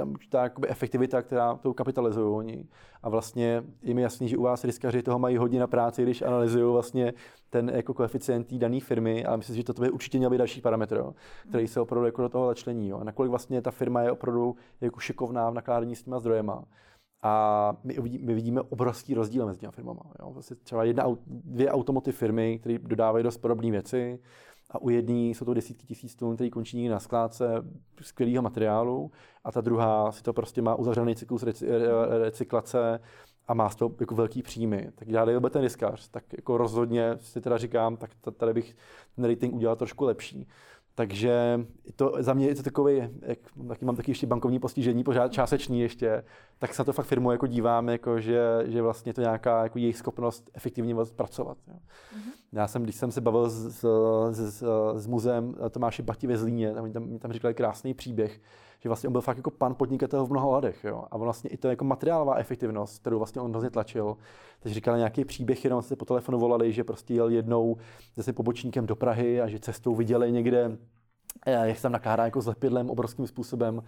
tam 0.00 0.14
ta 0.28 0.42
jakoby 0.42 0.68
efektivita, 0.68 1.22
která 1.22 1.54
to 1.54 1.74
kapitalizují 1.74 2.34
oni. 2.34 2.66
A 3.02 3.08
vlastně 3.08 3.64
je 3.82 3.94
mi 3.94 4.02
jasný, 4.02 4.28
že 4.28 4.36
u 4.36 4.42
vás 4.42 4.64
riskaři 4.64 5.02
toho 5.02 5.18
mají 5.18 5.36
hodně 5.36 5.60
na 5.60 5.66
práci, 5.66 6.02
když 6.02 6.22
analyzují 6.22 6.72
vlastně 6.72 7.12
ten 7.50 7.70
jako 7.74 7.94
koeficient 7.94 8.46
té 8.46 8.58
dané 8.58 8.80
firmy, 8.80 9.24
ale 9.24 9.36
myslím 9.36 9.56
že 9.56 9.64
to 9.64 9.72
by 9.72 9.90
určitě 9.90 10.18
měl 10.18 10.30
být 10.30 10.38
další 10.38 10.60
parametr, 10.60 11.04
který 11.48 11.68
se 11.68 11.80
opravdu 11.80 12.06
jako 12.06 12.22
do 12.22 12.28
toho 12.28 12.46
začlení. 12.46 12.88
Jo. 12.88 12.98
A 12.98 13.04
nakolik 13.04 13.30
vlastně 13.30 13.62
ta 13.62 13.70
firma 13.70 14.02
je 14.02 14.12
opravdu 14.12 14.56
jako 14.80 15.00
šikovná 15.00 15.50
v 15.50 15.54
nakládání 15.54 15.96
s 15.96 16.02
těma 16.02 16.18
zdrojema. 16.18 16.64
A 17.22 17.76
my, 17.84 17.96
my 18.20 18.34
vidíme 18.34 18.60
obrovský 18.60 19.14
rozdíl 19.14 19.46
mezi 19.46 19.58
těmi 19.58 19.72
firmami. 19.72 20.00
Jo. 20.20 20.30
Vlastně 20.32 20.56
třeba 20.56 20.84
jedna, 20.84 21.06
dvě 21.26 21.70
automotiv 21.70 22.16
firmy, 22.16 22.58
které 22.58 22.78
dodávají 22.78 23.24
dost 23.24 23.38
podobné 23.38 23.70
věci, 23.70 24.18
a 24.70 24.78
u 24.78 24.90
jedné 24.90 25.14
jsou 25.14 25.44
to 25.44 25.54
desítky 25.54 25.86
tisíc 25.86 26.14
tun, 26.14 26.34
který 26.34 26.50
končí 26.50 26.88
na 26.88 27.00
skládce 27.00 27.64
skvělého 28.00 28.42
materiálu 28.42 29.10
a 29.44 29.52
ta 29.52 29.60
druhá 29.60 30.12
si 30.12 30.22
to 30.22 30.32
prostě 30.32 30.62
má 30.62 30.74
uzavřený 30.74 31.16
cyklus 31.16 31.44
recyklace 32.20 33.00
a 33.48 33.54
má 33.54 33.70
z 33.70 33.76
toho 33.76 33.94
jako 34.00 34.14
velký 34.14 34.42
příjmy. 34.42 34.90
Tak 34.94 35.08
já 35.08 35.40
byl 35.40 35.50
ten 35.50 35.62
riskař, 35.62 36.08
tak 36.08 36.24
jako 36.32 36.56
rozhodně 36.56 37.18
si 37.18 37.40
teda 37.40 37.58
říkám, 37.58 37.96
tak 37.96 38.10
tady 38.36 38.52
bych 38.52 38.76
ten 39.16 39.24
rating 39.24 39.54
udělal 39.54 39.76
trošku 39.76 40.04
lepší. 40.04 40.48
Takže 41.00 41.60
to, 41.96 42.12
za 42.18 42.34
mě 42.34 42.46
je 42.46 42.54
to 42.54 42.62
takový, 42.62 43.08
jak 43.22 43.38
taky 43.68 43.84
mám 43.84 43.96
taky 43.96 44.10
ještě 44.10 44.26
bankovní 44.26 44.58
postižení, 44.58 45.04
pořád 45.04 45.32
částečný 45.32 45.80
ještě, 45.80 46.24
tak 46.58 46.74
se 46.74 46.82
na 46.82 46.84
to 46.84 46.92
fakt 46.92 47.06
firmu 47.06 47.30
jako 47.30 47.46
dívám, 47.46 47.88
jako 47.88 48.20
že, 48.20 48.40
že 48.64 48.82
vlastně 48.82 49.14
to 49.14 49.20
nějaká 49.20 49.62
jako 49.62 49.78
jejich 49.78 49.96
schopnost 49.96 50.50
efektivně 50.54 50.94
pracovat. 51.16 51.58
Jo. 51.68 51.74
Mm-hmm. 51.74 52.32
Já 52.52 52.68
jsem, 52.68 52.82
když 52.82 52.94
jsem 52.94 53.10
se 53.10 53.20
bavil 53.20 53.50
s, 53.50 53.80
s, 54.32 54.50
s, 54.50 54.64
s 54.94 55.06
muzeem 55.06 55.54
Tomáše 55.70 56.02
Bati 56.02 56.26
ve 56.26 56.36
Zlíně, 56.36 56.74
tam, 56.74 56.92
tam, 56.92 57.18
tam 57.18 57.32
říkali 57.32 57.54
krásný 57.54 57.94
příběh, 57.94 58.40
že 58.80 58.88
vlastně 58.88 59.06
on 59.06 59.12
byl 59.12 59.20
fakt 59.20 59.36
jako 59.36 59.50
pan 59.50 59.74
podnikatel 59.74 60.26
v 60.26 60.30
mnoha 60.30 60.46
ladech. 60.46 60.84
Jo. 60.84 61.04
A 61.10 61.16
vlastně 61.16 61.50
i 61.50 61.56
to 61.56 61.68
jako 61.68 61.84
materiálová 61.84 62.36
efektivnost, 62.36 62.98
kterou 62.98 63.18
vlastně 63.18 63.42
on 63.42 63.50
hrozně 63.50 63.70
tlačil. 63.70 64.16
Takže 64.60 64.74
říkal 64.74 64.96
nějaký 64.96 65.24
příběh, 65.24 65.64
jenom 65.64 65.82
se 65.82 65.96
po 65.96 66.04
telefonu 66.04 66.38
volali, 66.38 66.72
že 66.72 66.84
prostě 66.84 67.14
jel 67.14 67.28
jednou 67.28 67.76
se 68.20 68.32
pobočníkem 68.32 68.86
do 68.86 68.96
Prahy 68.96 69.40
a 69.40 69.48
že 69.48 69.58
cestou 69.58 69.94
viděli 69.94 70.32
někde, 70.32 70.78
eh, 71.46 71.68
jak 71.68 71.76
se 71.76 71.82
tam 71.82 71.92
nakládá 71.92 72.24
jako 72.24 72.40
s 72.40 72.46
lepidlem 72.46 72.90
obrovským 72.90 73.26
způsobem 73.26 73.82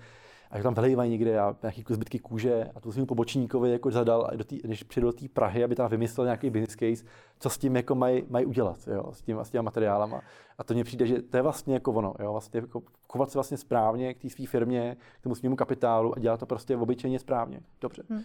a 0.52 0.56
že 0.56 0.62
tam 0.62 0.74
vylejvají 0.74 1.10
někde 1.10 1.38
a 1.38 1.56
nějaký 1.62 1.84
zbytky 1.88 2.18
kůže 2.18 2.70
a 2.74 2.80
to 2.80 2.92
svým 2.92 3.06
pobočníkovi 3.06 3.70
jako 3.70 3.90
zadal, 3.90 4.30
do 4.36 4.44
tý, 4.44 4.58
když 4.64 4.82
přijde 4.82 5.04
do 5.04 5.12
té 5.12 5.28
Prahy, 5.28 5.64
aby 5.64 5.74
tam 5.74 5.88
vymyslel 5.88 6.24
nějaký 6.24 6.50
business 6.50 6.76
case, 6.76 7.04
co 7.38 7.50
s 7.50 7.58
tím 7.58 7.76
jako 7.76 7.94
mají 7.94 8.24
maj 8.28 8.46
udělat, 8.46 8.78
jo, 8.86 9.12
s, 9.12 9.22
tím, 9.22 9.38
s 9.38 9.50
těma 9.50 9.62
materiálama. 9.62 10.20
A 10.58 10.64
to 10.64 10.74
mně 10.74 10.84
přijde, 10.84 11.06
že 11.06 11.22
to 11.22 11.36
je 11.36 11.42
vlastně 11.42 11.74
jako 11.74 11.92
ono, 11.92 12.14
jo, 12.18 12.32
vlastně 12.32 12.60
jako 12.60 12.82
chovat 13.08 13.30
se 13.30 13.38
vlastně 13.38 13.56
správně 13.56 14.14
k 14.14 14.22
té 14.22 14.30
své 14.30 14.46
firmě, 14.46 14.96
k 15.20 15.22
tomu 15.22 15.34
svému 15.34 15.56
kapitálu 15.56 16.16
a 16.16 16.18
dělat 16.18 16.40
to 16.40 16.46
prostě 16.46 16.76
obyčejně 16.76 17.18
správně. 17.18 17.60
Dobře. 17.80 18.02
Hmm. 18.10 18.22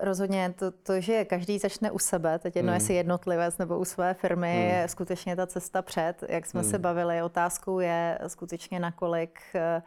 Rozhodně 0.00 0.54
to, 0.58 0.70
to, 0.70 1.00
že 1.00 1.24
každý 1.24 1.58
začne 1.58 1.90
u 1.90 1.98
sebe, 1.98 2.38
teď 2.38 2.56
jedno 2.56 2.70
mm. 2.70 2.74
jestli 2.74 2.94
jednotlivec 2.94 3.58
nebo 3.58 3.78
u 3.78 3.84
své 3.84 4.14
firmy, 4.14 4.54
mm. 4.54 4.70
je 4.70 4.88
skutečně 4.88 5.36
ta 5.36 5.46
cesta 5.46 5.82
před. 5.82 6.24
Jak 6.28 6.46
jsme 6.46 6.62
mm. 6.62 6.70
se 6.70 6.78
bavili, 6.78 7.22
otázkou 7.22 7.78
je 7.78 8.18
skutečně 8.26 8.80
nakolik 8.80 9.40
uh, 9.54 9.82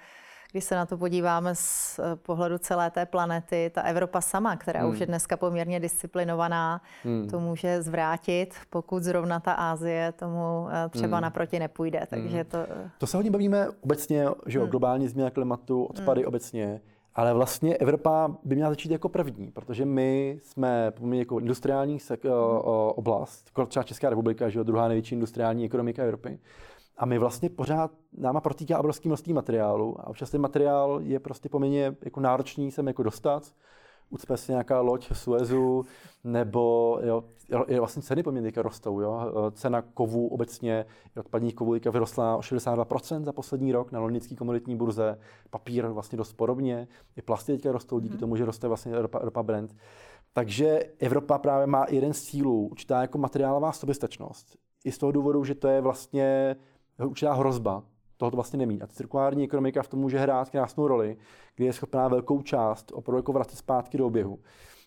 když 0.52 0.64
se 0.64 0.76
na 0.76 0.86
to 0.86 0.98
podíváme 0.98 1.56
z 1.56 2.00
eh, 2.00 2.16
pohledu 2.16 2.58
celé 2.58 2.92
té 2.92 3.06
planety, 3.06 3.72
ta 3.74 3.82
Evropa 3.82 4.22
sama, 4.22 4.56
která 4.56 4.82
hmm. 4.82 4.92
už 4.92 5.00
je 5.00 5.06
dneska 5.06 5.38
poměrně 5.38 5.80
disciplinovaná, 5.80 6.82
hmm. 7.04 7.28
to 7.30 7.40
může 7.40 7.82
zvrátit, 7.82 8.56
pokud 8.70 9.04
zrovna 9.04 9.40
ta 9.40 9.54
Ázie 9.54 10.12
tomu 10.12 10.68
eh, 10.70 10.90
třeba 10.90 11.18
hmm. 11.18 11.24
naproti 11.24 11.60
nepůjde. 11.60 11.98
Hmm. 12.00 12.08
Takže 12.10 12.44
to... 12.44 12.58
Eh, 12.58 12.90
to 12.98 13.08
se 13.08 13.18
hodně 13.18 13.32
bavíme 13.32 13.68
obecně, 13.82 14.26
že 14.46 14.60
hmm. 14.60 14.70
globální 14.70 15.08
změna 15.08 15.30
klimatu, 15.30 15.84
odpady 15.84 16.22
hmm. 16.22 16.28
obecně. 16.28 16.82
Ale 17.16 17.34
vlastně 17.34 17.78
Evropa 17.78 18.36
by 18.44 18.56
měla 18.56 18.70
začít 18.70 18.92
jako 18.92 19.10
první, 19.10 19.52
protože 19.52 19.86
my 19.86 20.40
jsme 20.44 20.92
poměrně 20.92 21.22
jako 21.22 21.40
industriální 21.40 22.00
sek, 22.00 22.26
o, 22.26 22.94
oblast, 22.94 23.46
jako 23.48 23.66
třeba 23.66 23.84
Česká 23.84 24.10
republika, 24.10 24.50
že 24.50 24.60
jo, 24.60 24.64
druhá 24.64 24.88
největší 24.88 25.16
industriální 25.16 25.66
ekonomika 25.66 26.04
Evropy. 26.04 26.40
A 26.98 27.06
my 27.06 27.18
vlastně 27.18 27.50
pořád 27.50 27.92
náma 28.18 28.42
protýká 28.42 28.80
obrovský 28.80 29.10
množství 29.10 29.34
materiálu 29.34 29.96
a 30.00 30.08
občas 30.08 30.30
ten 30.30 30.42
materiál 30.42 31.00
je 31.04 31.20
prostě 31.20 31.50
poměrně 31.50 31.96
jako 32.06 32.20
náročný 32.20 32.72
sem 32.72 32.88
jako 32.88 33.04
dostat. 33.04 33.54
Ucpe 34.10 34.38
si 34.38 34.52
nějaká 34.52 34.82
loď 34.82 35.14
Suezu, 35.14 35.86
nebo 36.24 37.00
jo, 37.04 37.24
je 37.68 37.80
vlastně 37.80 38.02
ceny 38.02 38.24
poměrně 38.24 38.52
rostou. 38.56 39.02
Jo. 39.02 39.32
Cena 39.52 39.82
kovů 39.82 40.28
obecně, 40.28 40.86
odpadních 41.20 41.56
kovů 41.56 41.76
vyrostla 41.92 42.38
o 42.38 42.40
62% 42.40 43.24
za 43.24 43.34
poslední 43.34 43.72
rok 43.72 43.92
na 43.92 44.00
londýnské 44.00 44.36
komoditní 44.36 44.76
burze. 44.76 45.20
Papír 45.50 45.88
vlastně 45.88 46.18
dost 46.18 46.34
podobně. 46.34 46.88
I 47.16 47.22
plasty 47.22 47.52
teďka 47.52 47.72
rostou 47.72 48.00
díky 48.00 48.14
mm. 48.14 48.20
tomu, 48.20 48.36
že 48.36 48.46
roste 48.46 48.68
vlastně 48.68 49.02
ropa, 49.02 49.20
ropa 49.20 49.44
brand. 49.44 49.76
Takže 50.34 50.80
Evropa 51.00 51.38
právě 51.38 51.68
má 51.68 51.86
jeden 51.90 52.14
z 52.14 52.22
cílů, 52.22 52.68
určitá 52.68 53.02
jako 53.02 53.18
materiálová 53.18 53.72
soběstačnost. 53.72 54.58
I 54.86 54.92
z 54.92 54.98
toho 54.98 55.12
důvodu, 55.12 55.44
že 55.44 55.56
to 55.56 55.68
je 55.68 55.82
vlastně 55.82 56.56
určitá 57.06 57.34
hrozba 57.34 57.84
toho 58.18 58.32
to 58.32 58.38
vlastně 58.38 58.58
nemí. 58.58 58.82
A 58.82 58.88
cirkulární 58.88 59.44
ekonomika 59.44 59.84
v 59.84 59.88
tom 59.88 60.00
může 60.00 60.20
hrát 60.20 60.50
krásnou 60.50 60.88
roli, 60.88 61.18
kdy 61.56 61.66
je 61.66 61.74
schopná 61.74 62.08
velkou 62.08 62.42
část 62.42 62.92
opravdu 62.96 63.18
jako 63.18 63.34
vracet 63.34 63.56
zpátky 63.56 63.98
do 63.98 64.08
oběhu. 64.08 64.40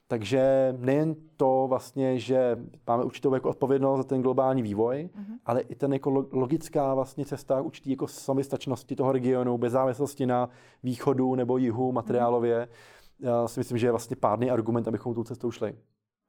Takže 0.08 0.74
nejen 0.78 1.16
to 1.36 1.66
vlastně, 1.68 2.18
že 2.18 2.56
máme 2.86 3.04
určitou 3.04 3.34
jako 3.34 3.48
odpovědnost 3.48 3.98
za 3.98 4.04
ten 4.04 4.22
globální 4.22 4.62
vývoj, 4.62 5.10
mm-hmm. 5.14 5.38
ale 5.46 5.60
i 5.60 5.74
ten 5.74 5.92
jako 5.92 6.28
logická 6.32 6.94
vlastně 6.94 7.24
cesta 7.24 7.60
určitý 7.60 7.90
jako 7.90 8.06
samostačnosti 8.06 8.96
toho 8.96 9.12
regionu, 9.12 9.58
bez 9.58 9.72
závislosti 9.72 10.26
na 10.26 10.48
východu 10.82 11.34
nebo 11.34 11.58
jihu 11.58 11.92
materiálově, 11.92 12.68
mm-hmm. 12.68 13.26
já 13.26 13.48
si 13.48 13.60
myslím, 13.60 13.78
že 13.78 13.86
je 13.86 13.90
vlastně 13.90 14.16
pádný 14.16 14.50
argument, 14.50 14.88
abychom 14.88 15.14
tou 15.14 15.24
cestou 15.24 15.50
šli. 15.50 15.74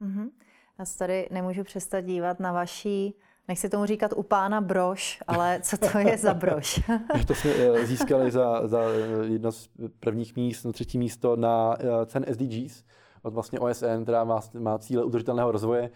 Mm-hmm. 0.01 0.29
Já 0.79 0.85
se 0.85 0.97
tady 0.97 1.27
nemůžu 1.31 1.63
přestat 1.63 2.01
dívat 2.01 2.39
na 2.39 2.51
vaší 2.51 3.15
nechci 3.51 3.69
tomu 3.69 3.85
říkat 3.85 4.13
u 4.15 4.23
pána 4.23 4.61
brož, 4.61 5.19
ale 5.27 5.59
co 5.63 5.77
to 5.77 5.97
je 5.97 6.17
za 6.17 6.33
brož? 6.33 6.79
to 7.27 7.35
jsme 7.35 7.51
eh, 7.51 7.85
získali 7.85 8.31
za, 8.31 8.67
za 8.67 8.79
jedno 9.23 9.51
z 9.51 9.69
prvních 9.99 10.35
míst, 10.35 10.63
no 10.63 10.71
třetí 10.71 10.97
místo 10.97 11.35
na 11.35 11.75
eh, 11.79 12.05
cen 12.05 12.25
SDGs, 12.31 12.83
od 13.21 13.33
vlastně 13.33 13.59
OSN, 13.59 14.03
která 14.03 14.23
má, 14.23 14.39
má 14.59 14.79
cíle 14.79 15.03
udržitelného 15.03 15.51
rozvoje. 15.51 15.89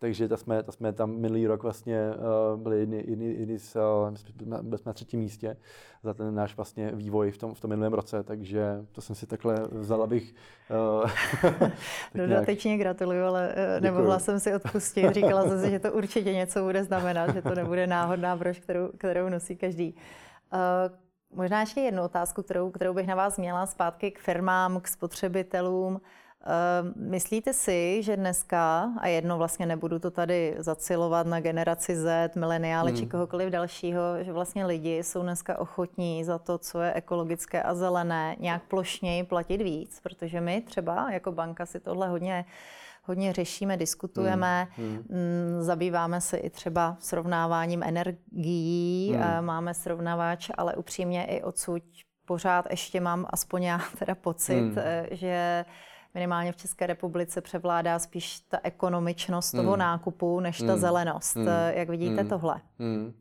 Takže 0.00 0.28
ta 0.28 0.36
jsme, 0.36 0.62
ta 0.62 0.72
jsme 0.72 0.92
tam 0.92 1.16
minulý 1.16 1.46
rok 1.46 1.62
vlastně 1.62 2.10
uh, 2.54 2.60
byli 2.60 2.78
jedni, 2.78 3.04
jedni, 3.06 3.26
jedni 3.26 3.58
z, 3.58 3.76
uh, 3.76 4.62
byli 4.62 4.78
jsme 4.78 4.90
na 4.90 4.92
třetím 4.92 5.20
místě 5.20 5.56
za 6.02 6.14
ten 6.14 6.34
náš 6.34 6.56
vlastně 6.56 6.90
vývoj 6.94 7.30
v 7.30 7.38
tom, 7.38 7.54
v 7.54 7.60
tom 7.60 7.70
minulém 7.70 7.92
roce, 7.92 8.22
takže 8.22 8.84
to 8.92 9.00
jsem 9.00 9.16
si 9.16 9.26
takhle 9.26 9.54
vzal, 9.70 10.02
abych... 10.02 10.34
Uh, 11.02 11.10
tak 11.52 11.72
Dodatečně 12.14 12.68
nějak... 12.68 12.80
gratuluju, 12.80 13.24
ale 13.24 13.54
uh, 13.76 13.82
nemohla 13.82 14.18
jsem 14.18 14.40
si 14.40 14.54
odpustit. 14.54 15.14
Říkala 15.14 15.42
jsem 15.42 15.60
si, 15.60 15.70
že 15.70 15.78
to 15.78 15.92
určitě 15.92 16.32
něco 16.32 16.62
bude 16.62 16.84
znamenat, 16.84 17.34
že 17.34 17.42
to 17.42 17.54
nebude 17.54 17.86
náhodná 17.86 18.36
brož, 18.36 18.58
kterou, 18.58 18.88
kterou 18.88 19.28
nosí 19.28 19.56
každý. 19.56 19.94
Uh, 20.52 20.60
Možná 21.34 21.60
ještě 21.60 21.80
jednu 21.80 22.02
otázku, 22.02 22.42
kterou, 22.42 22.70
kterou 22.70 22.94
bych 22.94 23.06
na 23.06 23.14
vás 23.14 23.38
měla 23.38 23.66
zpátky 23.66 24.10
k 24.10 24.18
firmám, 24.18 24.80
k 24.80 24.88
spotřebitelům. 24.88 26.00
Ehm, 26.44 26.92
myslíte 26.96 27.52
si, 27.52 28.02
že 28.02 28.16
dneska, 28.16 28.92
a 28.98 29.08
jedno 29.08 29.38
vlastně 29.38 29.66
nebudu 29.66 29.98
to 29.98 30.10
tady 30.10 30.54
zacilovat 30.58 31.26
na 31.26 31.40
generaci 31.40 31.96
Z, 31.96 32.34
mileniály 32.36 32.90
hmm. 32.90 33.00
či 33.00 33.06
kohokoliv 33.06 33.50
dalšího, 33.50 34.02
že 34.24 34.32
vlastně 34.32 34.66
lidi 34.66 34.98
jsou 34.98 35.22
dneska 35.22 35.58
ochotní 35.58 36.24
za 36.24 36.38
to, 36.38 36.58
co 36.58 36.80
je 36.80 36.92
ekologické 36.92 37.62
a 37.62 37.74
zelené, 37.74 38.36
nějak 38.38 38.62
plošněji 38.62 39.24
platit 39.24 39.62
víc, 39.62 40.00
protože 40.02 40.40
my 40.40 40.60
třeba 40.60 41.10
jako 41.12 41.32
banka 41.32 41.66
si 41.66 41.80
tohle 41.80 42.08
hodně 42.08 42.44
hodně 43.04 43.32
řešíme, 43.32 43.76
diskutujeme, 43.76 44.68
hmm. 44.76 44.88
Hmm. 44.88 44.96
Mm, 44.96 45.62
zabýváme 45.62 46.20
se 46.20 46.36
i 46.36 46.50
třeba 46.50 46.96
srovnáváním 47.00 47.82
energií, 47.82 49.14
hmm. 49.16 49.44
máme 49.44 49.74
srovnávač, 49.74 50.50
ale 50.56 50.74
upřímně 50.74 51.24
i 51.24 51.42
odsud 51.42 51.82
pořád 52.24 52.66
ještě 52.70 53.00
mám 53.00 53.26
aspoň 53.30 53.62
já 53.62 53.80
teda 53.98 54.14
pocit, 54.14 54.60
hmm. 54.60 54.78
Eh, 54.78 55.06
že 55.10 55.64
minimálně 56.14 56.52
v 56.52 56.56
České 56.56 56.86
republice 56.86 57.40
převládá 57.40 57.98
spíš 57.98 58.40
ta 58.40 58.58
ekonomičnost 58.62 59.52
toho 59.52 59.70
hmm. 59.70 59.78
nákupu, 59.78 60.40
než 60.40 60.58
ta 60.58 60.72
hmm. 60.72 60.80
zelenost. 60.80 61.36
Hmm. 61.36 61.46
Jak 61.70 61.88
vidíte 61.88 62.20
hmm. 62.20 62.28
tohle? 62.28 62.60
Hmm. 62.78 63.12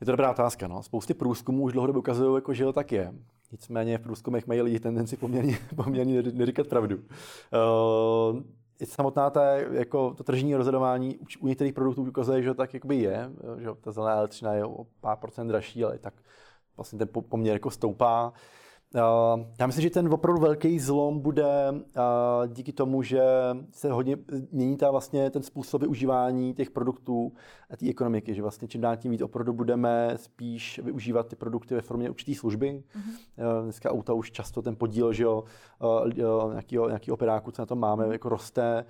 Je 0.00 0.04
to 0.04 0.12
dobrá 0.12 0.30
otázka. 0.30 0.68
No. 0.68 0.82
Spousty 0.82 1.14
průzkumů 1.14 1.62
už 1.62 1.72
dlouhodobě 1.72 1.98
ukazují, 1.98 2.34
jako, 2.34 2.54
že 2.54 2.64
to 2.64 2.72
tak 2.72 2.92
je. 2.92 3.12
Nicméně 3.52 3.98
v 3.98 4.00
průzkumech 4.00 4.46
mají 4.46 4.62
lidi 4.62 4.80
tendenci 4.80 5.16
poměrně, 5.16 5.58
poměrně 5.76 6.22
neříkat 6.22 6.66
pravdu. 6.66 6.96
Uh, 6.96 8.40
samotná 8.84 9.30
ta, 9.30 9.56
jako 9.56 10.14
to 10.14 10.24
tržní 10.24 10.54
rozhodování 10.54 11.18
u 11.40 11.48
některých 11.48 11.74
produktů 11.74 12.02
ukazuje, 12.02 12.42
že 12.42 12.50
to 12.50 12.54
tak 12.54 12.74
jakoby 12.74 12.96
je, 12.96 13.30
že 13.58 13.68
ta 13.80 13.92
zelená 13.92 14.16
elektřina 14.16 14.54
je 14.54 14.64
o 14.64 14.86
pár 15.00 15.16
procent 15.16 15.48
dražší, 15.48 15.84
ale 15.84 15.98
tak 15.98 16.14
vlastně 16.76 16.98
ten 16.98 17.08
poměr 17.28 17.52
jako 17.52 17.70
stoupá. 17.70 18.32
Uh, 18.94 19.44
já 19.60 19.66
myslím, 19.66 19.82
že 19.82 19.90
ten 19.90 20.14
opravdu 20.14 20.40
velký 20.40 20.78
zlom 20.78 21.20
bude 21.20 21.72
uh, 21.72 22.46
díky 22.46 22.72
tomu, 22.72 23.02
že 23.02 23.22
se 23.72 23.92
hodně 23.92 24.16
mění 24.52 24.76
ta 24.76 24.90
vlastně 24.90 25.30
ten 25.30 25.42
způsob 25.42 25.80
využívání 25.80 26.54
těch 26.54 26.70
produktů 26.70 27.32
a 27.70 27.76
té 27.76 27.88
ekonomiky, 27.88 28.34
že 28.34 28.42
vlastně 28.42 28.68
čím 28.68 28.80
dál 28.80 28.96
tím 28.96 29.10
víc 29.10 29.22
opravdu 29.22 29.52
budeme 29.52 30.12
spíš 30.16 30.80
využívat 30.84 31.28
ty 31.28 31.36
produkty 31.36 31.74
ve 31.74 31.80
formě 31.80 32.10
určitý 32.10 32.34
služby. 32.34 32.82
Mm-hmm. 32.96 33.62
Dneska 33.62 33.90
auta 33.90 34.12
už 34.12 34.30
často 34.30 34.62
ten 34.62 34.76
podíl, 34.76 35.12
že 35.12 35.24
jo, 35.24 35.44
nějakého, 36.50 36.88
nějaký 36.88 37.10
operáku, 37.10 37.50
co 37.50 37.62
na 37.62 37.66
tom 37.66 37.78
máme, 37.78 38.06
jako 38.12 38.28
roste 38.28 38.84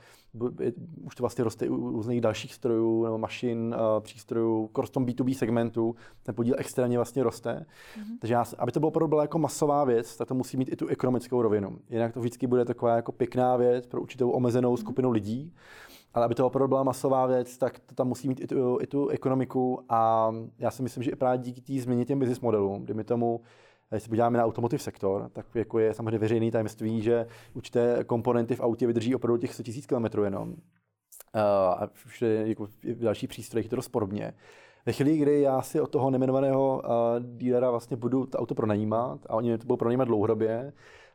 už 1.04 1.14
to 1.14 1.22
vlastně 1.22 1.44
roste 1.44 1.68
u 1.68 1.90
různých 1.90 2.20
dalších 2.20 2.54
strojů 2.54 3.04
nebo 3.04 3.18
mašin, 3.18 3.74
přístrojů, 4.00 4.70
v 4.84 4.90
tom 4.90 5.06
B2B 5.06 5.34
segmentu, 5.34 5.94
ten 6.22 6.34
podíl 6.34 6.54
extrémně 6.58 6.98
vlastně 6.98 7.22
roste. 7.22 7.66
Mm-hmm. 7.96 8.18
Takže 8.20 8.34
já, 8.34 8.44
aby 8.58 8.72
to 8.72 8.80
bylo 8.80 8.88
opravdu 8.88 9.16
jako 9.16 9.38
masová 9.38 9.84
věc, 9.84 10.16
tak 10.16 10.28
to 10.28 10.34
musí 10.34 10.56
mít 10.56 10.72
i 10.72 10.76
tu 10.76 10.86
ekonomickou 10.86 11.42
rovinu. 11.42 11.78
Jinak 11.90 12.12
to 12.12 12.20
vždycky 12.20 12.46
bude 12.46 12.64
taková 12.64 12.96
jako 12.96 13.12
pěkná 13.12 13.56
věc 13.56 13.86
pro 13.86 14.00
určitou 14.02 14.30
omezenou 14.30 14.74
mm-hmm. 14.74 14.80
skupinu 14.80 15.10
lidí. 15.10 15.52
Ale 16.14 16.24
aby 16.24 16.34
to 16.34 16.46
opravdu 16.46 16.68
byla 16.68 16.82
masová 16.82 17.26
věc, 17.26 17.58
tak 17.58 17.78
to 17.78 17.94
tam 17.94 18.08
musí 18.08 18.28
mít 18.28 18.40
i 18.40 18.46
tu, 18.46 18.78
i 18.80 18.86
tu 18.86 19.08
ekonomiku 19.08 19.80
a 19.88 20.32
já 20.58 20.70
si 20.70 20.82
myslím, 20.82 21.02
že 21.02 21.10
i 21.10 21.16
právě 21.16 21.38
díky 21.38 21.60
té 21.60 21.82
změně 21.82 22.04
těm 22.04 22.18
business 22.18 22.40
modelům, 22.40 22.82
kdy 22.84 22.94
my 22.94 23.04
tomu 23.04 23.40
když 23.90 24.02
se 24.02 24.08
podíváme 24.08 24.38
na 24.38 24.44
automotive 24.44 24.82
sektor, 24.82 25.30
tak 25.32 25.46
jako 25.54 25.78
je 25.78 25.94
samozřejmě 25.94 26.18
veřejný 26.18 26.50
tajemství, 26.50 27.02
že 27.02 27.26
určité 27.54 28.04
komponenty 28.04 28.56
v 28.56 28.60
autě 28.60 28.86
vydrží 28.86 29.14
opravdu 29.14 29.40
těch 29.40 29.54
100 29.54 29.62
000 29.90 30.08
km 30.08 30.24
jenom. 30.24 30.54
A 31.34 31.86
všude 32.06 32.48
jako 32.48 32.66
v 32.66 33.00
další 33.00 33.26
přístrojích 33.26 33.68
to 33.68 33.76
dost 33.76 33.88
podobně. 33.88 34.32
Ve 34.86 34.92
chvíli, 34.92 35.16
kdy 35.16 35.40
já 35.40 35.62
si 35.62 35.80
od 35.80 35.90
toho 35.90 36.10
nemenovaného 36.10 36.82
dílera 37.20 37.70
vlastně 37.70 37.96
budu 37.96 38.26
to 38.26 38.38
auto 38.38 38.54
pronajímat 38.54 39.20
a 39.26 39.34
oni 39.34 39.58
to 39.58 39.66
budou 39.66 39.76
pronajímat 39.76 40.08
dlouhodobě, 40.08 40.72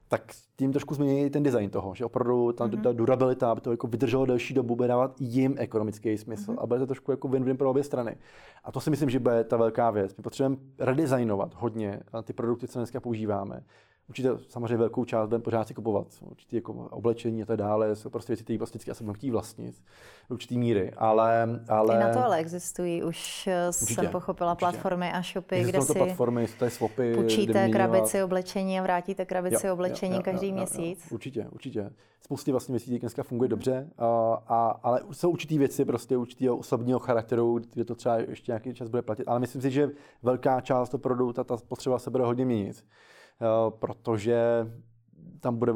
tak 0.08 0.22
tím 0.56 0.72
trošku 0.72 0.96
změní 0.96 1.30
ten 1.30 1.44
design 1.44 1.70
toho, 1.70 1.96
že 1.96 2.06
opravdu 2.06 2.52
ta, 2.52 2.68
mm-hmm. 2.68 2.82
ta 2.82 2.92
durabilita, 2.92 3.52
aby 3.52 3.62
to 3.62 3.72
jako 3.72 3.88
vydrželo 3.88 4.26
delší 4.26 4.54
dobu, 4.54 4.76
bude 4.76 4.88
dávat 4.88 5.22
jim 5.22 5.56
ekonomický 5.58 6.18
smysl 6.18 6.52
mm-hmm. 6.52 6.64
a 6.64 6.66
bude 6.66 6.80
to 6.80 6.86
trošku 6.88 7.12
jako 7.12 7.28
win-win 7.28 7.58
pro 7.58 7.70
obě 7.70 7.84
strany. 7.84 8.18
A 8.64 8.72
to 8.72 8.80
si 8.82 8.90
myslím, 8.90 9.10
že 9.10 9.20
bude 9.20 9.44
ta 9.44 9.58
velká 9.58 9.92
věc. 9.92 10.16
My 10.18 10.22
potřebujeme 10.24 10.56
redesignovat 10.80 11.56
hodně 11.56 12.00
ty 12.24 12.34
produkty, 12.34 12.68
co 12.68 12.80
dneska 12.80 13.00
používáme 13.00 13.64
určitě 14.10 14.30
samozřejmě 14.50 14.78
velkou 14.78 15.06
část 15.06 15.28
budeme 15.28 15.44
pořád 15.44 15.68
si 15.68 15.74
kupovat. 15.74 16.08
Určitě 16.22 16.58
jako 16.58 16.74
oblečení 16.74 17.44
a 17.44 17.46
tak 17.46 17.58
dále, 17.58 17.96
jsou 17.96 18.10
prostě 18.10 18.32
věci, 18.32 18.44
které 18.44 18.58
prostě 18.58 18.78
vždycky 18.78 18.92
asi 18.92 19.04
budeme 19.04 19.18
chtít 19.18 19.30
vlastnit 19.30 19.76
v 20.28 20.32
určitý 20.32 20.58
míry. 20.58 20.92
Ale, 20.98 21.48
ale... 21.70 21.96
I 21.96 22.00
na 22.00 22.14
to 22.14 22.26
ale 22.26 22.38
existují 22.38 23.04
už, 23.04 23.48
eh, 23.48 23.68
určitě, 23.68 23.94
jsem 23.94 24.08
pochopila, 24.08 24.52
určitě. 24.52 24.72
platformy 24.72 25.12
a 25.12 25.22
shopy, 25.22 25.64
kde 25.64 25.82
si 25.82 25.94
platformy, 25.94 26.48
jsou 26.48 26.70
swapy, 26.70 27.16
půjčíte 27.16 27.70
krabici 27.70 28.24
oblečení 28.24 28.80
a 28.80 28.84
vrátíte 28.84 29.26
krabici 29.26 29.68
jo, 29.68 29.74
oblečení 29.74 30.12
jo, 30.12 30.20
jo, 30.20 30.24
každý 30.24 30.48
jo, 30.48 30.54
měsíc. 30.56 31.00
Jo, 31.04 31.08
určitě, 31.12 31.48
určitě. 31.52 31.90
Spoustě 32.22 32.52
vlastně 32.52 32.74
věcí 32.74 33.00
dneska 33.00 33.24
funguje 33.24 33.48
dobře, 33.48 33.90
a, 33.98 34.06
a, 34.48 34.80
ale 34.84 35.02
jsou 35.12 35.30
určitý 35.30 35.58
věci 35.58 35.86
prostě 35.86 36.18
určitého 36.18 36.58
osobního 36.58 37.00
charakteru, 37.00 37.60
kde 37.74 37.86
to 37.86 37.96
třeba 37.96 38.18
ještě 38.18 38.52
nějaký 38.52 38.74
čas 38.74 38.88
bude 38.88 39.02
platit. 39.02 39.24
Ale 39.28 39.40
myslím 39.40 39.62
si, 39.62 39.72
že 39.72 39.90
velká 40.24 40.62
část 40.62 40.90
toho 40.90 41.02
produktu, 41.02 41.44
ta 41.44 41.58
potřeba 41.58 42.00
se 42.00 42.10
bude 42.10 42.24
hodně 42.24 42.46
měnit. 42.46 42.84
Eh, 43.42 43.72
protože 43.72 44.38
tam 45.40 45.58
bude 45.58 45.74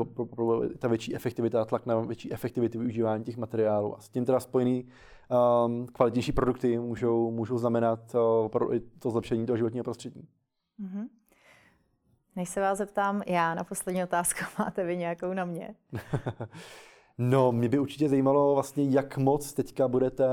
ta 0.80 0.88
větší 0.88 1.16
efektivita, 1.16 1.66
tlak 1.66 1.86
na 1.86 2.00
větší 2.00 2.34
efektivitu 2.34 2.80
využívání 2.80 3.24
těch 3.24 3.38
materiálů. 3.38 3.98
A 3.98 4.02
s 4.02 4.10
tím 4.10 4.26
teda 4.26 4.40
spojený 4.40 4.88
um, 5.66 5.88
kvalitnější 5.88 6.32
produkty 6.32 6.80
můžou, 6.80 7.32
můžou 7.32 7.58
znamenat 7.58 8.16
uh, 8.16 8.76
to 9.00 9.12
zlepšení 9.12 9.46
toho 9.46 9.58
životního 9.58 9.84
prostředí. 9.84 10.28
Mm-hmm. 10.80 11.08
Než 12.36 12.50
se 12.50 12.62
vás 12.62 12.78
zeptám 12.78 13.22
já 13.28 13.56
na 13.56 13.64
poslední 13.64 14.04
otázku, 14.04 14.40
máte 14.60 14.84
vy 14.84 14.98
nějakou 14.98 15.34
na 15.34 15.46
mě? 15.46 15.76
No, 17.22 17.52
mě 17.52 17.70
by 17.70 17.80
určitě 17.80 18.10
zajímalo 18.10 18.54
vlastně, 18.54 18.84
jak 18.90 19.18
moc 19.18 19.54
teďka 19.54 19.88
budete 19.88 20.26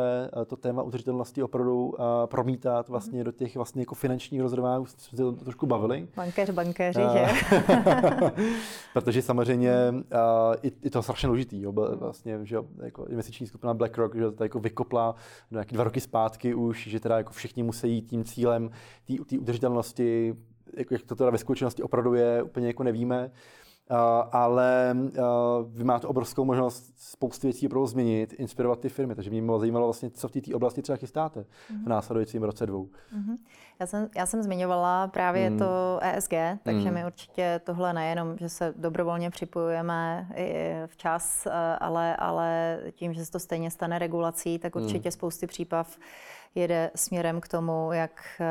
eh, 0.43 0.45
to 0.45 0.57
téma 0.57 0.83
udržitelnosti 0.83 1.43
opravdu 1.43 1.87
uh, 1.87 1.97
promítat 2.27 2.89
vlastně 2.89 3.25
do 3.25 3.33
těch 3.33 3.57
vlastně 3.57 3.83
jako 3.83 3.95
finančních 3.95 4.41
rozhodování, 4.41 4.87
jsme 4.87 5.17
se 5.17 5.23
to 5.23 5.33
trošku 5.33 5.67
bavili. 5.67 6.09
Bankéř, 6.17 6.51
bankéři, 6.51 7.03
uh, 7.05 7.13
že? 7.13 7.27
protože 8.93 9.23
samozřejmě 9.23 9.75
i, 10.63 10.73
i 10.83 10.91
to 10.91 11.03
strašně 11.03 11.27
důležitý, 11.27 11.63
jo, 11.63 11.73
vlastně, 11.73 12.39
že 12.43 12.57
jako 12.83 13.05
investiční 13.05 13.47
skupina 13.47 13.75
BlackRock, 13.75 14.15
že 14.15 14.31
to 14.31 14.43
jako 14.43 14.61
vykopla 14.61 15.15
do 15.51 15.55
nějaké 15.55 15.75
dva 15.75 15.85
roky 15.85 16.01
zpátky 16.01 16.55
už, 16.55 16.87
že 16.87 17.01
teda 17.01 17.17
jako 17.17 17.33
všichni 17.33 17.63
musí 17.63 17.93
jít 17.93 18.11
tím 18.11 18.25
cílem 18.25 18.71
té 19.27 19.39
udržitelnosti, 19.39 20.37
jako 20.77 20.95
jak 20.95 21.03
to 21.03 21.15
teda 21.15 21.31
ve 21.31 21.39
skutečnosti 21.39 21.83
opravdu 21.83 22.15
je, 22.15 22.43
úplně 22.43 22.67
jako 22.67 22.83
nevíme. 22.83 23.31
Ale 24.33 24.97
vy 25.69 25.85
máte 25.85 26.07
obrovskou 26.07 26.45
možnost 26.45 26.95
spousty 26.97 27.47
věcí 27.47 27.67
opravdu 27.67 27.87
změnit, 27.87 28.33
inspirovat 28.33 28.81
ty 28.81 28.89
firmy, 28.89 29.15
takže 29.15 29.31
mě 29.31 29.43
bylo 29.43 29.59
zajímalo 29.59 29.87
vlastně, 29.87 30.11
co 30.11 30.29
v 30.29 30.33
té 30.33 30.55
oblasti 30.55 30.83
třeba 30.83 30.97
chystáte 30.97 31.41
mm-hmm. 31.41 31.85
v 31.85 31.89
následujícím 31.89 32.43
roce 32.43 32.67
dvou. 32.67 32.85
Mm-hmm. 32.85 33.37
Já 33.81 33.87
jsem, 33.87 34.09
já 34.17 34.27
jsem 34.27 34.43
zmiňovala 34.43 35.09
právě 35.09 35.51
mm. 35.51 35.59
to 35.59 35.99
ESG, 36.03 36.33
takže 36.63 36.89
mm. 36.89 36.95
my 36.95 37.07
určitě 37.07 37.61
tohle 37.65 37.93
nejenom, 37.93 38.37
že 38.39 38.49
se 38.49 38.75
dobrovolně 38.77 39.31
připojujeme 39.31 40.29
včas, 40.87 41.47
ale, 41.81 42.17
ale 42.17 42.79
tím, 42.93 43.15
že 43.15 43.25
se 43.25 43.33
to 43.33 43.39
stejně 43.39 43.71
stane 43.71 43.99
regulací, 43.99 44.59
tak 44.59 44.75
mm. 44.75 44.83
určitě 44.83 45.09
mm. 45.09 45.13
spousty 45.13 45.47
příprav 45.47 45.99
jede 46.57 46.91
směrem 46.95 47.41
k 47.41 47.49
tomu, 47.49 47.93
jak, 47.93 48.43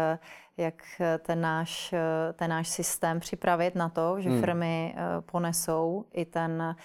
jak 0.58 0.84
ten, 1.20 1.42
náš, 1.42 1.94
ten 2.34 2.50
náš 2.50 2.70
systém 2.70 3.20
připravit 3.20 3.76
na 3.76 3.90
to, 3.90 4.22
že 4.22 4.30
hmm. 4.30 4.40
firmy 4.40 4.96
eh, 4.98 5.22
ponesou 5.22 6.06
i 6.14 6.26
ten 6.26 6.76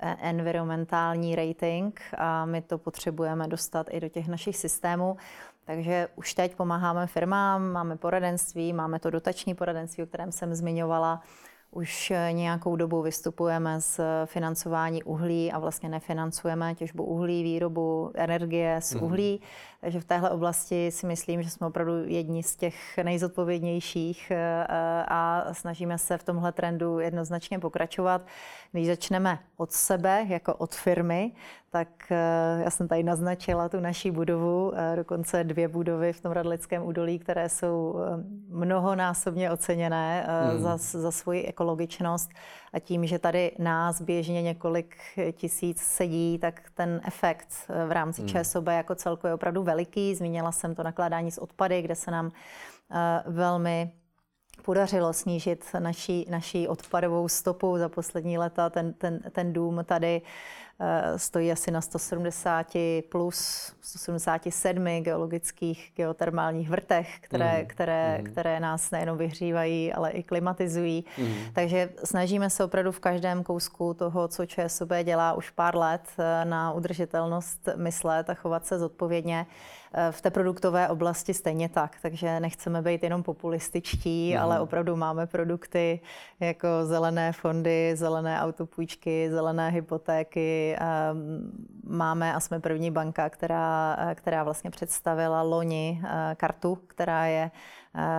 eh, 0.00 0.16
environmentální 0.20 1.36
rating 1.36 2.00
a 2.18 2.44
my 2.44 2.62
to 2.62 2.78
potřebujeme 2.78 3.48
dostat 3.48 3.86
i 3.90 4.00
do 4.00 4.08
těch 4.08 4.28
našich 4.28 4.56
systémů. 4.56 5.16
Takže 5.64 6.08
už 6.16 6.34
teď 6.34 6.54
pomáháme 6.54 7.06
firmám, 7.06 7.72
máme 7.72 7.96
poradenství, 7.96 8.72
máme 8.72 8.98
to 8.98 9.10
dotační 9.10 9.54
poradenství, 9.54 10.02
o 10.02 10.06
kterém 10.06 10.32
jsem 10.32 10.54
zmiňovala. 10.54 11.22
Už 11.70 12.10
eh, 12.10 12.32
nějakou 12.32 12.76
dobu 12.76 13.02
vystupujeme 13.02 13.80
z 13.80 14.00
financování 14.24 15.02
uhlí 15.02 15.52
a 15.52 15.58
vlastně 15.58 15.88
nefinancujeme 15.88 16.74
těžbu 16.74 17.04
uhlí, 17.04 17.42
výrobu 17.42 18.10
energie 18.14 18.80
z 18.80 18.94
mhm. 18.94 19.04
uhlí. 19.04 19.40
Takže 19.80 20.00
v 20.00 20.04
téhle 20.04 20.30
oblasti 20.30 20.90
si 20.90 21.06
myslím, 21.06 21.42
že 21.42 21.50
jsme 21.50 21.66
opravdu 21.66 21.92
jedni 22.04 22.42
z 22.42 22.56
těch 22.56 22.98
nejzodpovědnějších 23.02 24.30
eh, 24.30 24.64
a 25.08 25.44
snažíme 25.52 25.98
se 25.98 26.18
v 26.18 26.24
tomhle 26.24 26.52
trendu 26.52 26.98
jednoznačně 26.98 27.58
pokračovat. 27.58 28.22
Když 28.72 28.86
začneme 28.86 29.38
od 29.56 29.72
sebe, 29.72 30.26
jako 30.28 30.54
od 30.54 30.74
firmy, 30.74 31.32
tak 31.70 31.88
eh, 32.10 32.62
já 32.64 32.70
jsem 32.70 32.88
tady 32.88 33.02
naznačila 33.02 33.68
tu 33.68 33.80
naší 33.80 34.10
budovu, 34.10 34.72
eh, 34.74 34.96
dokonce 34.96 35.44
dvě 35.44 35.68
budovy 35.68 36.12
v 36.12 36.20
tom 36.20 36.32
Radlickém 36.32 36.86
údolí, 36.86 37.18
které 37.18 37.48
jsou 37.48 37.96
mnohonásobně 38.48 39.50
oceněné 39.50 40.26
mm. 40.52 40.62
za, 40.62 40.76
za 40.76 41.10
svoji 41.10 41.44
ekologičnost 41.44 42.30
a 42.72 42.78
tím, 42.78 43.06
že 43.06 43.18
tady 43.18 43.52
nás 43.58 44.02
běžně 44.02 44.42
několik 44.42 44.96
tisíc 45.32 45.80
sedí, 45.80 46.38
tak 46.38 46.62
ten 46.74 47.00
efekt 47.06 47.48
v 47.88 47.92
rámci 47.92 48.22
mm. 48.22 48.28
ČSOB 48.28 48.66
jako 48.66 48.94
celku 48.94 49.26
je 49.26 49.34
opravdu 49.34 49.62
veliký. 49.70 50.14
Zmínila 50.14 50.52
jsem 50.52 50.74
to 50.74 50.82
nakládání 50.82 51.30
s 51.30 51.38
odpady, 51.38 51.82
kde 51.82 51.94
se 51.94 52.10
nám 52.10 52.26
uh, 52.26 53.32
velmi 53.34 53.92
podařilo 54.62 55.12
snížit 55.12 55.64
naší, 55.78 56.26
naší 56.30 56.68
odpadovou 56.68 57.28
stopu 57.28 57.78
za 57.78 57.88
poslední 57.88 58.38
leta. 58.38 58.70
Ten, 58.70 58.92
ten, 58.92 59.20
ten 59.32 59.52
dům 59.52 59.84
tady 59.84 60.22
Eh, 60.22 60.69
stojí 61.16 61.52
asi 61.52 61.70
na 61.70 61.80
170 61.80 62.66
plus 63.08 63.72
177 63.80 64.84
geologických 65.02 65.92
geotermálních 65.96 66.70
vrtech, 66.70 67.18
které, 67.20 67.58
mm. 67.58 67.66
které, 67.66 68.18
mm. 68.18 68.24
které 68.24 68.60
nás 68.60 68.90
nejenom 68.90 69.18
vyhřívají, 69.18 69.92
ale 69.92 70.10
i 70.10 70.22
klimatizují. 70.22 71.04
Mm. 71.18 71.34
Takže 71.52 71.88
snažíme 72.04 72.50
se 72.50 72.64
opravdu 72.64 72.92
v 72.92 73.00
každém 73.00 73.42
kousku 73.42 73.94
toho, 73.94 74.28
co 74.28 74.46
ČSOB 74.46 74.88
dělá 75.04 75.32
už 75.32 75.50
pár 75.50 75.76
let, 75.76 76.02
eh, 76.18 76.44
na 76.44 76.72
udržitelnost 76.72 77.68
myslet 77.76 78.30
a 78.30 78.34
chovat 78.34 78.66
se 78.66 78.78
zodpovědně. 78.78 79.46
Eh, 79.94 80.12
v 80.12 80.20
té 80.20 80.30
produktové 80.30 80.88
oblasti 80.88 81.34
stejně 81.34 81.68
tak, 81.68 81.96
takže 82.02 82.40
nechceme 82.40 82.82
být 82.82 83.02
jenom 83.02 83.22
populističtí, 83.22 84.32
mm. 84.34 84.42
ale 84.42 84.60
opravdu 84.60 84.96
máme 84.96 85.26
produkty 85.26 86.00
jako 86.40 86.68
zelené 86.84 87.32
fondy, 87.32 87.96
zelené 87.96 88.40
autopůjčky, 88.40 89.30
zelené 89.30 89.70
hypotéky, 89.70 90.69
Ehm, 90.78 91.50
máme 91.84 92.34
a 92.34 92.40
jsme 92.40 92.60
první 92.60 92.90
banka, 92.90 93.30
která, 93.30 93.96
která 94.14 94.44
vlastně 94.44 94.70
představila 94.70 95.42
loni 95.42 96.02
eh, 96.04 96.34
kartu, 96.34 96.74
která 96.86 97.26
je 97.26 97.50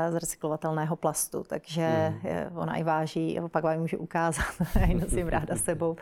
z 0.09 0.15
recyklovatelného 0.15 0.95
plastu, 0.95 1.43
takže 1.47 2.13
mm. 2.23 2.57
ona 2.57 2.75
i 2.75 2.83
váží, 2.83 3.39
pak 3.51 3.63
vám 3.63 3.73
ji 3.73 3.79
můžu 3.79 3.97
ukázat, 3.97 4.45
já 4.79 4.85
ji 4.85 4.95
nosím 4.95 5.27
ráda 5.27 5.55
sebou. 5.55 5.95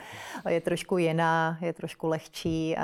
Je 0.48 0.62
trošku 0.62 0.98
jiná, 0.98 1.58
je 1.62 1.74
trošku 1.74 2.08
lehčí, 2.08 2.76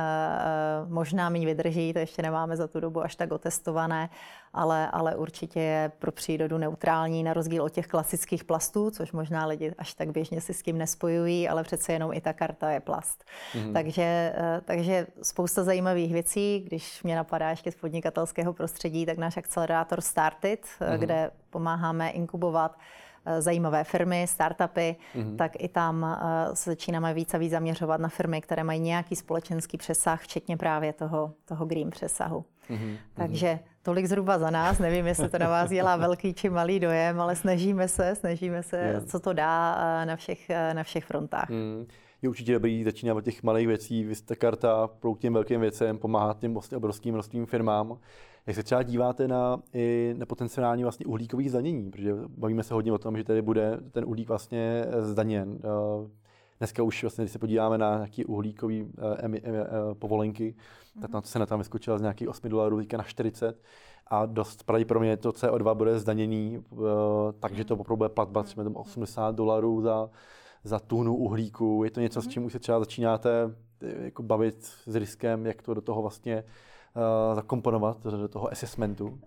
možná 0.88 1.30
méně 1.30 1.46
vydrží, 1.46 1.94
to 1.94 2.00
ještě 2.00 2.22
nemáme 2.22 2.58
za 2.58 2.68
tu 2.68 2.80
dobu 2.80 3.04
až 3.04 3.16
tak 3.16 3.32
otestované, 3.32 4.10
ale, 4.56 4.90
ale 4.92 5.16
určitě 5.16 5.60
je 5.60 5.92
pro 6.00 6.12
přírodu 6.12 6.58
neutrální, 6.58 7.24
na 7.24 7.34
rozdíl 7.34 7.64
od 7.64 7.70
těch 7.70 7.88
klasických 7.88 8.44
plastů, 8.44 8.92
což 8.92 9.12
možná 9.12 9.46
lidi 9.46 9.74
až 9.78 9.94
tak 9.94 10.12
běžně 10.12 10.42
si 10.42 10.54
s 10.54 10.64
tím 10.64 10.78
nespojují, 10.78 11.50
ale 11.50 11.64
přece 11.64 11.94
jenom 11.94 12.14
i 12.14 12.22
ta 12.22 12.34
karta 12.34 12.72
je 12.72 12.80
plast. 12.80 13.24
Mm. 13.56 13.74
Takže, 13.74 14.34
eh, 14.36 14.62
takže 14.66 15.08
spousta 15.22 15.64
zajímavých 15.64 16.14
věcí. 16.14 16.60
Když 16.60 17.04
mě 17.04 17.16
napadá 17.16 17.50
ještě 17.50 17.72
z 17.72 17.76
podnikatelského 17.76 18.54
prostředí, 18.54 19.06
tak 19.06 19.18
náš 19.18 19.38
akcelerátor 19.38 20.02
Startit, 20.02 20.68
mm. 20.80 21.00
kde 21.00 21.32
pomáháme 21.50 22.10
inkubovat 22.10 22.78
eh, 23.26 23.42
zajímavé 23.42 23.84
firmy, 23.84 24.26
startupy, 24.28 24.96
mm-hmm. 25.16 25.36
tak 25.36 25.52
i 25.58 25.68
tam 25.68 26.18
se 26.54 26.70
začínáme 26.70 27.14
víc 27.14 27.34
a 27.34 27.38
víc 27.38 27.52
zaměřovat 27.52 28.02
na 28.02 28.10
firmy, 28.10 28.42
které 28.42 28.64
mají 28.64 28.80
nějaký 28.80 29.16
společenský 29.16 29.78
přesah, 29.78 30.22
včetně 30.22 30.58
právě 30.58 30.94
toho, 30.94 31.34
toho 31.46 31.66
green 31.66 31.90
přesahu. 31.90 32.46
Mm-hmm. 32.70 32.98
Takže 33.14 33.60
tolik 33.82 34.06
zhruba 34.06 34.40
za 34.40 34.50
nás. 34.50 34.80
Nevím, 34.80 35.08
jestli 35.08 35.30
to 35.30 35.38
na 35.38 35.50
vás 35.50 35.70
dělá 35.70 35.96
velký 35.96 36.34
či 36.34 36.50
malý 36.50 36.80
dojem, 36.80 37.22
ale 37.22 37.36
snažíme 37.36 37.88
se, 37.88 38.16
snažíme 38.16 38.64
se, 38.64 38.78
yeah. 38.78 39.04
co 39.06 39.20
to 39.20 39.34
dá 39.34 39.76
na 40.06 40.16
všech, 40.16 40.50
na 40.74 40.84
všech 40.84 41.06
frontách. 41.06 41.50
Mm 41.50 41.86
je 42.26 42.30
určitě 42.30 42.54
dobrý 42.54 42.84
začínat 42.84 43.18
od 43.18 43.24
těch 43.24 43.44
malých 43.44 43.68
věcí, 43.68 44.04
vy 44.04 44.16
jste 44.16 44.36
karta 44.36 44.88
pro 44.88 45.16
těm 45.20 45.34
velkým 45.34 45.62
věcem, 45.62 45.98
pomáhat 45.98 46.40
těm 46.40 46.54
vlastně 46.54 46.78
obrovským 46.78 47.14
množstvím 47.14 47.46
firmám. 47.46 47.98
Jak 48.48 48.56
se 48.56 48.64
třeba 48.64 48.84
díváte 48.84 49.28
na, 49.28 49.62
i 49.74 50.16
na 50.18 50.26
potenciální 50.26 50.84
vlastně 50.84 51.06
uhlíkový 51.06 51.50
zdanění, 51.50 51.92
protože 51.92 52.14
bavíme 52.38 52.64
se 52.64 52.74
hodně 52.74 52.94
o 52.94 52.98
tom, 52.98 53.18
že 53.18 53.24
tady 53.24 53.42
bude 53.42 53.80
ten 53.92 54.06
uhlík 54.06 54.28
vlastně 54.28 54.86
zdaněn. 55.00 55.60
Eh, 55.60 56.10
dneska 56.58 56.84
už 56.84 57.04
vlastně, 57.04 57.24
když 57.24 57.32
se 57.32 57.40
podíváme 57.40 57.78
na 57.78 57.96
nějaké 57.96 58.26
uhlíkové 58.26 58.74
eh, 58.74 58.86
eh, 59.44 59.52
povolenky, 59.94 60.56
tak 61.02 61.12
tam 61.12 61.22
se 61.24 61.40
na 61.40 61.46
tam 61.46 61.60
vyskočila 61.60 61.98
z 61.98 62.02
nějakých 62.02 62.30
8 62.30 62.50
dolarů 62.50 62.82
na 62.98 63.04
40 63.04 63.62
a 64.08 64.26
dost 64.26 64.64
pravděpodobně 64.64 65.18
to 65.18 65.30
CO2 65.30 65.76
bude 65.76 66.00
zdanění, 66.00 66.64
takže 67.40 67.66
to 67.66 67.74
opravdu 67.74 67.98
bude 67.98 68.10
platba 68.10 68.44
třeba 68.44 68.64
80 68.74 69.36
dolarů 69.36 69.82
za, 69.82 70.10
za 70.66 70.80
tunu 70.80 71.16
uhlíku? 71.16 71.82
Je 71.84 71.92
to 71.92 72.00
něco, 72.00 72.22
s 72.22 72.26
mhm. 72.26 72.32
čím 72.32 72.46
už 72.46 72.54
se 72.54 72.60
třeba 72.60 72.80
začínáte 72.80 73.30
eh, 73.82 74.06
jako 74.06 74.24
bavit 74.24 74.64
s 74.86 74.96
riskem, 74.96 75.46
jak 75.46 75.62
to 75.62 75.74
do 75.74 75.82
toho 75.82 76.02
vlastně 76.02 76.44
uh, 76.96 77.36
zakomponovat, 77.36 78.04
do 78.04 78.28
toho 78.28 78.52
assessmentu? 78.52 79.06
Uh, 79.06 79.12
uh, 79.12 79.20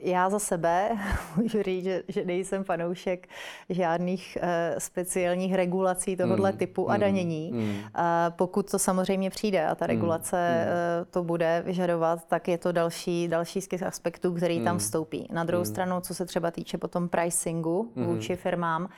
já 0.00 0.30
za 0.30 0.38
sebe 0.38 0.90
můžu 1.36 1.62
říct, 1.62 1.84
že, 1.84 2.02
že 2.08 2.24
nejsem 2.24 2.64
fanoušek 2.64 3.28
žádných 3.68 4.38
uh, 4.42 4.48
speciálních 4.78 5.54
regulací 5.54 6.16
tohohle 6.16 6.52
mm, 6.52 6.58
typu 6.58 6.90
a 6.90 6.94
mm, 6.94 7.00
danění. 7.00 7.50
Mm. 7.52 7.60
Uh, 7.60 7.80
pokud 8.28 8.70
to 8.70 8.78
samozřejmě 8.78 9.30
přijde 9.30 9.66
a 9.66 9.74
ta 9.74 9.84
mm, 9.84 9.88
regulace 9.88 10.66
mm, 10.66 10.70
uh, 10.70 11.06
to 11.10 11.24
bude 11.24 11.62
vyžadovat, 11.66 12.24
tak 12.28 12.48
je 12.48 12.58
to 12.58 12.72
další, 12.72 13.28
další 13.28 13.60
z 13.60 13.68
těch 13.68 13.82
aspektů, 13.82 14.34
který 14.34 14.58
mm, 14.58 14.64
tam 14.64 14.78
vstoupí. 14.78 15.28
Na 15.32 15.44
druhou 15.44 15.62
mm. 15.62 15.66
stranu, 15.66 16.00
co 16.00 16.14
se 16.14 16.26
třeba 16.26 16.50
týče 16.50 16.78
potom 16.78 17.08
pricingu 17.08 17.92
mm. 17.96 18.06
vůči 18.06 18.36
firmám, 18.36 18.88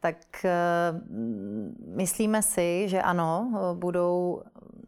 tak 0.00 0.16
eh, 0.44 0.50
myslíme 1.86 2.42
si, 2.42 2.88
že 2.88 3.02
ano, 3.02 3.52
budou 3.74 4.42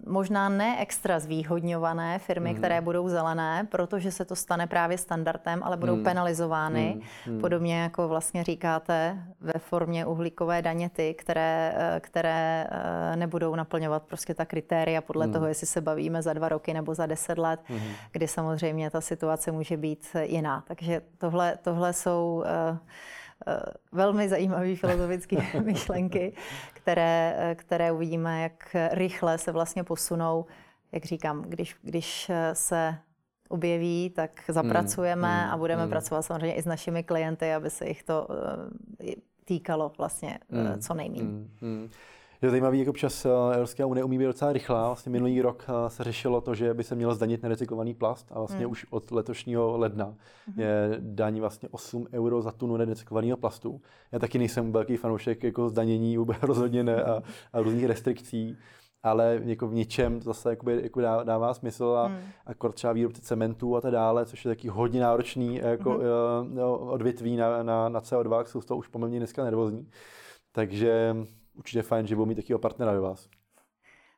možná 0.06 0.48
ne 0.48 0.76
extra 0.80 1.18
zvýhodňované 1.18 2.18
firmy, 2.18 2.50
mm. 2.50 2.56
které 2.56 2.80
budou 2.80 3.08
zelené, 3.08 3.66
protože 3.70 4.10
se 4.10 4.24
to 4.24 4.36
stane 4.36 4.66
právě 4.66 4.98
standardem, 4.98 5.62
ale 5.62 5.76
budou 5.76 5.96
mm. 5.96 6.04
penalizovány. 6.04 7.00
Mm. 7.26 7.40
Podobně 7.40 7.80
jako 7.80 8.08
vlastně 8.08 8.44
říkáte 8.44 9.24
ve 9.40 9.52
formě 9.58 10.06
uhlíkové 10.06 10.62
daně 10.62 10.88
ty, 10.88 11.14
které, 11.14 11.74
eh, 11.76 12.00
které 12.00 12.66
eh, 12.70 13.16
nebudou 13.16 13.54
naplňovat 13.54 14.02
prostě 14.02 14.34
ta 14.34 14.44
kritéria 14.44 15.00
podle 15.00 15.26
mm. 15.26 15.32
toho, 15.32 15.46
jestli 15.46 15.66
se 15.66 15.80
bavíme 15.80 16.22
za 16.22 16.32
dva 16.32 16.48
roky 16.48 16.74
nebo 16.74 16.94
za 16.94 17.06
deset 17.06 17.38
let, 17.38 17.60
mm. 17.68 17.78
kdy 18.12 18.28
samozřejmě 18.28 18.90
ta 18.90 19.00
situace 19.00 19.52
může 19.52 19.76
být 19.76 20.06
jiná. 20.22 20.64
Takže 20.68 21.02
tohle, 21.18 21.58
tohle 21.62 21.92
jsou 21.92 22.44
uh, 22.70 22.78
velmi 23.92 24.28
zajímavé 24.28 24.76
filozofické 24.76 25.36
myšlenky, 25.64 26.32
které, 26.72 27.34
eh, 27.38 27.54
které 27.54 27.92
uvidíme, 27.92 28.42
jak 28.42 28.76
rychle 28.90 29.38
se 29.38 29.52
vlastně 29.52 29.84
posunou. 29.84 30.46
Jak 30.92 31.04
říkám, 31.04 31.42
když, 31.42 31.76
když 31.82 32.30
eh, 32.30 32.54
se 32.54 32.94
objeví, 33.48 34.10
tak 34.10 34.44
zapracujeme 34.48 35.44
mm, 35.44 35.50
a 35.50 35.56
budeme 35.56 35.84
mm. 35.84 35.90
pracovat 35.90 36.22
samozřejmě 36.22 36.54
i 36.54 36.62
s 36.62 36.66
našimi 36.66 37.02
klienty, 37.02 37.54
aby 37.54 37.70
se 37.70 37.88
jich 37.88 38.02
to 38.02 38.28
týkalo 39.44 39.92
vlastně 39.98 40.38
mm, 40.48 40.80
co 40.80 40.94
nejméně. 40.94 41.22
Mm, 41.22 41.50
mm. 41.60 41.90
Je 42.42 42.50
zajímavý, 42.50 42.78
jak 42.78 42.88
občas 42.88 43.26
Evropská 43.52 43.86
unie 43.86 44.04
umí 44.04 44.18
být 44.18 44.24
docela 44.24 44.52
rychlá. 44.52 44.86
Vlastně 44.86 45.12
minulý 45.12 45.42
rok 45.42 45.66
se 45.88 46.04
řešilo 46.04 46.40
to, 46.40 46.54
že 46.54 46.74
by 46.74 46.84
se 46.84 46.94
mělo 46.94 47.14
zdanit 47.14 47.42
nerecyklovaný 47.42 47.94
plast 47.94 48.32
a 48.32 48.38
vlastně 48.38 48.58
hmm. 48.58 48.70
už 48.70 48.86
od 48.90 49.10
letošního 49.10 49.78
ledna 49.78 50.04
hmm. 50.04 50.60
je 50.60 50.96
daní 51.00 51.40
vlastně 51.40 51.68
8 51.72 52.06
euro 52.12 52.42
za 52.42 52.52
tunu 52.52 52.76
nerecyklovaného 52.76 53.36
plastu. 53.36 53.80
Já 54.12 54.18
taky 54.18 54.38
nejsem 54.38 54.72
velký 54.72 54.96
fanoušek 54.96 55.44
jako 55.44 55.68
zdanění, 55.68 56.16
vůbec 56.16 56.36
rozhodně 56.42 56.84
ne 56.84 57.02
a, 57.02 57.22
a 57.52 57.60
různých 57.60 57.84
restrikcí 57.84 58.56
ale 59.04 59.40
jako 59.44 59.68
v 59.68 59.74
něčem 59.74 60.20
to 60.20 60.24
zase 60.24 60.50
jakoby, 60.50 60.80
jako 60.82 61.00
dá, 61.00 61.22
dává 61.22 61.54
smysl 61.54 61.84
a, 61.84 62.06
hmm. 62.06 62.18
a 62.46 62.72
třeba 62.72 62.92
výrobce 62.92 63.22
cementu 63.22 63.76
a 63.76 63.80
tak 63.80 63.92
dále, 63.92 64.26
což 64.26 64.44
je 64.44 64.48
taky 64.48 64.68
hodně 64.68 65.00
náročný 65.00 65.56
jako, 65.56 65.90
hmm. 65.90 66.58
uh, 66.58 66.92
odvětví 66.92 67.36
na, 67.36 67.62
na, 67.62 67.88
na 67.88 68.00
CO2, 68.00 68.44
jsou 68.44 68.60
z 68.60 68.64
toho 68.64 68.78
už 68.78 68.88
poměrně 68.88 69.18
dneska 69.18 69.44
nervózní. 69.44 69.88
Takže 70.52 71.14
určitě 71.54 71.82
fajn, 71.82 72.06
že 72.06 72.16
budou 72.16 72.26
mít 72.26 72.34
takového 72.34 72.58
partnera 72.58 72.92
ve 72.92 73.00
vás. 73.00 73.28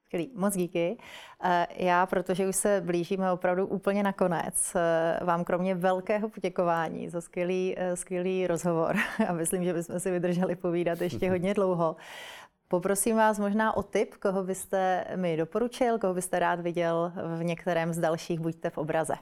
Skvělý, 0.04 0.30
moc 0.34 0.56
díky. 0.56 0.98
Eh, 1.44 1.66
já, 1.76 2.06
protože 2.06 2.48
už 2.48 2.56
se 2.56 2.82
blížíme 2.84 3.32
opravdu 3.32 3.66
úplně 3.66 4.02
na 4.02 4.12
konec, 4.12 4.74
eh, 4.74 5.24
vám 5.24 5.44
kromě 5.44 5.74
velkého 5.74 6.28
poděkování 6.28 7.08
za 7.08 7.20
skvělý, 7.20 7.76
skvělý 7.94 8.46
rozhovor 8.46 8.96
a 9.28 9.32
myslím, 9.32 9.64
že 9.64 9.72
bychom 9.72 10.00
si 10.00 10.10
vydrželi 10.10 10.56
povídat 10.56 11.00
ještě 11.00 11.30
hodně 11.30 11.54
dlouho, 11.54 11.96
Poprosím 12.68 13.16
vás 13.16 13.38
možná 13.38 13.76
o 13.76 13.82
tip, 13.82 14.14
koho 14.14 14.44
byste 14.44 15.04
mi 15.16 15.36
doporučil, 15.36 15.98
koho 15.98 16.14
byste 16.14 16.38
rád 16.38 16.60
viděl 16.60 17.12
v 17.36 17.44
některém 17.44 17.92
z 17.92 17.98
dalších 17.98 18.40
Buďte 18.40 18.70
v 18.70 18.78
obraze. 18.78 19.14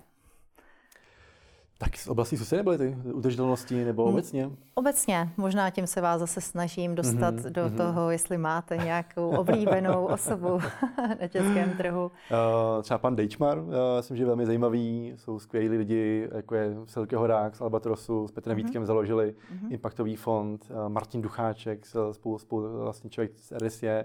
Tak 1.84 1.96
z 1.96 2.08
oblasti 2.08 2.36
sustainability, 2.36 2.96
udržitelnosti 3.12 3.84
nebo 3.84 4.04
hmm. 4.04 4.14
obecně? 4.14 4.50
Obecně. 4.74 5.28
Možná 5.36 5.70
tím 5.70 5.86
se 5.86 6.00
vás 6.00 6.20
zase 6.20 6.40
snažím 6.40 6.94
dostat 6.94 7.34
mm-hmm. 7.34 7.50
do 7.50 7.62
mm-hmm. 7.62 7.76
toho, 7.76 8.10
jestli 8.10 8.38
máte 8.38 8.76
nějakou 8.76 9.30
oblíbenou 9.30 10.04
osobu 10.14 10.60
na 11.20 11.28
českém 11.28 11.76
trhu. 11.76 12.04
Uh, 12.04 12.82
třeba 12.82 12.98
pan 12.98 13.16
Dejčmar, 13.16 13.58
uh, 13.58 13.72
myslím, 13.96 14.16
že 14.16 14.22
je 14.22 14.26
velmi 14.26 14.46
zajímavý. 14.46 15.14
Jsou 15.16 15.38
skvělí 15.38 15.68
lidi, 15.68 16.28
jako 16.34 16.54
je 16.54 16.74
Silke 16.86 17.16
Horák 17.16 17.56
z 17.56 17.60
Albatrosu, 17.60 18.28
s 18.28 18.32
Petrem 18.32 18.56
mm-hmm. 18.56 18.64
Vítkem 18.64 18.86
založili 18.86 19.34
mm-hmm. 19.34 19.72
Impactový 19.72 20.16
fond, 20.16 20.70
uh, 20.70 20.88
Martin 20.88 21.22
Ducháček, 21.22 21.86
spolu, 22.12 22.38
spolu 22.38 22.78
vlastně 22.78 23.10
člověk 23.10 23.32
z 23.38 23.52
RSE. 23.52 24.04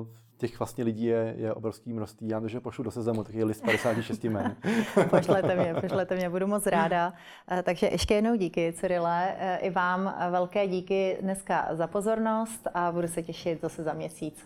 Uh, 0.00 0.06
těch 0.42 0.58
vlastně 0.58 0.84
lidí 0.84 1.04
je, 1.04 1.34
je 1.38 1.54
obrovský 1.54 1.92
množství. 1.92 2.28
Já 2.28 2.46
že 2.46 2.60
pošlu 2.60 2.84
do 2.84 2.90
seznamu 2.90 3.24
taky 3.24 3.44
list 3.44 3.60
56 3.64 4.24
jmen. 4.24 4.56
pošlete 5.10 5.56
mě, 5.56 5.74
pošlete 5.80 6.16
mě, 6.16 6.30
budu 6.30 6.46
moc 6.46 6.66
ráda. 6.66 7.12
Eh, 7.50 7.62
takže 7.62 7.86
ještě 7.86 8.14
jednou 8.14 8.36
díky, 8.36 8.72
Cyrile. 8.72 9.34
Eh, 9.38 9.56
I 9.56 9.70
vám 9.70 10.14
velké 10.30 10.68
díky 10.68 11.18
dneska 11.20 11.68
za 11.72 11.86
pozornost 11.86 12.68
a 12.74 12.92
budu 12.92 13.08
se 13.08 13.22
těšit 13.22 13.60
zase 13.60 13.82
za 13.82 13.92
měsíc. 13.92 14.44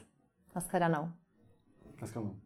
Naschledanou. 0.54 1.08
Naschledanou. 2.00 2.45